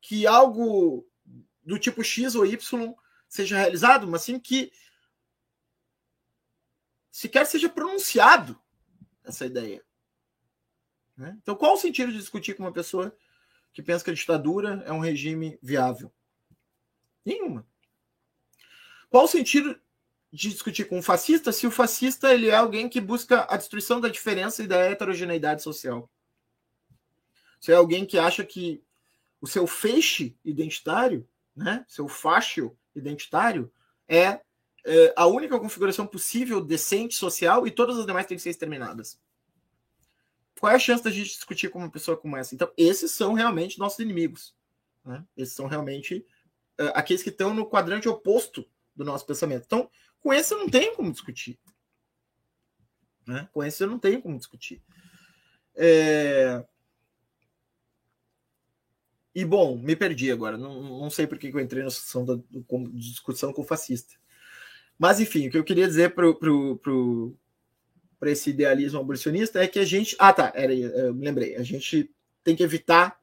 que 0.00 0.26
algo 0.26 1.06
do 1.62 1.78
tipo 1.78 2.02
X 2.02 2.34
ou 2.34 2.44
Y 2.44 2.94
seja 3.28 3.56
realizado, 3.56 4.06
mas 4.06 4.22
sim 4.22 4.38
que 4.38 4.72
sequer 7.10 7.46
seja 7.46 7.68
pronunciado 7.68 8.60
essa 9.24 9.46
ideia. 9.46 9.84
Né? 11.16 11.36
Então, 11.42 11.54
qual 11.54 11.74
o 11.74 11.78
sentido 11.78 12.10
de 12.10 12.18
discutir 12.18 12.54
com 12.54 12.62
uma 12.62 12.72
pessoa 12.72 13.14
que 13.72 13.82
pensa 13.82 14.04
que 14.04 14.10
a 14.10 14.14
ditadura 14.14 14.82
é 14.86 14.92
um 14.92 14.98
regime 14.98 15.58
viável? 15.62 16.12
Nenhuma. 17.24 17.66
Qual 19.10 19.24
o 19.24 19.28
sentido 19.28 19.78
de 20.32 20.48
discutir 20.48 20.86
com 20.86 20.98
um 20.98 21.02
fascista 21.02 21.52
se 21.52 21.66
o 21.66 21.70
fascista 21.70 22.32
ele 22.32 22.48
é 22.48 22.56
alguém 22.56 22.88
que 22.88 23.00
busca 23.00 23.46
a 23.48 23.56
destruição 23.56 24.00
da 24.00 24.08
diferença 24.08 24.62
e 24.62 24.66
da 24.66 24.78
heterogeneidade 24.78 25.62
social? 25.62 26.10
Se 27.60 27.70
é 27.70 27.74
alguém 27.74 28.04
que 28.06 28.18
acha 28.18 28.44
que 28.44 28.82
o 29.40 29.46
seu 29.46 29.66
feixe 29.66 30.36
identitário, 30.44 31.28
né, 31.54 31.84
seu 31.86 32.08
fácio 32.08 32.76
identitário 32.94 33.70
é, 34.08 34.40
é 34.84 35.12
a 35.16 35.26
única 35.26 35.58
configuração 35.60 36.06
possível, 36.06 36.60
decente, 36.60 37.14
social, 37.14 37.66
e 37.66 37.70
todas 37.70 37.98
as 37.98 38.06
demais 38.06 38.26
têm 38.26 38.36
que 38.36 38.42
ser 38.42 38.50
exterminadas. 38.50 39.20
Qual 40.62 40.70
é 40.70 40.76
a 40.76 40.78
chance 40.78 41.02
da 41.02 41.10
gente 41.10 41.30
discutir 41.30 41.70
com 41.70 41.80
uma 41.80 41.90
pessoa 41.90 42.16
como 42.16 42.36
essa? 42.36 42.54
Então, 42.54 42.72
esses 42.76 43.10
são 43.10 43.32
realmente 43.32 43.80
nossos 43.80 43.98
inimigos. 43.98 44.54
Né? 45.04 45.26
Esses 45.36 45.56
são 45.56 45.66
realmente 45.66 46.24
uh, 46.80 46.92
aqueles 46.94 47.20
que 47.20 47.30
estão 47.30 47.52
no 47.52 47.68
quadrante 47.68 48.08
oposto 48.08 48.64
do 48.94 49.04
nosso 49.04 49.26
pensamento. 49.26 49.64
Então, 49.66 49.90
com 50.20 50.32
esse 50.32 50.54
eu 50.54 50.58
não 50.58 50.70
tenho 50.70 50.94
como 50.94 51.10
discutir. 51.10 51.58
Né? 53.26 53.48
Com 53.50 53.64
esse 53.64 53.82
eu 53.82 53.88
não 53.88 53.98
tenho 53.98 54.22
como 54.22 54.38
discutir. 54.38 54.80
É... 55.74 56.64
E 59.34 59.44
bom, 59.44 59.76
me 59.76 59.96
perdi 59.96 60.30
agora. 60.30 60.56
Não, 60.56 60.80
não 61.00 61.10
sei 61.10 61.26
por 61.26 61.38
que 61.38 61.48
eu 61.48 61.58
entrei 61.58 61.82
na 61.82 61.88
discussão, 61.88 62.24
da, 62.24 62.38
discussão 62.92 63.52
com 63.52 63.62
o 63.62 63.66
fascista. 63.66 64.14
Mas, 64.96 65.18
enfim, 65.18 65.48
o 65.48 65.50
que 65.50 65.58
eu 65.58 65.64
queria 65.64 65.88
dizer 65.88 66.14
para 66.14 66.32
pro, 66.32 67.36
pro 68.22 68.30
esse 68.30 68.50
idealismo 68.50 69.00
abolicionista 69.00 69.60
é 69.60 69.66
que 69.66 69.80
a 69.80 69.84
gente. 69.84 70.14
Ah, 70.16 70.32
tá, 70.32 70.52
era, 70.54 70.72
eu 70.72 71.12
me 71.12 71.24
lembrei. 71.24 71.56
A 71.56 71.64
gente 71.64 72.08
tem 72.44 72.54
que 72.54 72.62
evitar 72.62 73.20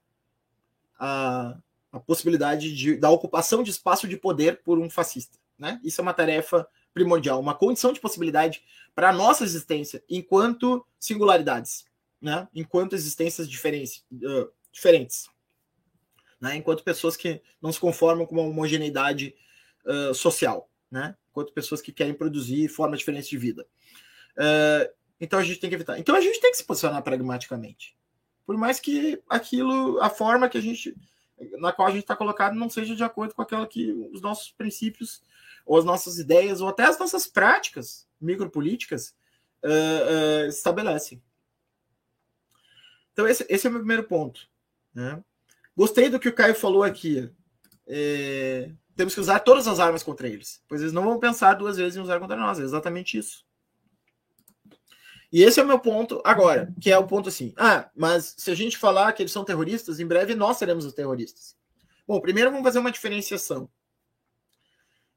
a, 1.00 1.58
a 1.90 2.02
possibilidade 2.02 2.76
de, 2.76 2.98
da 2.98 3.10
ocupação 3.10 3.64
de 3.64 3.72
espaço 3.72 4.10
de 4.10 4.18
poder 4.18 4.62
por 4.62 4.78
um 4.78 4.90
fascista. 4.90 5.38
Né? 5.58 5.80
Isso 5.86 6.02
é 6.02 6.04
uma 6.04 6.14
tarefa 6.14 6.68
primordial, 6.94 7.40
uma 7.40 7.56
condição 7.56 7.94
de 7.94 8.00
possibilidade 8.02 8.62
para 8.94 9.12
a 9.12 9.14
nossa 9.14 9.46
existência 9.46 10.04
enquanto 10.10 10.86
singularidades, 11.00 11.86
né? 12.22 12.50
enquanto 12.54 12.94
existências 12.94 13.50
diferentes. 13.50 14.04
Uh, 14.12 14.52
diferentes 14.70 15.30
né? 16.42 16.58
enquanto 16.58 16.84
pessoas 16.84 17.16
que 17.16 17.42
não 17.62 17.72
se 17.72 17.80
conformam 17.80 18.26
com 18.26 18.36
uma 18.36 18.44
homogeneidade 18.44 19.34
uh, 19.86 20.14
social, 20.14 20.70
né? 20.92 21.16
enquanto 21.32 21.54
pessoas 21.54 21.82
que 21.82 21.94
querem 21.94 22.14
produzir 22.14 22.68
formas 22.68 23.00
diferentes 23.00 23.30
de 23.30 23.38
vida. 23.38 23.66
Uh, 24.38 24.92
então 25.20 25.40
a 25.40 25.44
gente 25.44 25.60
tem 25.60 25.70
que 25.70 25.76
evitar. 25.76 26.00
Então 26.00 26.16
a 26.16 26.22
gente 26.22 26.40
tem 26.40 26.52
que 26.52 26.58
se 26.58 26.64
posicionar 26.64 27.02
pragmaticamente. 27.04 27.96
Por 28.46 28.58
mais 28.58 28.80
que 28.80 29.22
aquilo, 29.30 30.02
a 30.02 30.10
forma 30.10 30.50
que 30.50 30.58
a 30.58 30.62
gente, 30.62 30.96
na 31.60 31.72
qual 31.72 31.88
a 31.88 31.92
gente 31.92 32.02
está 32.02 32.16
colocado, 32.16 32.56
não 32.56 32.70
seja 32.70 32.96
de 32.96 33.04
acordo 33.04 33.36
com 33.36 33.42
aquela 33.42 33.68
que 33.68 33.92
os 34.12 34.22
nossos 34.22 34.52
princípios, 34.52 35.22
ou 35.66 35.78
as 35.78 35.86
nossas 35.86 36.18
ideias, 36.18 36.62
ou 36.62 36.68
até 36.68 36.84
as 36.84 36.98
nossas 36.98 37.28
práticas 37.28 38.08
micropolíticas 38.20 39.16
uh, 39.64 40.46
uh, 40.46 40.50
estabelecem. 40.50 41.22
Então, 43.14 43.28
esse, 43.28 43.46
esse 43.50 43.68
é 43.68 43.70
o 43.70 43.74
meu 43.74 43.82
primeiro 43.82 44.04
ponto. 44.06 44.50
Né? 44.94 45.22
Gostei 45.76 46.10
do 46.10 46.20
que 46.20 46.30
o 46.30 46.34
Caio 46.34 46.56
falou 46.56 46.84
aqui. 46.84 47.30
É, 47.86 48.72
temos 48.96 49.14
que 49.14 49.20
usar 49.20 49.40
todas 49.40 49.68
as 49.68 49.80
armas 49.80 50.04
contra 50.04 50.28
eles, 50.28 50.64
pois 50.68 50.82
eles 50.82 50.94
não 50.94 51.04
vão 51.04 51.20
pensar 51.20 51.54
duas 51.54 51.78
vezes 51.78 51.98
em 51.98 52.02
usar 52.02 52.20
contra 52.20 52.36
nós. 52.36 52.60
É 52.60 52.64
exatamente 52.64 53.18
isso. 53.18 53.46
E 55.32 55.44
esse 55.44 55.60
é 55.60 55.64
o 55.64 55.68
meu 55.68 55.80
ponto 55.80 56.22
agora, 56.26 56.74
que 56.82 56.92
é 56.92 56.98
o 56.98 57.06
ponto 57.06 57.30
assim. 57.30 57.54
Ah, 57.56 57.90
mas 57.96 58.36
se 58.38 58.50
a 58.50 58.56
gente 58.56 58.78
falar 58.78 59.14
que 59.14 59.22
eles 59.22 59.32
são 59.32 59.46
terroristas, 59.46 60.00
em 60.00 60.08
breve 60.08 60.34
nós 60.34 60.58
seremos 60.58 60.86
os 60.86 60.94
terroristas. 60.94 61.56
Bom, 62.08 62.20
primeiro 62.20 62.50
vamos 62.50 62.66
fazer 62.66 62.80
uma 62.80 62.92
diferenciação. 62.92 63.70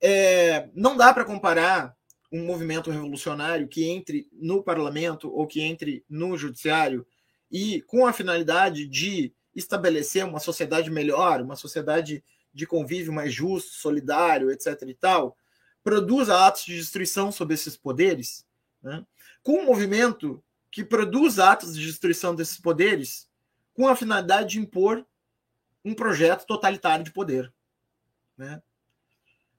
É, 0.00 0.68
não 0.74 0.96
dá 0.96 1.14
para 1.14 1.24
comparar 1.24 1.96
um 2.30 2.44
movimento 2.44 2.90
revolucionário 2.90 3.68
que 3.68 3.84
entre 3.84 4.28
no 4.32 4.62
parlamento 4.62 5.30
ou 5.30 5.46
que 5.46 5.62
entre 5.62 6.04
no 6.08 6.36
judiciário 6.36 7.06
e 7.50 7.82
com 7.82 8.06
a 8.06 8.12
finalidade 8.12 8.86
de 8.86 9.32
estabelecer 9.54 10.24
uma 10.24 10.40
sociedade 10.40 10.90
melhor, 10.90 11.40
uma 11.40 11.56
sociedade 11.56 12.24
de 12.52 12.66
convívio 12.66 13.12
mais 13.12 13.32
justo, 13.32 13.72
solidário, 13.72 14.50
etc. 14.50 14.82
e 14.86 14.94
tal, 14.94 15.36
produza 15.82 16.46
atos 16.46 16.64
de 16.64 16.76
destruição 16.76 17.30
sobre 17.30 17.54
esses 17.54 17.76
poderes, 17.76 18.46
né? 18.82 19.04
Com 19.43 19.59
um 19.59 19.66
movimento 19.66 20.43
que 20.70 20.84
produz 20.84 21.38
atos 21.38 21.74
de 21.74 21.84
destruição 21.84 22.34
desses 22.34 22.59
poderes 22.59 23.28
com 23.74 23.88
a 23.88 23.97
finalidade 23.97 24.51
de 24.51 24.59
impor 24.59 25.07
um 25.84 25.95
projeto 25.95 26.47
totalitário 26.47 27.05
de 27.05 27.12
poder. 27.12 27.53
Né? 28.36 28.62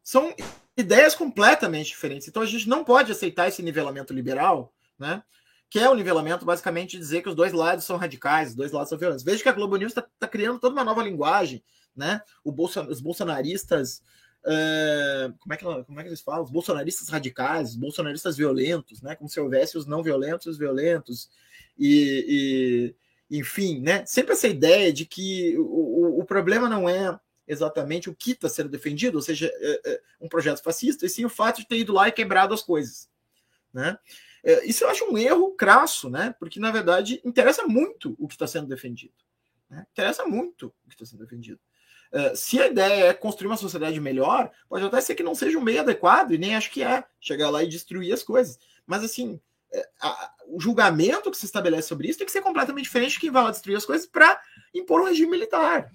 São 0.04 0.34
ideias 0.76 1.16
completamente 1.16 1.88
diferentes. 1.88 2.28
Então 2.28 2.42
a 2.42 2.46
gente 2.46 2.68
não 2.68 2.84
pode 2.84 3.12
aceitar 3.12 3.48
esse 3.48 3.62
nivelamento 3.62 4.14
liberal, 4.14 4.74
né? 4.98 5.24
que 5.70 5.80
é 5.80 5.90
o 5.90 5.96
nivelamento 5.96 6.46
basicamente 6.46 6.98
dizer 6.98 7.22
que 7.22 7.30
os 7.30 7.36
dois 7.36 7.52
lados 7.52 7.84
são 7.84 7.98
radicais, 7.98 8.50
os 8.50 8.56
dois 8.56 8.72
lados 8.72 8.90
são 8.90 8.98
violentos. 8.98 9.24
Veja 9.24 9.42
que 9.42 9.50
a 9.50 9.54
Globo 9.54 9.76
News 9.76 9.92
está 9.92 10.08
tá 10.20 10.28
criando 10.28 10.60
toda 10.60 10.76
uma 10.76 10.84
nova 10.84 11.02
linguagem, 11.02 11.64
né? 11.96 12.22
Bolson, 12.46 12.86
os 12.88 13.02
bolsonaristas, 13.02 14.04
como, 15.40 15.54
é 15.54 15.58
que, 15.58 15.64
como 15.64 16.00
é 16.00 16.04
que 16.04 16.10
eles 16.10 16.22
falam? 16.22 16.44
Os 16.44 16.52
bolsonaristas 16.52 17.10
radicais, 17.10 17.72
os 17.72 17.76
bolsonaristas 17.76 18.36
violentos, 18.36 19.02
né? 19.02 19.16
Como 19.16 19.30
se 19.30 19.40
houvesse 19.40 19.78
os 19.78 19.86
não 19.86 20.04
violentos 20.04 20.48
e 20.48 20.50
os 20.50 20.58
violentos. 20.58 21.30
E, 21.78 22.94
e, 23.30 23.40
enfim, 23.40 23.80
né? 23.80 24.06
Sempre 24.06 24.34
essa 24.34 24.48
ideia 24.48 24.92
de 24.92 25.06
que 25.06 25.58
o, 25.58 25.64
o, 25.64 26.20
o 26.20 26.26
problema 26.26 26.68
não 26.68 26.88
é 26.88 27.18
exatamente 27.48 28.10
o 28.10 28.16
que 28.16 28.32
está 28.32 28.50
sendo 28.50 28.70
defendido, 28.70 29.16
ou 29.16 29.22
seja, 29.22 29.52
é, 29.54 29.94
é 29.94 30.02
um 30.20 30.30
projeto 30.30 30.62
fascista, 30.62 31.06
e 31.06 31.10
sim 31.10 31.26
o 31.26 31.30
fato 31.30 31.60
de 31.60 31.68
ter 31.68 31.78
ido 31.78 31.94
lá 31.94 32.08
e 32.08 32.12
quebrado 32.12 32.54
as 32.54 32.62
coisas, 32.62 33.10
né? 33.74 33.98
É, 34.44 34.66
isso 34.66 34.84
eu 34.84 34.90
acho 34.90 35.06
um 35.06 35.18
erro 35.18 35.52
crasso, 35.52 36.10
né? 36.10 36.36
Porque, 36.38 36.60
na 36.60 36.70
verdade, 36.70 37.22
interessa 37.24 37.66
muito 37.66 38.16
o 38.20 38.28
que 38.28 38.36
está 38.36 38.46
sendo 38.46 38.68
defendido. 38.68 39.14
Né? 39.70 39.86
Interessa 39.92 40.26
muito 40.26 40.68
o 40.86 40.90
que 40.90 40.96
está 40.96 41.06
sendo 41.06 41.24
defendido. 41.24 41.60
Uh, 42.14 42.36
se 42.36 42.62
a 42.62 42.68
ideia 42.68 43.06
é 43.06 43.14
construir 43.14 43.48
uma 43.48 43.58
sociedade 43.58 44.00
melhor, 44.00 44.52
pode 44.70 44.86
até 44.86 45.02
ser 45.02 45.16
que 45.16 45.24
não 45.24 45.34
seja 45.34 45.58
um 45.58 45.64
meio 45.64 45.82
adequado, 45.82 46.32
e 46.32 46.38
nem 46.38 46.56
acho 46.56 46.70
que 46.70 46.84
é 46.84 47.04
chegar 47.20 47.50
lá 47.50 47.64
e 47.64 47.68
destruir 47.68 48.14
as 48.14 48.22
coisas. 48.22 48.60
Mas, 48.86 49.04
assim, 49.04 49.42
a, 50.00 50.34
o 50.48 50.60
julgamento 50.60 51.32
que 51.32 51.38
se 51.38 51.46
estabelece 51.46 51.88
sobre 51.88 52.08
isso 52.08 52.20
tem 52.20 52.26
que 52.26 52.32
ser 52.32 52.42
completamente 52.42 52.86
diferente 52.86 53.14
de 53.14 53.20
quem 53.20 53.32
vai 53.32 53.44
lá 53.44 53.52
destruir 53.52 53.76
as 53.76 53.86
coisas 53.86 54.06
para 54.06 54.40
impor 54.74 55.02
um 55.02 55.06
regime 55.06 55.32
militar. 55.32 55.92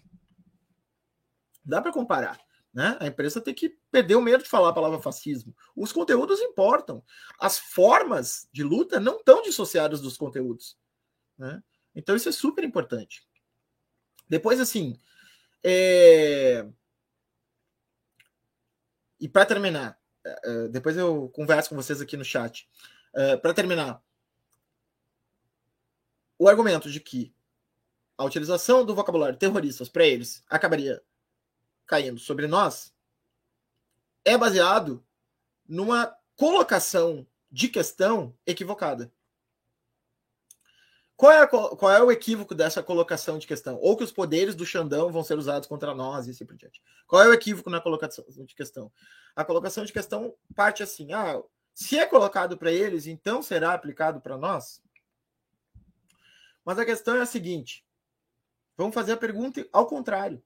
Dá 1.65 1.81
para 1.81 1.93
comparar. 1.93 2.41
Né? 2.73 2.97
A 3.01 3.07
empresa 3.07 3.41
tem 3.41 3.55
que 3.55 3.77
perder 3.91 4.17
o 4.17 4.23
medo 4.23 4.43
de 4.43 4.49
falar 4.49 4.71
a 4.71 4.75
palavra 4.75 5.01
fascismo. 5.01 5.55
Os 5.75 5.93
conteúdos 5.93 6.41
importam. 6.41 7.03
As 7.39 7.59
formas 7.59 8.49
de 8.53 8.63
luta 8.63 9.01
não 9.01 9.17
estão 9.17 9.43
dissociadas 9.43 10.01
dos 10.01 10.17
conteúdos. 10.17 10.77
Né? 11.37 11.63
Então, 11.95 12.15
isso 12.17 12.29
é 12.29 12.33
super 12.33 12.65
importante. 12.65 13.27
Depois, 14.29 14.61
assim. 14.61 14.99
É... 15.65 16.67
E 19.21 19.29
para 19.29 19.47
terminar, 19.47 19.99
é, 20.25 20.41
é, 20.45 20.69
depois 20.69 20.97
eu 20.97 21.29
converso 21.31 21.71
com 21.71 21.77
vocês 21.77 22.01
aqui 22.01 22.17
no 22.17 22.25
chat. 22.25 22.69
É, 23.15 23.37
para 23.37 23.55
terminar, 23.55 24.03
o 26.39 26.49
argumento 26.49 26.91
de 26.91 27.01
que 27.01 27.35
a 28.17 28.25
utilização 28.25 28.85
do 28.85 28.95
vocabulário 28.95 29.39
terroristas 29.39 29.89
para 29.89 30.07
eles 30.07 30.45
acabaria 30.49 31.03
caindo 31.87 32.19
sobre 32.21 32.47
nós 32.47 32.95
é 34.25 34.37
baseado 34.37 35.05
numa 35.67 36.15
colocação 36.37 37.27
de 37.51 37.69
questão 37.69 38.37
equivocada. 38.47 39.13
Qual 41.19 41.33
é, 41.33 41.43
a, 41.43 41.49
qual 41.49 41.91
é 41.91 42.01
o 42.01 42.13
equívoco 42.13 42.55
dessa 42.55 42.81
colocação 42.81 43.39
de 43.39 43.47
questão? 43.49 43.77
Ou 43.83 43.97
que 43.97 44.05
os 44.05 44.13
poderes 44.13 44.55
do 44.55 44.65
Xandão 44.65 45.11
vão 45.11 45.25
ser 45.25 45.37
usados 45.37 45.67
contra 45.67 45.93
nós 45.93 46.29
e 46.29 46.31
assim 46.31 46.47
por 46.47 46.57
diante. 46.57 46.81
Qual 47.09 47.21
é 47.21 47.27
o 47.27 47.35
equívoco 47.35 47.69
na 47.69 47.81
colocação 47.81 48.25
de 48.47 48.55
questão? 48.55 48.93
A 49.35 49.45
colocação 49.45 49.85
de 49.85 49.93
questão 49.93 50.33
parte 50.55 50.81
assim: 50.81 51.13
ah, 51.13 51.43
se 51.75 51.99
é 51.99 52.07
colocado 52.07 52.57
para 52.57 52.71
eles, 52.71 53.09
então 53.09 53.43
será 53.43 53.75
aplicado 53.75 54.21
para 54.21 54.39
nós? 54.39 54.81
Mas 56.65 56.79
a 56.79 56.85
questão 56.85 57.17
é 57.17 57.23
a 57.23 57.27
seguinte: 57.27 57.85
vamos 58.77 58.95
fazer 58.95 59.11
a 59.11 59.17
pergunta 59.17 59.69
ao 59.73 59.89
contrário. 59.89 60.41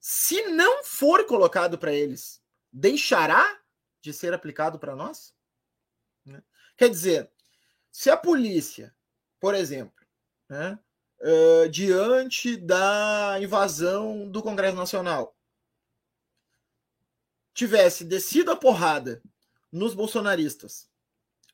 Se 0.00 0.48
não 0.48 0.82
for 0.82 1.26
colocado 1.26 1.78
para 1.78 1.92
eles, 1.92 2.42
deixará 2.72 3.56
de 4.00 4.12
ser 4.12 4.34
aplicado 4.34 4.80
para 4.80 4.96
nós? 4.96 5.32
Né? 6.24 6.42
Quer 6.76 6.88
dizer, 6.88 7.30
se 7.92 8.10
a 8.10 8.16
polícia, 8.16 8.95
por 9.40 9.54
exemplo, 9.54 9.94
né, 10.48 10.78
uh, 11.20 11.68
diante 11.68 12.56
da 12.56 13.38
invasão 13.40 14.28
do 14.30 14.42
Congresso 14.42 14.76
Nacional, 14.76 15.36
tivesse 17.54 18.04
descido 18.04 18.50
a 18.50 18.56
porrada 18.56 19.22
nos 19.72 19.94
bolsonaristas, 19.94 20.88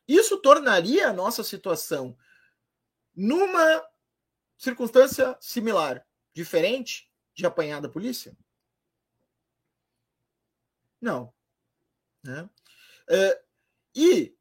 isso 0.06 0.36
tornaria 0.38 1.08
a 1.08 1.12
nossa 1.12 1.44
situação 1.44 2.16
numa 3.14 3.84
circunstância 4.56 5.36
similar, 5.40 6.06
diferente 6.34 7.10
de 7.34 7.46
apanhar 7.46 7.80
da 7.80 7.88
polícia? 7.88 8.36
Não. 11.00 11.32
Né? 12.22 12.48
É, 13.08 13.42
e 13.94 14.36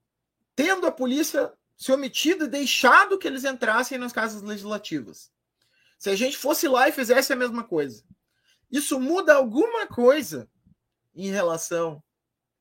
tendo 0.55 0.85
a 0.85 0.91
polícia 0.91 1.51
se 1.81 1.91
omitido 1.91 2.45
e 2.45 2.47
deixado 2.47 3.17
que 3.17 3.27
eles 3.27 3.43
entrassem 3.43 3.97
nas 3.97 4.13
casas 4.13 4.43
legislativas. 4.43 5.31
Se 5.97 6.11
a 6.11 6.15
gente 6.15 6.37
fosse 6.37 6.67
lá 6.67 6.87
e 6.87 6.91
fizesse 6.91 7.33
a 7.33 7.35
mesma 7.35 7.63
coisa, 7.63 8.03
isso 8.69 8.99
muda 8.99 9.33
alguma 9.33 9.87
coisa 9.87 10.47
em 11.15 11.31
relação 11.31 12.01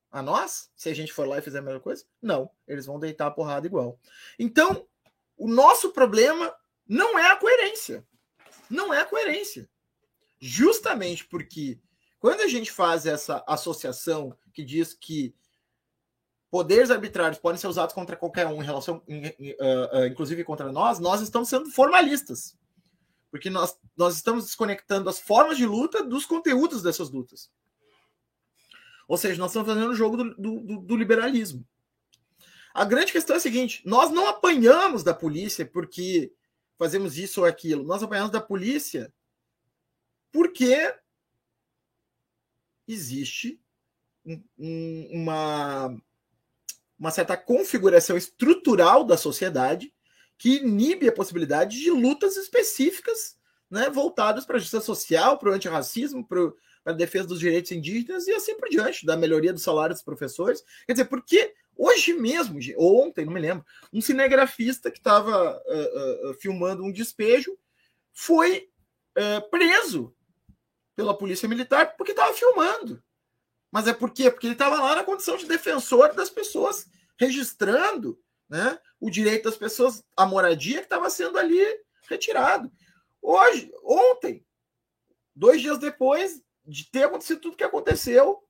a 0.09 0.23
nós, 0.23 0.71
se 0.75 0.89
a 0.89 0.95
gente 0.95 1.13
for 1.13 1.27
lá 1.27 1.37
e 1.37 1.41
fizer 1.43 1.59
a 1.59 1.61
mesma 1.61 1.79
coisa? 1.79 2.03
Não, 2.19 2.49
eles 2.67 2.87
vão 2.87 2.99
deitar 2.99 3.27
a 3.27 3.31
porrada 3.31 3.67
igual. 3.67 3.99
Então, 4.39 4.87
o 5.37 5.47
nosso 5.47 5.91
problema 5.91 6.51
não 6.87 7.19
é 7.19 7.29
a 7.29 7.35
coerência. 7.35 8.03
Não 8.71 8.91
é 8.91 9.01
a 9.01 9.05
coerência. 9.05 9.69
Justamente 10.39 11.27
porque 11.27 11.79
quando 12.17 12.41
a 12.41 12.47
gente 12.47 12.71
faz 12.71 13.05
essa 13.05 13.43
associação 13.47 14.35
que 14.51 14.65
diz 14.65 14.95
que 14.95 15.35
poderes 16.51 16.91
arbitrários 16.91 17.39
podem 17.39 17.59
ser 17.59 17.67
usados 17.67 17.95
contra 17.95 18.17
qualquer 18.17 18.45
um 18.45 18.61
em 18.61 18.65
relação, 18.65 18.97
uh, 18.97 19.97
uh, 19.97 20.05
inclusive 20.05 20.43
contra 20.43 20.69
nós, 20.69 20.99
nós 20.99 21.21
estamos 21.21 21.47
sendo 21.47 21.71
formalistas. 21.71 22.57
Porque 23.31 23.49
nós, 23.49 23.79
nós 23.95 24.17
estamos 24.17 24.43
desconectando 24.43 25.09
as 25.09 25.17
formas 25.17 25.57
de 25.57 25.65
luta 25.65 26.03
dos 26.03 26.25
conteúdos 26.25 26.83
dessas 26.83 27.09
lutas. 27.09 27.49
Ou 29.07 29.17
seja, 29.17 29.39
nós 29.39 29.51
estamos 29.51 29.69
fazendo 29.69 29.91
o 29.91 29.95
jogo 29.95 30.17
do, 30.17 30.35
do, 30.35 30.81
do 30.81 30.95
liberalismo. 30.97 31.65
A 32.73 32.83
grande 32.83 33.13
questão 33.13 33.35
é 33.35 33.37
a 33.37 33.41
seguinte: 33.41 33.81
nós 33.85 34.11
não 34.11 34.27
apanhamos 34.27 35.03
da 35.03 35.13
polícia 35.13 35.65
porque 35.65 36.33
fazemos 36.77 37.17
isso 37.17 37.41
ou 37.41 37.47
aquilo. 37.47 37.83
Nós 37.83 38.03
apanhamos 38.03 38.31
da 38.31 38.41
polícia 38.41 39.13
porque 40.31 40.93
existe 42.87 43.61
um, 44.25 44.43
um, 44.57 45.09
uma, 45.13 46.01
uma 47.01 47.09
certa 47.09 47.35
configuração 47.35 48.15
estrutural 48.15 49.03
da 49.03 49.17
sociedade 49.17 49.91
que 50.37 50.57
inibe 50.57 51.09
a 51.09 51.11
possibilidade 51.11 51.79
de 51.79 51.89
lutas 51.89 52.37
específicas 52.37 53.35
né, 53.71 53.89
voltadas 53.89 54.45
para 54.45 54.57
a 54.57 54.59
justiça 54.59 54.81
social, 54.81 55.39
para 55.39 55.49
o 55.49 55.53
antirracismo, 55.53 56.23
para 56.23 56.53
a 56.85 56.91
defesa 56.91 57.27
dos 57.27 57.39
direitos 57.39 57.71
indígenas 57.71 58.27
e 58.27 58.33
assim 58.33 58.55
por 58.55 58.69
diante, 58.69 59.03
da 59.03 59.17
melhoria 59.17 59.51
do 59.51 59.59
salário 59.59 59.95
dos 59.95 60.03
professores. 60.03 60.63
Quer 60.85 60.93
dizer, 60.93 61.05
porque 61.05 61.55
hoje 61.75 62.13
mesmo, 62.13 62.59
ontem, 62.77 63.25
não 63.25 63.33
me 63.33 63.39
lembro, 63.39 63.65
um 63.91 63.99
cinegrafista 63.99 64.91
que 64.91 64.99
estava 64.99 65.59
uh, 65.59 66.29
uh, 66.29 66.33
filmando 66.35 66.83
um 66.83 66.91
despejo 66.91 67.57
foi 68.13 68.69
uh, 69.17 69.49
preso 69.49 70.13
pela 70.95 71.17
polícia 71.17 71.49
militar 71.49 71.95
porque 71.97 72.11
estava 72.11 72.31
filmando. 72.35 73.01
Mas 73.71 73.87
é 73.87 73.93
por 73.93 74.11
quê? 74.11 74.29
Porque 74.29 74.47
ele 74.47 74.53
estava 74.53 74.81
lá 74.81 74.95
na 74.95 75.03
condição 75.03 75.37
de 75.37 75.45
defensor 75.45 76.13
das 76.13 76.29
pessoas, 76.29 76.87
registrando 77.17 78.19
né, 78.49 78.77
o 78.99 79.09
direito 79.09 79.45
das 79.45 79.55
pessoas 79.55 80.03
à 80.17 80.25
moradia 80.25 80.79
que 80.79 80.83
estava 80.85 81.09
sendo 81.09 81.37
ali 81.37 81.63
retirado. 82.09 82.69
Hoje, 83.21 83.71
ontem, 83.83 84.45
dois 85.33 85.61
dias 85.61 85.77
depois, 85.77 86.41
de 86.65 86.89
ter 86.91 87.03
acontecido 87.03 87.39
tudo 87.39 87.55
que 87.55 87.63
aconteceu 87.63 88.43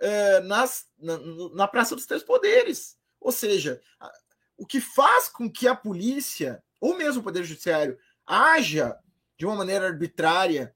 é, 0.00 0.40
nas, 0.40 0.86
na, 0.98 1.18
na 1.54 1.68
Praça 1.68 1.94
dos 1.94 2.06
Três 2.06 2.22
Poderes. 2.22 2.96
Ou 3.20 3.32
seja, 3.32 3.80
o 4.56 4.66
que 4.66 4.80
faz 4.80 5.28
com 5.28 5.50
que 5.50 5.68
a 5.68 5.74
polícia, 5.74 6.62
ou 6.80 6.96
mesmo 6.96 7.20
o 7.20 7.24
Poder 7.24 7.44
Judiciário, 7.44 7.98
haja 8.26 8.98
de 9.36 9.46
uma 9.46 9.54
maneira 9.54 9.86
arbitrária 9.86 10.74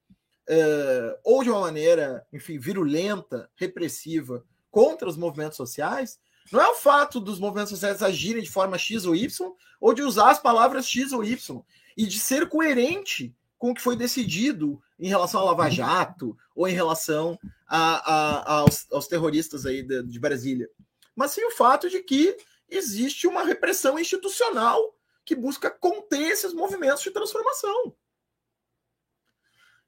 é, 0.54 1.18
ou 1.24 1.42
de 1.42 1.48
uma 1.48 1.60
maneira, 1.60 2.26
enfim, 2.30 2.58
virulenta, 2.58 3.50
repressiva 3.56 4.44
contra 4.70 5.08
os 5.08 5.16
movimentos 5.16 5.56
sociais, 5.56 6.20
não 6.52 6.60
é 6.60 6.68
o 6.68 6.74
fato 6.74 7.18
dos 7.18 7.40
movimentos 7.40 7.70
sociais 7.70 8.02
agirem 8.02 8.42
de 8.42 8.50
forma 8.50 8.76
X 8.76 9.06
ou 9.06 9.16
Y, 9.16 9.50
ou 9.80 9.94
de 9.94 10.02
usar 10.02 10.30
as 10.30 10.38
palavras 10.38 10.86
X 10.86 11.12
ou 11.12 11.24
Y, 11.24 11.62
e 11.96 12.06
de 12.06 12.20
ser 12.20 12.50
coerente 12.50 13.34
com 13.56 13.70
o 13.70 13.74
que 13.74 13.80
foi 13.80 13.96
decidido 13.96 14.82
em 14.98 15.08
relação 15.08 15.40
ao 15.40 15.46
Lava 15.46 15.70
Jato 15.70 16.36
ou 16.54 16.68
em 16.68 16.74
relação 16.74 17.38
a, 17.66 18.12
a, 18.12 18.52
aos, 18.58 18.86
aos, 18.92 19.06
terroristas 19.08 19.64
aí 19.64 19.82
de, 19.82 20.02
de 20.02 20.20
Brasília, 20.20 20.68
mas 21.16 21.30
sim 21.30 21.44
o 21.46 21.52
fato 21.52 21.88
de 21.88 22.02
que 22.02 22.36
existe 22.68 23.26
uma 23.26 23.42
repressão 23.42 23.98
institucional 23.98 24.78
que 25.24 25.34
busca 25.34 25.70
conter 25.70 26.30
esses 26.30 26.52
movimentos 26.52 27.02
de 27.02 27.10
transformação. 27.10 27.94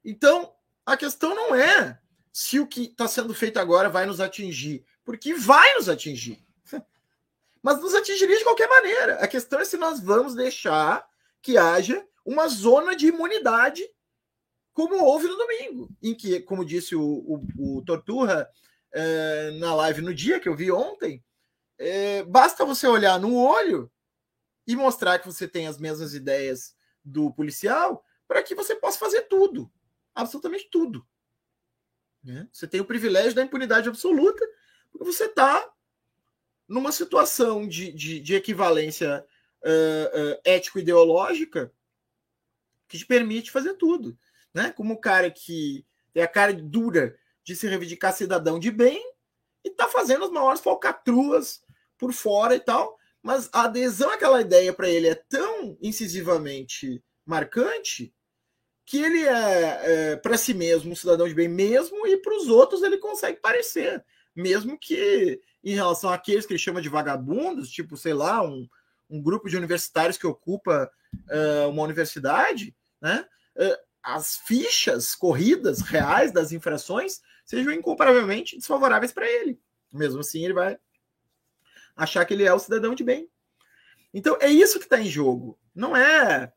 Então, 0.03 0.54
a 0.85 0.95
questão 0.95 1.33
não 1.33 1.55
é 1.55 1.99
se 2.31 2.59
o 2.59 2.67
que 2.67 2.83
está 2.83 3.07
sendo 3.07 3.33
feito 3.33 3.57
agora 3.57 3.89
vai 3.89 4.05
nos 4.05 4.19
atingir, 4.19 4.85
porque 5.03 5.33
vai 5.33 5.73
nos 5.75 5.89
atingir. 5.89 6.45
Mas 7.63 7.81
nos 7.81 7.95
atingiria 7.95 8.37
de 8.37 8.43
qualquer 8.43 8.67
maneira. 8.67 9.15
A 9.15 9.27
questão 9.27 9.59
é 9.59 9.65
se 9.65 9.77
nós 9.77 9.99
vamos 9.99 10.35
deixar 10.35 11.07
que 11.41 11.57
haja 11.57 12.05
uma 12.25 12.47
zona 12.47 12.95
de 12.95 13.07
imunidade, 13.07 13.87
como 14.73 15.03
houve 15.03 15.27
no 15.27 15.37
domingo, 15.37 15.89
em 16.01 16.13
que, 16.13 16.41
como 16.41 16.65
disse 16.65 16.95
o, 16.95 17.01
o, 17.01 17.77
o 17.77 17.81
Torturra 17.85 18.49
é, 18.91 19.51
na 19.51 19.73
live 19.75 20.01
no 20.01 20.13
dia 20.13 20.39
que 20.39 20.49
eu 20.49 20.55
vi 20.55 20.71
ontem, 20.71 21.23
é, 21.77 22.23
basta 22.23 22.65
você 22.65 22.87
olhar 22.87 23.19
no 23.19 23.35
olho 23.35 23.91
e 24.67 24.75
mostrar 24.75 25.19
que 25.19 25.25
você 25.25 25.47
tem 25.47 25.67
as 25.67 25.77
mesmas 25.77 26.13
ideias 26.13 26.75
do 27.03 27.31
policial 27.31 28.03
para 28.27 28.41
que 28.41 28.55
você 28.55 28.75
possa 28.75 28.97
fazer 28.97 29.23
tudo, 29.23 29.71
absolutamente 30.15 30.69
tudo. 30.71 31.05
Né? 32.23 32.47
Você 32.51 32.67
tem 32.67 32.81
o 32.81 32.85
privilégio 32.85 33.35
da 33.35 33.43
impunidade 33.43 33.87
absoluta, 33.87 34.43
porque 34.91 35.05
você 35.05 35.25
está 35.25 35.71
numa 36.67 36.91
situação 36.91 37.67
de, 37.67 37.91
de, 37.91 38.19
de 38.19 38.33
equivalência 38.33 39.23
uh, 39.63 40.33
uh, 40.33 40.41
ético-ideológica 40.43 41.71
que 42.87 42.97
te 42.97 43.05
permite 43.05 43.51
fazer 43.51 43.75
tudo. 43.75 44.17
Né? 44.53 44.71
Como 44.71 44.93
o 44.93 44.99
cara 44.99 45.29
que 45.29 45.85
tem 46.13 46.23
a 46.23 46.27
cara 46.27 46.53
dura 46.53 47.17
de 47.43 47.55
se 47.55 47.67
reivindicar 47.67 48.13
cidadão 48.13 48.57
de 48.57 48.71
bem 48.71 48.99
e 49.63 49.69
está 49.69 49.87
fazendo 49.87 50.25
as 50.25 50.31
maiores 50.31 50.61
falcatruas 50.61 51.61
por 51.97 52.11
fora 52.13 52.55
e 52.55 52.59
tal, 52.59 52.97
mas 53.21 53.49
a 53.51 53.63
adesão 53.63 54.09
àquela 54.11 54.41
ideia 54.41 54.73
para 54.73 54.89
ele 54.89 55.07
é 55.07 55.15
tão 55.15 55.77
incisivamente 55.81 57.03
marcante 57.25 58.13
que 58.85 59.01
ele 59.01 59.25
é, 59.25 60.11
é 60.11 60.15
para 60.15 60.37
si 60.37 60.53
mesmo 60.53 60.91
um 60.91 60.95
cidadão 60.95 61.27
de 61.27 61.33
bem 61.33 61.47
mesmo 61.47 62.05
e 62.05 62.17
para 62.17 62.37
os 62.37 62.47
outros 62.47 62.83
ele 62.83 62.97
consegue 62.97 63.39
parecer, 63.39 64.05
mesmo 64.35 64.77
que 64.77 65.41
em 65.63 65.73
relação 65.73 66.11
àqueles 66.11 66.45
que 66.45 66.53
ele 66.53 66.59
chama 66.59 66.81
de 66.81 66.89
vagabundos, 66.89 67.71
tipo, 67.71 67.97
sei 67.97 68.13
lá, 68.13 68.43
um, 68.43 68.67
um 69.09 69.21
grupo 69.21 69.49
de 69.49 69.57
universitários 69.57 70.17
que 70.17 70.27
ocupa 70.27 70.91
uh, 71.13 71.69
uma 71.69 71.81
universidade, 71.81 72.75
né, 73.01 73.25
uh, 73.57 73.77
as 74.03 74.37
fichas 74.37 75.15
corridas 75.15 75.81
reais 75.81 76.31
das 76.31 76.51
infrações 76.51 77.21
sejam 77.43 77.73
incomparavelmente 77.73 78.55
desfavoráveis 78.55 79.11
para 79.11 79.27
ele. 79.27 79.59
Mesmo 79.91 80.19
assim, 80.19 80.43
ele 80.43 80.53
vai 80.53 80.77
achar 81.95 82.23
que 82.25 82.33
ele 82.35 82.43
é 82.43 82.53
o 82.53 82.59
cidadão 82.59 82.93
de 82.93 83.03
bem. 83.03 83.27
Então, 84.13 84.37
é 84.39 84.47
isso 84.47 84.77
que 84.77 84.85
está 84.85 85.01
em 85.01 85.09
jogo. 85.09 85.59
Não 85.73 85.97
é, 85.97 86.43
é, 86.43 86.53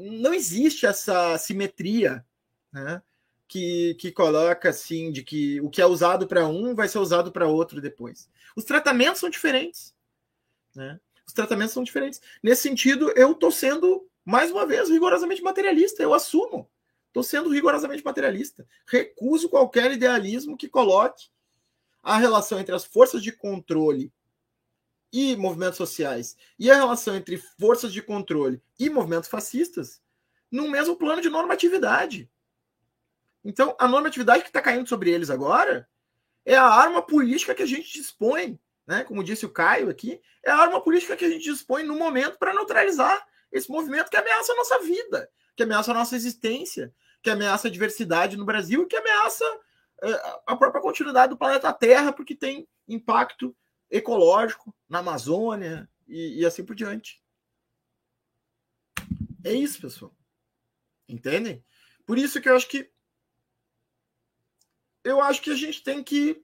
Não 0.00 0.32
existe 0.32 0.86
essa 0.86 1.36
simetria 1.38 2.24
né, 2.72 3.02
que, 3.46 3.94
que 3.96 4.10
coloca 4.10 4.70
assim 4.70 5.12
de 5.12 5.22
que 5.22 5.60
o 5.60 5.68
que 5.68 5.82
é 5.82 5.86
usado 5.86 6.26
para 6.26 6.46
um 6.46 6.74
vai 6.74 6.88
ser 6.88 6.98
usado 6.98 7.30
para 7.30 7.46
outro 7.46 7.80
depois. 7.80 8.28
Os 8.56 8.64
tratamentos 8.64 9.20
são 9.20 9.28
diferentes. 9.28 9.94
Né? 10.74 10.98
Os 11.26 11.32
tratamentos 11.32 11.74
são 11.74 11.84
diferentes. 11.84 12.20
Nesse 12.42 12.62
sentido, 12.62 13.12
eu 13.16 13.32
estou 13.32 13.50
sendo, 13.50 14.08
mais 14.24 14.50
uma 14.50 14.66
vez, 14.66 14.88
rigorosamente 14.88 15.42
materialista. 15.42 16.02
Eu 16.02 16.14
assumo. 16.14 16.68
Estou 17.08 17.22
sendo 17.22 17.50
rigorosamente 17.50 18.02
materialista. 18.02 18.66
Recuso 18.86 19.48
qualquer 19.48 19.92
idealismo 19.92 20.56
que 20.56 20.68
coloque 20.68 21.26
a 22.02 22.16
relação 22.16 22.58
entre 22.58 22.74
as 22.74 22.84
forças 22.84 23.22
de 23.22 23.32
controle 23.32 24.10
e 25.12 25.36
movimentos 25.36 25.76
sociais 25.76 26.36
e 26.58 26.70
a 26.70 26.74
relação 26.74 27.14
entre 27.14 27.36
forças 27.36 27.92
de 27.92 28.00
controle 28.00 28.62
e 28.78 28.88
movimentos 28.88 29.28
fascistas 29.28 30.00
no 30.50 30.68
mesmo 30.68 30.96
plano 30.96 31.20
de 31.20 31.28
normatividade. 31.28 32.30
Então, 33.44 33.76
a 33.78 33.88
normatividade 33.88 34.42
que 34.42 34.48
está 34.48 34.62
caindo 34.62 34.88
sobre 34.88 35.10
eles 35.10 35.30
agora 35.30 35.88
é 36.44 36.56
a 36.56 36.66
arma 36.66 37.02
política 37.02 37.54
que 37.54 37.62
a 37.62 37.66
gente 37.66 37.92
dispõe 37.92 38.58
né, 38.86 39.04
como 39.04 39.22
disse 39.22 39.46
o 39.46 39.50
Caio 39.50 39.88
aqui, 39.88 40.20
é 40.44 40.50
a 40.50 40.56
arma 40.56 40.80
política 40.80 41.16
que 41.16 41.24
a 41.24 41.28
gente 41.28 41.44
dispõe 41.44 41.82
no 41.82 41.96
momento 41.96 42.38
para 42.38 42.52
neutralizar 42.52 43.24
esse 43.50 43.70
movimento 43.70 44.10
que 44.10 44.16
ameaça 44.16 44.52
a 44.52 44.56
nossa 44.56 44.78
vida, 44.80 45.30
que 45.56 45.62
ameaça 45.62 45.90
a 45.90 45.94
nossa 45.94 46.16
existência, 46.16 46.92
que 47.22 47.30
ameaça 47.30 47.68
a 47.68 47.70
diversidade 47.70 48.36
no 48.36 48.44
Brasil 48.44 48.86
que 48.86 48.96
ameaça 48.96 49.44
uh, 50.02 50.40
a 50.46 50.56
própria 50.56 50.82
continuidade 50.82 51.30
do 51.30 51.38
planeta 51.38 51.72
Terra, 51.72 52.12
porque 52.12 52.34
tem 52.34 52.68
impacto 52.88 53.54
ecológico 53.92 54.74
na 54.88 54.98
Amazônia 55.00 55.88
e, 56.08 56.40
e 56.40 56.46
assim 56.46 56.64
por 56.64 56.74
diante. 56.74 57.22
É 59.44 59.52
isso, 59.52 59.80
pessoal. 59.80 60.16
Entendem? 61.08 61.62
Por 62.06 62.16
isso 62.16 62.40
que 62.40 62.48
eu 62.48 62.56
acho 62.56 62.66
que 62.68 62.90
eu 65.04 65.20
acho 65.20 65.42
que 65.42 65.50
a 65.50 65.54
gente 65.54 65.82
tem 65.82 66.02
que 66.02 66.42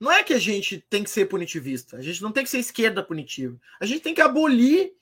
não 0.00 0.10
é 0.10 0.24
que 0.24 0.32
a 0.32 0.38
gente 0.38 0.80
tem 0.80 1.04
que 1.04 1.10
ser 1.10 1.26
punitivista, 1.26 1.96
a 1.96 2.02
gente 2.02 2.22
não 2.22 2.32
tem 2.32 2.44
que 2.44 2.50
ser 2.50 2.58
esquerda 2.58 3.02
punitiva. 3.02 3.58
A 3.80 3.86
gente 3.86 4.02
tem 4.02 4.14
que 4.14 4.20
abolir 4.20 4.94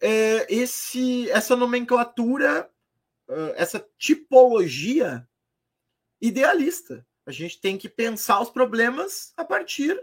é, 0.00 0.46
esse, 0.52 1.30
essa 1.30 1.56
nomenclatura, 1.56 2.70
uh, 3.28 3.52
essa 3.56 3.86
tipologia 3.96 5.26
idealista. 6.20 7.06
A 7.24 7.32
gente 7.32 7.60
tem 7.60 7.78
que 7.78 7.88
pensar 7.88 8.40
os 8.40 8.50
problemas 8.50 9.32
a 9.36 9.44
partir 9.44 9.98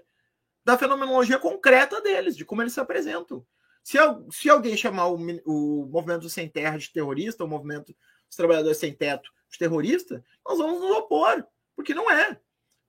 da 0.63 0.77
fenomenologia 0.77 1.39
concreta 1.39 2.01
deles, 2.01 2.35
de 2.35 2.45
como 2.45 2.61
eles 2.61 2.73
se 2.73 2.79
apresentam. 2.79 3.45
Se, 3.83 3.97
se 4.31 4.49
alguém 4.49 4.77
chamar 4.77 5.07
o, 5.07 5.15
o 5.45 5.85
movimento 5.87 6.29
sem 6.29 6.47
terra 6.47 6.77
de 6.77 6.91
terrorista, 6.91 7.43
o 7.43 7.47
movimento 7.47 7.95
dos 8.27 8.37
trabalhadores 8.37 8.77
sem 8.77 8.93
teto 8.93 9.31
de 9.49 9.57
terrorista, 9.57 10.23
nós 10.45 10.57
vamos 10.57 10.79
nos 10.79 10.91
opor, 10.91 11.45
porque 11.75 11.93
não 11.93 12.09
é. 12.11 12.39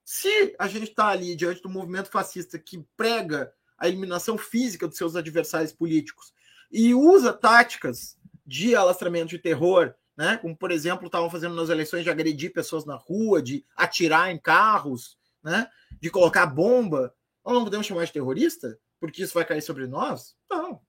Se 0.04 0.54
a 0.58 0.68
gente 0.68 0.90
está 0.90 1.08
ali 1.08 1.34
diante 1.34 1.62
do 1.62 1.70
movimento 1.70 2.10
fascista 2.10 2.58
que 2.58 2.84
prega 2.96 3.52
a 3.78 3.88
eliminação 3.88 4.36
física 4.36 4.86
dos 4.86 4.96
seus 4.96 5.16
adversários 5.16 5.72
políticos 5.72 6.32
e 6.70 6.94
usa 6.94 7.32
táticas 7.32 8.16
de 8.46 8.74
alastramento 8.74 9.30
de 9.30 9.38
terror, 9.38 9.94
né? 10.16 10.36
como 10.36 10.56
por 10.56 10.70
exemplo 10.70 11.06
estavam 11.06 11.30
fazendo 11.30 11.54
nas 11.54 11.68
eleições 11.68 12.04
de 12.04 12.10
agredir 12.10 12.52
pessoas 12.52 12.84
na 12.84 12.96
rua, 12.96 13.42
de 13.42 13.64
atirar 13.76 14.30
em 14.30 14.38
carros, 14.38 15.16
né? 15.42 15.68
de 16.00 16.10
colocar 16.10 16.46
bomba, 16.46 17.14
nós 17.44 17.54
não 17.54 17.64
podemos 17.64 17.86
chamar 17.86 18.04
de 18.04 18.12
terrorista? 18.12 18.78
Porque 19.00 19.22
isso 19.22 19.34
vai 19.34 19.44
cair 19.44 19.62
sobre 19.62 19.86
nós? 19.86 20.36
Não. 20.50 20.80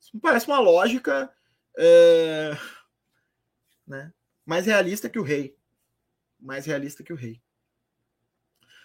Isso 0.00 0.10
me 0.14 0.20
parece 0.20 0.46
uma 0.46 0.60
lógica 0.60 1.32
é, 1.76 2.56
né, 3.86 4.12
mais 4.44 4.66
realista 4.66 5.08
que 5.08 5.18
o 5.18 5.22
rei. 5.22 5.56
Mais 6.38 6.66
realista 6.66 7.02
que 7.02 7.12
o 7.12 7.16
rei. 7.16 7.42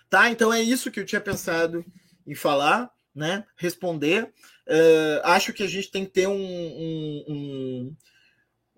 Tá, 0.09 0.31
então 0.31 0.51
é 0.51 0.61
isso 0.61 0.89
que 0.89 0.99
eu 0.99 1.05
tinha 1.05 1.21
pensado 1.21 1.85
em 2.25 2.33
falar, 2.33 2.91
né? 3.13 3.45
Responder. 3.55 4.33
Uh, 4.67 5.21
acho 5.23 5.53
que 5.53 5.61
a 5.61 5.67
gente 5.67 5.91
tem 5.91 6.05
que 6.05 6.11
ter 6.11 6.27
um, 6.27 6.33
um, 6.33 7.25
um, 7.27 7.97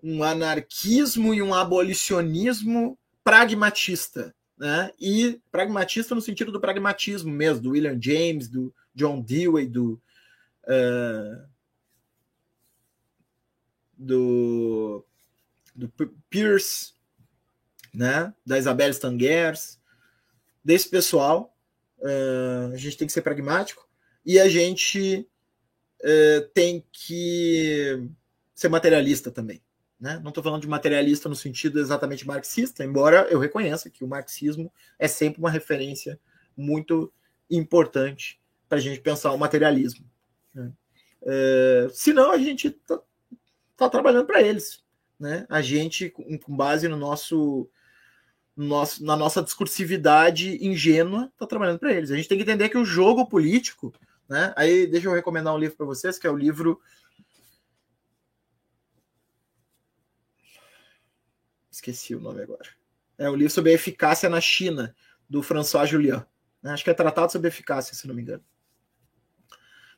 um 0.02 0.22
anarquismo 0.22 1.32
e 1.32 1.40
um 1.40 1.54
abolicionismo 1.54 2.98
pragmatista, 3.24 4.34
né? 4.62 4.92
E 5.00 5.40
pragmatista 5.50 6.14
no 6.14 6.20
sentido 6.20 6.52
do 6.52 6.60
pragmatismo 6.60 7.32
mesmo, 7.32 7.60
do 7.60 7.70
William 7.70 8.00
James, 8.00 8.46
do 8.46 8.72
John 8.94 9.20
Dewey, 9.20 9.66
do 9.66 10.00
uh, 10.62 11.44
do, 13.98 15.04
do 15.74 15.92
Pierce, 16.30 16.92
né? 17.92 18.32
Da 18.46 18.56
Isabel 18.56 18.90
Stangers, 18.90 19.80
desse 20.64 20.88
pessoal. 20.88 21.52
Uh, 21.98 22.72
a 22.72 22.76
gente 22.76 22.96
tem 22.96 23.08
que 23.08 23.12
ser 23.12 23.22
pragmático 23.22 23.88
e 24.24 24.38
a 24.38 24.48
gente 24.48 25.28
uh, 26.04 26.48
tem 26.54 26.84
que 26.92 28.08
ser 28.54 28.68
materialista 28.68 29.28
também. 29.28 29.60
Né? 30.02 30.18
Não 30.20 30.30
estou 30.30 30.42
falando 30.42 30.62
de 30.62 30.68
materialista 30.68 31.28
no 31.28 31.36
sentido 31.36 31.78
exatamente 31.78 32.26
marxista, 32.26 32.84
embora 32.84 33.28
eu 33.30 33.38
reconheça 33.38 33.88
que 33.88 34.02
o 34.02 34.08
marxismo 34.08 34.70
é 34.98 35.06
sempre 35.06 35.38
uma 35.38 35.48
referência 35.48 36.18
muito 36.56 37.12
importante 37.48 38.40
para 38.68 38.78
a 38.78 38.80
gente 38.80 39.00
pensar 39.00 39.30
o 39.30 39.38
materialismo. 39.38 40.04
Né? 40.52 40.72
É, 41.22 41.88
senão 41.92 42.32
a 42.32 42.38
gente 42.38 42.66
está 42.66 42.98
tá 43.76 43.88
trabalhando 43.88 44.26
para 44.26 44.42
eles. 44.42 44.82
Né? 45.20 45.46
A 45.48 45.62
gente, 45.62 46.10
com, 46.10 46.56
base 46.56 46.88
no 46.88 46.96
nosso, 46.96 47.70
no 48.56 48.66
nosso, 48.66 49.04
na 49.04 49.16
nossa 49.16 49.40
discursividade 49.40 50.66
ingênua, 50.66 51.30
está 51.32 51.46
trabalhando 51.46 51.78
para 51.78 51.92
eles. 51.92 52.10
A 52.10 52.16
gente 52.16 52.28
tem 52.28 52.36
que 52.36 52.42
entender 52.42 52.68
que 52.70 52.78
o 52.78 52.84
jogo 52.84 53.24
político. 53.24 53.94
Né? 54.28 54.52
Aí 54.56 54.84
deixa 54.84 55.06
eu 55.06 55.14
recomendar 55.14 55.54
um 55.54 55.58
livro 55.58 55.76
para 55.76 55.86
vocês, 55.86 56.18
que 56.18 56.26
é 56.26 56.30
o 56.30 56.36
livro 56.36 56.80
esqueci 61.72 62.14
o 62.14 62.20
nome 62.20 62.42
agora. 62.42 62.68
É 63.16 63.28
um 63.28 63.34
livro 63.34 63.52
sobre 63.52 63.70
a 63.70 63.74
eficácia 63.74 64.28
na 64.28 64.40
China, 64.40 64.94
do 65.28 65.42
François 65.42 65.88
Julian. 65.88 66.26
Né? 66.62 66.72
Acho 66.72 66.84
que 66.84 66.90
é 66.90 66.94
tratado 66.94 67.32
sobre 67.32 67.48
eficácia, 67.48 67.94
se 67.94 68.06
não 68.06 68.14
me 68.14 68.22
engano. 68.22 68.44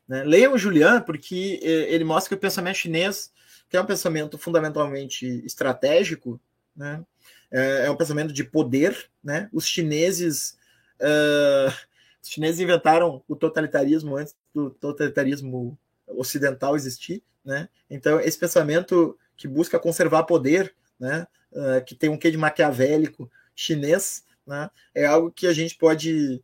Né? 0.07 0.23
Leiam 0.23 0.53
o 0.53 0.57
Julian, 0.57 1.01
porque 1.01 1.59
é, 1.61 1.93
ele 1.93 2.05
mostra 2.05 2.29
que 2.29 2.35
o 2.35 2.39
pensamento 2.39 2.77
chinês, 2.77 3.33
que 3.69 3.75
é 3.75 3.81
um 3.81 3.85
pensamento 3.85 4.37
fundamentalmente 4.37 5.25
estratégico, 5.45 6.39
né? 6.75 7.03
é, 7.51 7.87
é 7.87 7.91
um 7.91 7.97
pensamento 7.97 8.31
de 8.31 8.43
poder. 8.43 9.09
Né? 9.23 9.49
Os 9.51 9.67
chineses. 9.67 10.57
Uh, 10.99 11.73
os 12.23 12.29
chineses 12.29 12.61
inventaram 12.61 13.21
o 13.27 13.35
totalitarismo 13.35 14.15
antes 14.15 14.35
do 14.53 14.69
totalitarismo 14.69 15.77
ocidental 16.07 16.75
existir. 16.75 17.21
Né? 17.43 17.67
Então, 17.89 18.19
esse 18.19 18.37
pensamento 18.37 19.17
que 19.35 19.47
busca 19.47 19.77
conservar 19.77 20.23
poder 20.23 20.73
né? 20.99 21.27
Uh, 21.55 21.83
que 21.83 21.95
tem 21.95 22.09
um 22.09 22.17
quê 22.17 22.29
de 22.29 22.37
maquiavélico 22.37 23.31
chinês, 23.55 24.23
né, 24.45 24.69
é 24.93 25.05
algo 25.05 25.31
que 25.31 25.47
a 25.47 25.53
gente 25.53 25.75
pode 25.75 26.43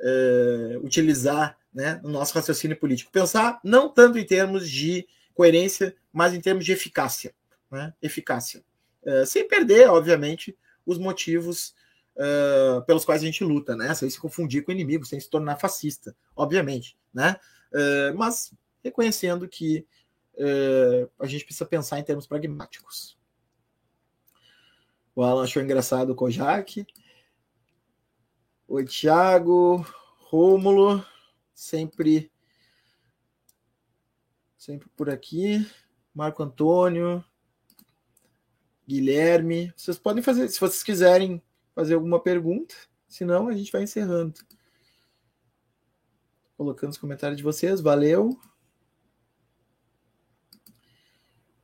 uh, 0.00 0.78
utilizar 0.84 1.58
né, 1.72 2.00
no 2.02 2.08
nosso 2.08 2.34
raciocínio 2.34 2.76
político. 2.76 3.10
Pensar 3.10 3.60
não 3.64 3.88
tanto 3.88 4.18
em 4.18 4.24
termos 4.24 4.68
de 4.68 5.06
coerência, 5.34 5.94
mas 6.12 6.34
em 6.34 6.40
termos 6.40 6.64
de 6.64 6.72
eficácia. 6.72 7.34
Né, 7.70 7.92
eficácia. 8.02 8.62
Uh, 9.02 9.26
sem 9.26 9.48
perder, 9.48 9.88
obviamente, 9.88 10.56
os 10.86 10.98
motivos 10.98 11.74
uh, 12.16 12.82
pelos 12.84 13.04
quais 13.04 13.22
a 13.22 13.24
gente 13.24 13.42
luta, 13.42 13.74
né? 13.74 13.94
Sem 13.94 14.08
se 14.08 14.20
confundir 14.20 14.62
com 14.62 14.70
o 14.70 14.74
inimigo, 14.74 15.04
sem 15.04 15.18
se 15.18 15.28
tornar 15.28 15.58
fascista, 15.58 16.14
obviamente, 16.36 16.96
né? 17.12 17.36
Uh, 17.72 18.16
mas 18.16 18.52
reconhecendo 18.84 19.48
que 19.48 19.86
a 21.20 21.26
gente 21.26 21.44
precisa 21.44 21.66
pensar 21.66 21.98
em 21.98 22.02
termos 22.02 22.26
pragmáticos. 22.26 23.18
O 25.14 25.22
Alan 25.22 25.44
achou 25.44 25.62
engraçado 25.62 26.10
o 26.10 26.14
Kojak. 26.14 26.86
Oi, 28.66 28.84
Thiago. 28.86 29.84
Rômulo. 30.30 31.04
Sempre. 31.52 32.32
Sempre 34.56 34.88
por 34.96 35.10
aqui. 35.10 35.66
Marco 36.14 36.42
Antônio. 36.42 37.22
Guilherme. 38.88 39.70
Vocês 39.76 39.98
podem 39.98 40.22
fazer, 40.22 40.48
se 40.48 40.58
vocês 40.58 40.82
quiserem 40.82 41.42
fazer 41.74 41.94
alguma 41.94 42.18
pergunta. 42.18 42.74
Senão, 43.06 43.48
a 43.48 43.52
gente 43.52 43.70
vai 43.70 43.82
encerrando. 43.82 44.40
Colocando 46.56 46.92
os 46.92 46.98
comentários 46.98 47.36
de 47.36 47.42
vocês. 47.42 47.82
Valeu. 47.82 48.40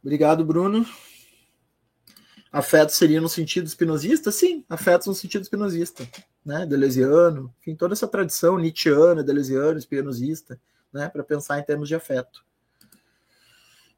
Obrigado, 0.03 0.45
Bruno. 0.45 0.85
Afeto 2.51 2.91
seria 2.91 3.21
no 3.21 3.29
sentido 3.29 3.67
espinosista? 3.67 4.33
Sim, 4.33 4.65
afetos 4.69 5.07
no 5.07 5.15
sentido 5.15 5.43
espinosista, 5.43 6.09
né? 6.45 6.65
Deleuziano, 6.65 7.55
enfim, 7.61 7.75
toda 7.75 7.93
essa 7.93 8.09
tradição 8.09 8.59
nietzschiana, 8.59 9.23
deleuziano, 9.23 9.79
espinosista, 9.79 10.59
né? 10.93 11.09
Para 11.09 11.23
pensar 11.23 11.59
em 11.59 11.63
termos 11.63 11.89
de 11.89 11.95
afeto. 11.95 12.43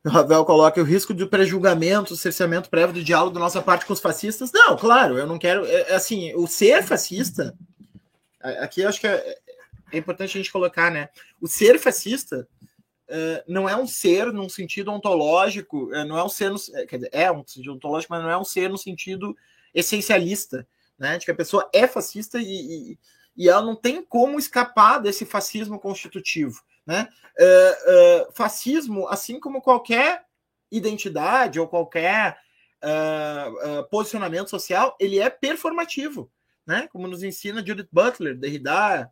O 0.05 0.09
Ravel 0.09 0.45
coloca 0.45 0.81
o 0.81 0.85
risco 0.85 1.13
de 1.13 1.27
prejulgamento, 1.27 2.17
cerceamento 2.17 2.71
prévio 2.71 2.95
do 2.95 3.05
diálogo 3.05 3.35
da 3.35 3.41
nossa 3.41 3.61
parte 3.61 3.85
com 3.85 3.93
os 3.93 4.01
fascistas. 4.01 4.51
Não, 4.51 4.77
claro, 4.77 5.19
eu 5.19 5.27
não 5.27 5.39
quero. 5.39 5.65
É, 5.67 5.93
é 5.93 5.95
assim, 5.95 6.35
o 6.35 6.47
ser 6.47 6.83
fascista. 6.83 7.55
Aqui 8.41 8.83
acho 8.83 8.99
que 8.99 9.07
é, 9.07 9.37
é 9.93 9.99
importante 9.99 10.31
a 10.31 10.41
gente 10.41 10.51
colocar, 10.51 10.91
né? 10.91 11.11
O 11.41 11.47
ser 11.47 11.79
fascista 11.79 12.49
Uh, 13.11 13.43
não 13.49 13.69
é 13.69 13.75
um 13.75 13.89
ser 13.89 14.33
num 14.33 14.49
sentido 14.49 14.93
ontológico, 14.93 15.87
uh, 15.87 16.05
não 16.05 16.17
é 16.17 16.23
um 16.23 16.29
ser, 16.29 16.49
no, 16.49 16.57
eh, 16.75 16.87
quer 16.87 16.97
dizer, 16.97 17.11
é 17.13 17.33
um 17.33 17.45
sentido 17.45 17.75
ontológico, 17.75 18.13
mas 18.13 18.23
não 18.23 18.31
é 18.31 18.39
um 18.39 18.45
ser 18.45 18.71
no 18.71 18.79
sentido 18.79 19.37
essencialista, 19.75 20.65
né? 20.97 21.19
De 21.19 21.25
que 21.25 21.31
a 21.33 21.35
pessoa 21.35 21.69
é 21.75 21.89
fascista 21.89 22.39
e, 22.39 22.45
e, 22.45 22.99
e 23.37 23.49
ela 23.49 23.63
não 23.63 23.75
tem 23.75 24.01
como 24.01 24.39
escapar 24.39 25.01
desse 25.01 25.27
fascismo 25.27 25.81
constitutivo, 25.81 26.63
né? 26.87 27.09
Uh, 27.37 28.33
fascismo, 28.33 29.09
assim 29.09 29.41
como 29.41 29.61
qualquer 29.61 30.25
identidade 30.71 31.59
ou 31.59 31.67
qualquer 31.67 32.39
posicionamento 33.91 34.49
social, 34.49 34.97
ele 34.99 35.19
é 35.19 35.29
performativo, 35.29 36.31
né? 36.65 36.89
Como 36.91 37.07
nos 37.07 37.23
ensina 37.23 37.65
Judith 37.67 37.89
Butler, 37.93 38.39
Derrida, 38.39 39.11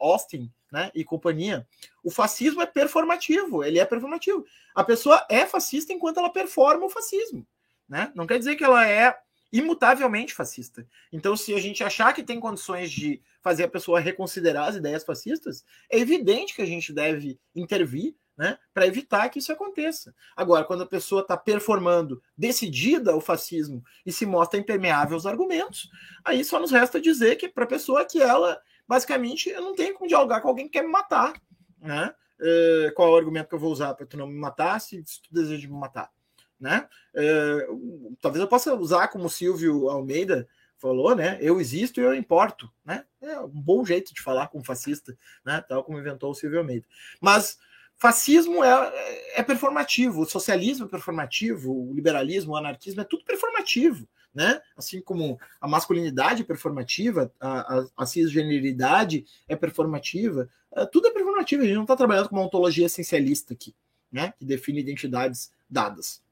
Austin, 0.00 0.50
né, 0.70 0.90
e 0.94 1.04
companhia. 1.04 1.66
O 2.02 2.10
fascismo 2.10 2.60
é 2.60 2.66
performativo, 2.66 3.62
ele 3.62 3.78
é 3.78 3.84
performativo. 3.84 4.44
A 4.74 4.82
pessoa 4.82 5.24
é 5.30 5.46
fascista 5.46 5.92
enquanto 5.92 6.18
ela 6.18 6.30
performa 6.30 6.86
o 6.86 6.90
fascismo, 6.90 7.46
né? 7.88 8.10
Não 8.14 8.26
quer 8.26 8.38
dizer 8.38 8.56
que 8.56 8.64
ela 8.64 8.88
é 8.88 9.16
imutavelmente 9.52 10.34
fascista. 10.34 10.84
Então, 11.12 11.36
se 11.36 11.54
a 11.54 11.60
gente 11.60 11.84
achar 11.84 12.12
que 12.12 12.24
tem 12.24 12.40
condições 12.40 12.90
de 12.90 13.22
fazer 13.40 13.62
a 13.62 13.68
pessoa 13.68 14.00
reconsiderar 14.00 14.68
as 14.68 14.74
ideias 14.74 15.04
fascistas, 15.04 15.64
é 15.88 15.96
evidente 15.96 16.56
que 16.56 16.62
a 16.62 16.66
gente 16.66 16.92
deve 16.92 17.38
intervir 17.54 18.16
né, 18.36 18.58
para 18.72 18.86
evitar 18.86 19.28
que 19.28 19.38
isso 19.38 19.52
aconteça. 19.52 20.12
Agora, 20.34 20.64
quando 20.64 20.82
a 20.82 20.86
pessoa 20.86 21.22
está 21.22 21.36
performando 21.36 22.20
decidida 22.36 23.14
o 23.14 23.20
fascismo 23.20 23.84
e 24.04 24.10
se 24.10 24.26
mostra 24.26 24.58
impermeável 24.58 25.14
aos 25.14 25.24
argumentos, 25.24 25.88
aí 26.24 26.44
só 26.44 26.58
nos 26.58 26.72
resta 26.72 27.00
dizer 27.00 27.36
que 27.36 27.48
para 27.48 27.62
a 27.62 27.68
pessoa 27.68 28.04
que 28.04 28.20
ela 28.20 28.60
basicamente 28.86 29.48
eu 29.48 29.62
não 29.62 29.74
tenho 29.74 29.94
como 29.94 30.08
dialogar 30.08 30.40
com 30.40 30.48
alguém 30.48 30.66
que 30.66 30.72
quer 30.72 30.82
me 30.82 30.90
matar, 30.90 31.40
né? 31.80 32.14
Uh, 32.40 32.92
qual 32.94 33.08
é 33.08 33.12
o 33.12 33.16
argumento 33.16 33.48
que 33.48 33.54
eu 33.54 33.58
vou 33.58 33.70
usar 33.70 33.94
para 33.94 34.06
tu 34.06 34.16
não 34.16 34.26
me 34.26 34.38
matar 34.38 34.80
se, 34.80 35.02
se 35.06 35.22
tu 35.22 35.32
deseja 35.32 35.68
me 35.68 35.74
matar, 35.74 36.10
né? 36.58 36.88
Uh, 37.14 38.16
talvez 38.20 38.42
eu 38.42 38.48
possa 38.48 38.74
usar 38.74 39.08
como 39.08 39.30
Silvio 39.30 39.88
Almeida 39.88 40.48
falou, 40.78 41.14
né? 41.14 41.38
Eu 41.40 41.60
existo 41.60 42.00
e 42.00 42.04
eu 42.04 42.14
importo, 42.14 42.70
né? 42.84 43.04
É 43.22 43.38
um 43.40 43.48
bom 43.48 43.84
jeito 43.84 44.12
de 44.12 44.20
falar 44.20 44.48
com 44.48 44.62
fascista, 44.62 45.16
né? 45.44 45.64
Tal 45.66 45.82
como 45.82 45.98
inventou 45.98 46.30
o 46.30 46.34
Silvio 46.34 46.58
Almeida. 46.58 46.86
Mas 47.20 47.58
fascismo 47.96 48.62
é, 48.62 48.92
é 49.36 49.42
performativo, 49.42 50.22
o 50.22 50.26
socialismo 50.26 50.86
é 50.86 50.88
performativo, 50.88 51.72
o 51.72 51.94
liberalismo, 51.94 52.52
o 52.52 52.56
anarquismo 52.56 53.00
é 53.00 53.04
tudo 53.04 53.24
performativo, 53.24 54.06
né? 54.34 54.60
Assim 54.76 55.00
como 55.00 55.38
a 55.60 55.68
masculinidade 55.68 56.42
é 56.42 56.44
performativa, 56.44 57.32
a, 57.38 57.78
a, 57.78 57.86
a 57.98 58.06
cisgeneridade 58.06 59.24
é 59.46 59.54
performativa, 59.54 60.48
é, 60.72 60.84
tudo 60.86 61.06
é 61.06 61.10
performativo. 61.12 61.62
A 61.62 61.66
gente 61.66 61.76
não 61.76 61.82
está 61.82 61.96
trabalhando 61.96 62.28
com 62.28 62.36
uma 62.36 62.44
ontologia 62.44 62.86
essencialista 62.86 63.54
aqui, 63.54 63.74
né? 64.10 64.34
Que 64.36 64.44
define 64.44 64.80
identidades 64.80 65.52
dadas. 65.70 66.22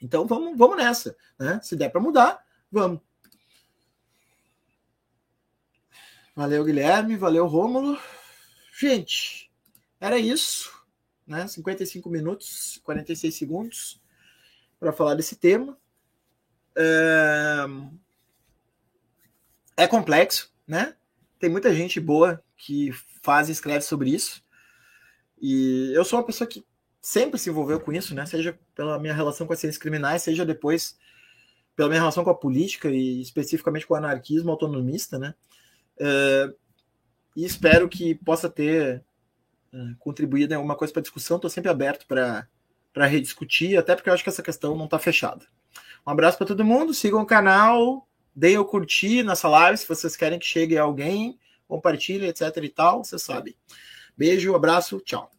Então 0.00 0.26
vamos, 0.26 0.56
vamos 0.56 0.76
nessa, 0.76 1.16
né? 1.38 1.60
Se 1.62 1.76
der 1.76 1.90
para 1.90 2.00
mudar, 2.00 2.42
vamos. 2.72 3.00
Valeu, 6.34 6.64
Guilherme. 6.64 7.16
Valeu, 7.16 7.46
Rômulo. 7.46 7.98
Gente, 8.78 9.50
era 10.00 10.18
isso, 10.18 10.72
né? 11.26 11.46
55 11.46 12.08
minutos, 12.08 12.80
46 12.84 13.34
segundos 13.34 14.00
para 14.78 14.92
falar 14.92 15.14
desse 15.14 15.34
tema. 15.34 15.76
É... 16.78 17.66
complexo, 19.88 20.52
né? 20.66 20.94
Tem 21.38 21.50
muita 21.50 21.74
gente 21.74 22.00
boa 22.00 22.42
que 22.56 22.92
faz 23.22 23.48
e 23.48 23.52
escreve 23.52 23.82
sobre 23.82 24.10
isso. 24.10 24.42
E 25.40 25.92
eu 25.94 26.04
sou 26.04 26.18
uma 26.18 26.26
pessoa 26.26 26.48
que 26.48 26.64
sempre 27.00 27.38
se 27.38 27.48
envolveu 27.48 27.80
com 27.80 27.92
isso, 27.92 28.14
né? 28.14 28.26
Seja 28.26 28.58
pela 28.74 28.98
minha 28.98 29.14
relação 29.14 29.46
com 29.46 29.52
as 29.52 29.58
ciências 29.58 29.80
criminais, 29.80 30.22
seja 30.22 30.44
depois 30.44 30.98
pela 31.74 31.88
minha 31.88 32.00
relação 32.00 32.24
com 32.24 32.30
a 32.30 32.34
política 32.34 32.90
e 32.90 33.20
especificamente 33.20 33.86
com 33.86 33.94
o 33.94 33.96
anarquismo 33.96 34.50
autonomista, 34.50 35.18
né? 35.18 35.34
Uh, 35.96 36.54
e 37.36 37.44
espero 37.44 37.88
que 37.88 38.16
possa 38.16 38.50
ter 38.50 39.04
uh, 39.72 39.96
contribuído 39.98 40.52
em 40.52 40.56
alguma 40.56 40.74
coisa 40.74 40.92
para 40.92 41.00
a 41.00 41.02
discussão. 41.02 41.36
Estou 41.36 41.50
sempre 41.50 41.70
aberto 41.70 42.06
para 42.06 43.06
rediscutir, 43.06 43.78
até 43.78 43.94
porque 43.94 44.10
eu 44.10 44.14
acho 44.14 44.24
que 44.24 44.28
essa 44.28 44.42
questão 44.42 44.76
não 44.76 44.86
está 44.86 44.98
fechada. 44.98 45.46
Um 46.08 46.10
abraço 46.10 46.38
para 46.38 46.46
todo 46.46 46.64
mundo, 46.64 46.94
sigam 46.94 47.20
o 47.20 47.26
canal, 47.26 48.08
deem 48.34 48.56
o 48.56 48.64
curtir 48.64 49.22
nessa 49.22 49.46
live 49.46 49.76
se 49.76 49.86
vocês 49.86 50.16
querem 50.16 50.38
que 50.38 50.46
chegue 50.46 50.78
alguém, 50.78 51.38
compartilhem, 51.68 52.30
etc 52.30 52.56
e 52.62 52.68
tal, 52.70 53.04
vocês 53.04 53.20
sabem. 53.20 53.54
Beijo, 54.16 54.54
abraço, 54.54 54.98
tchau. 55.00 55.30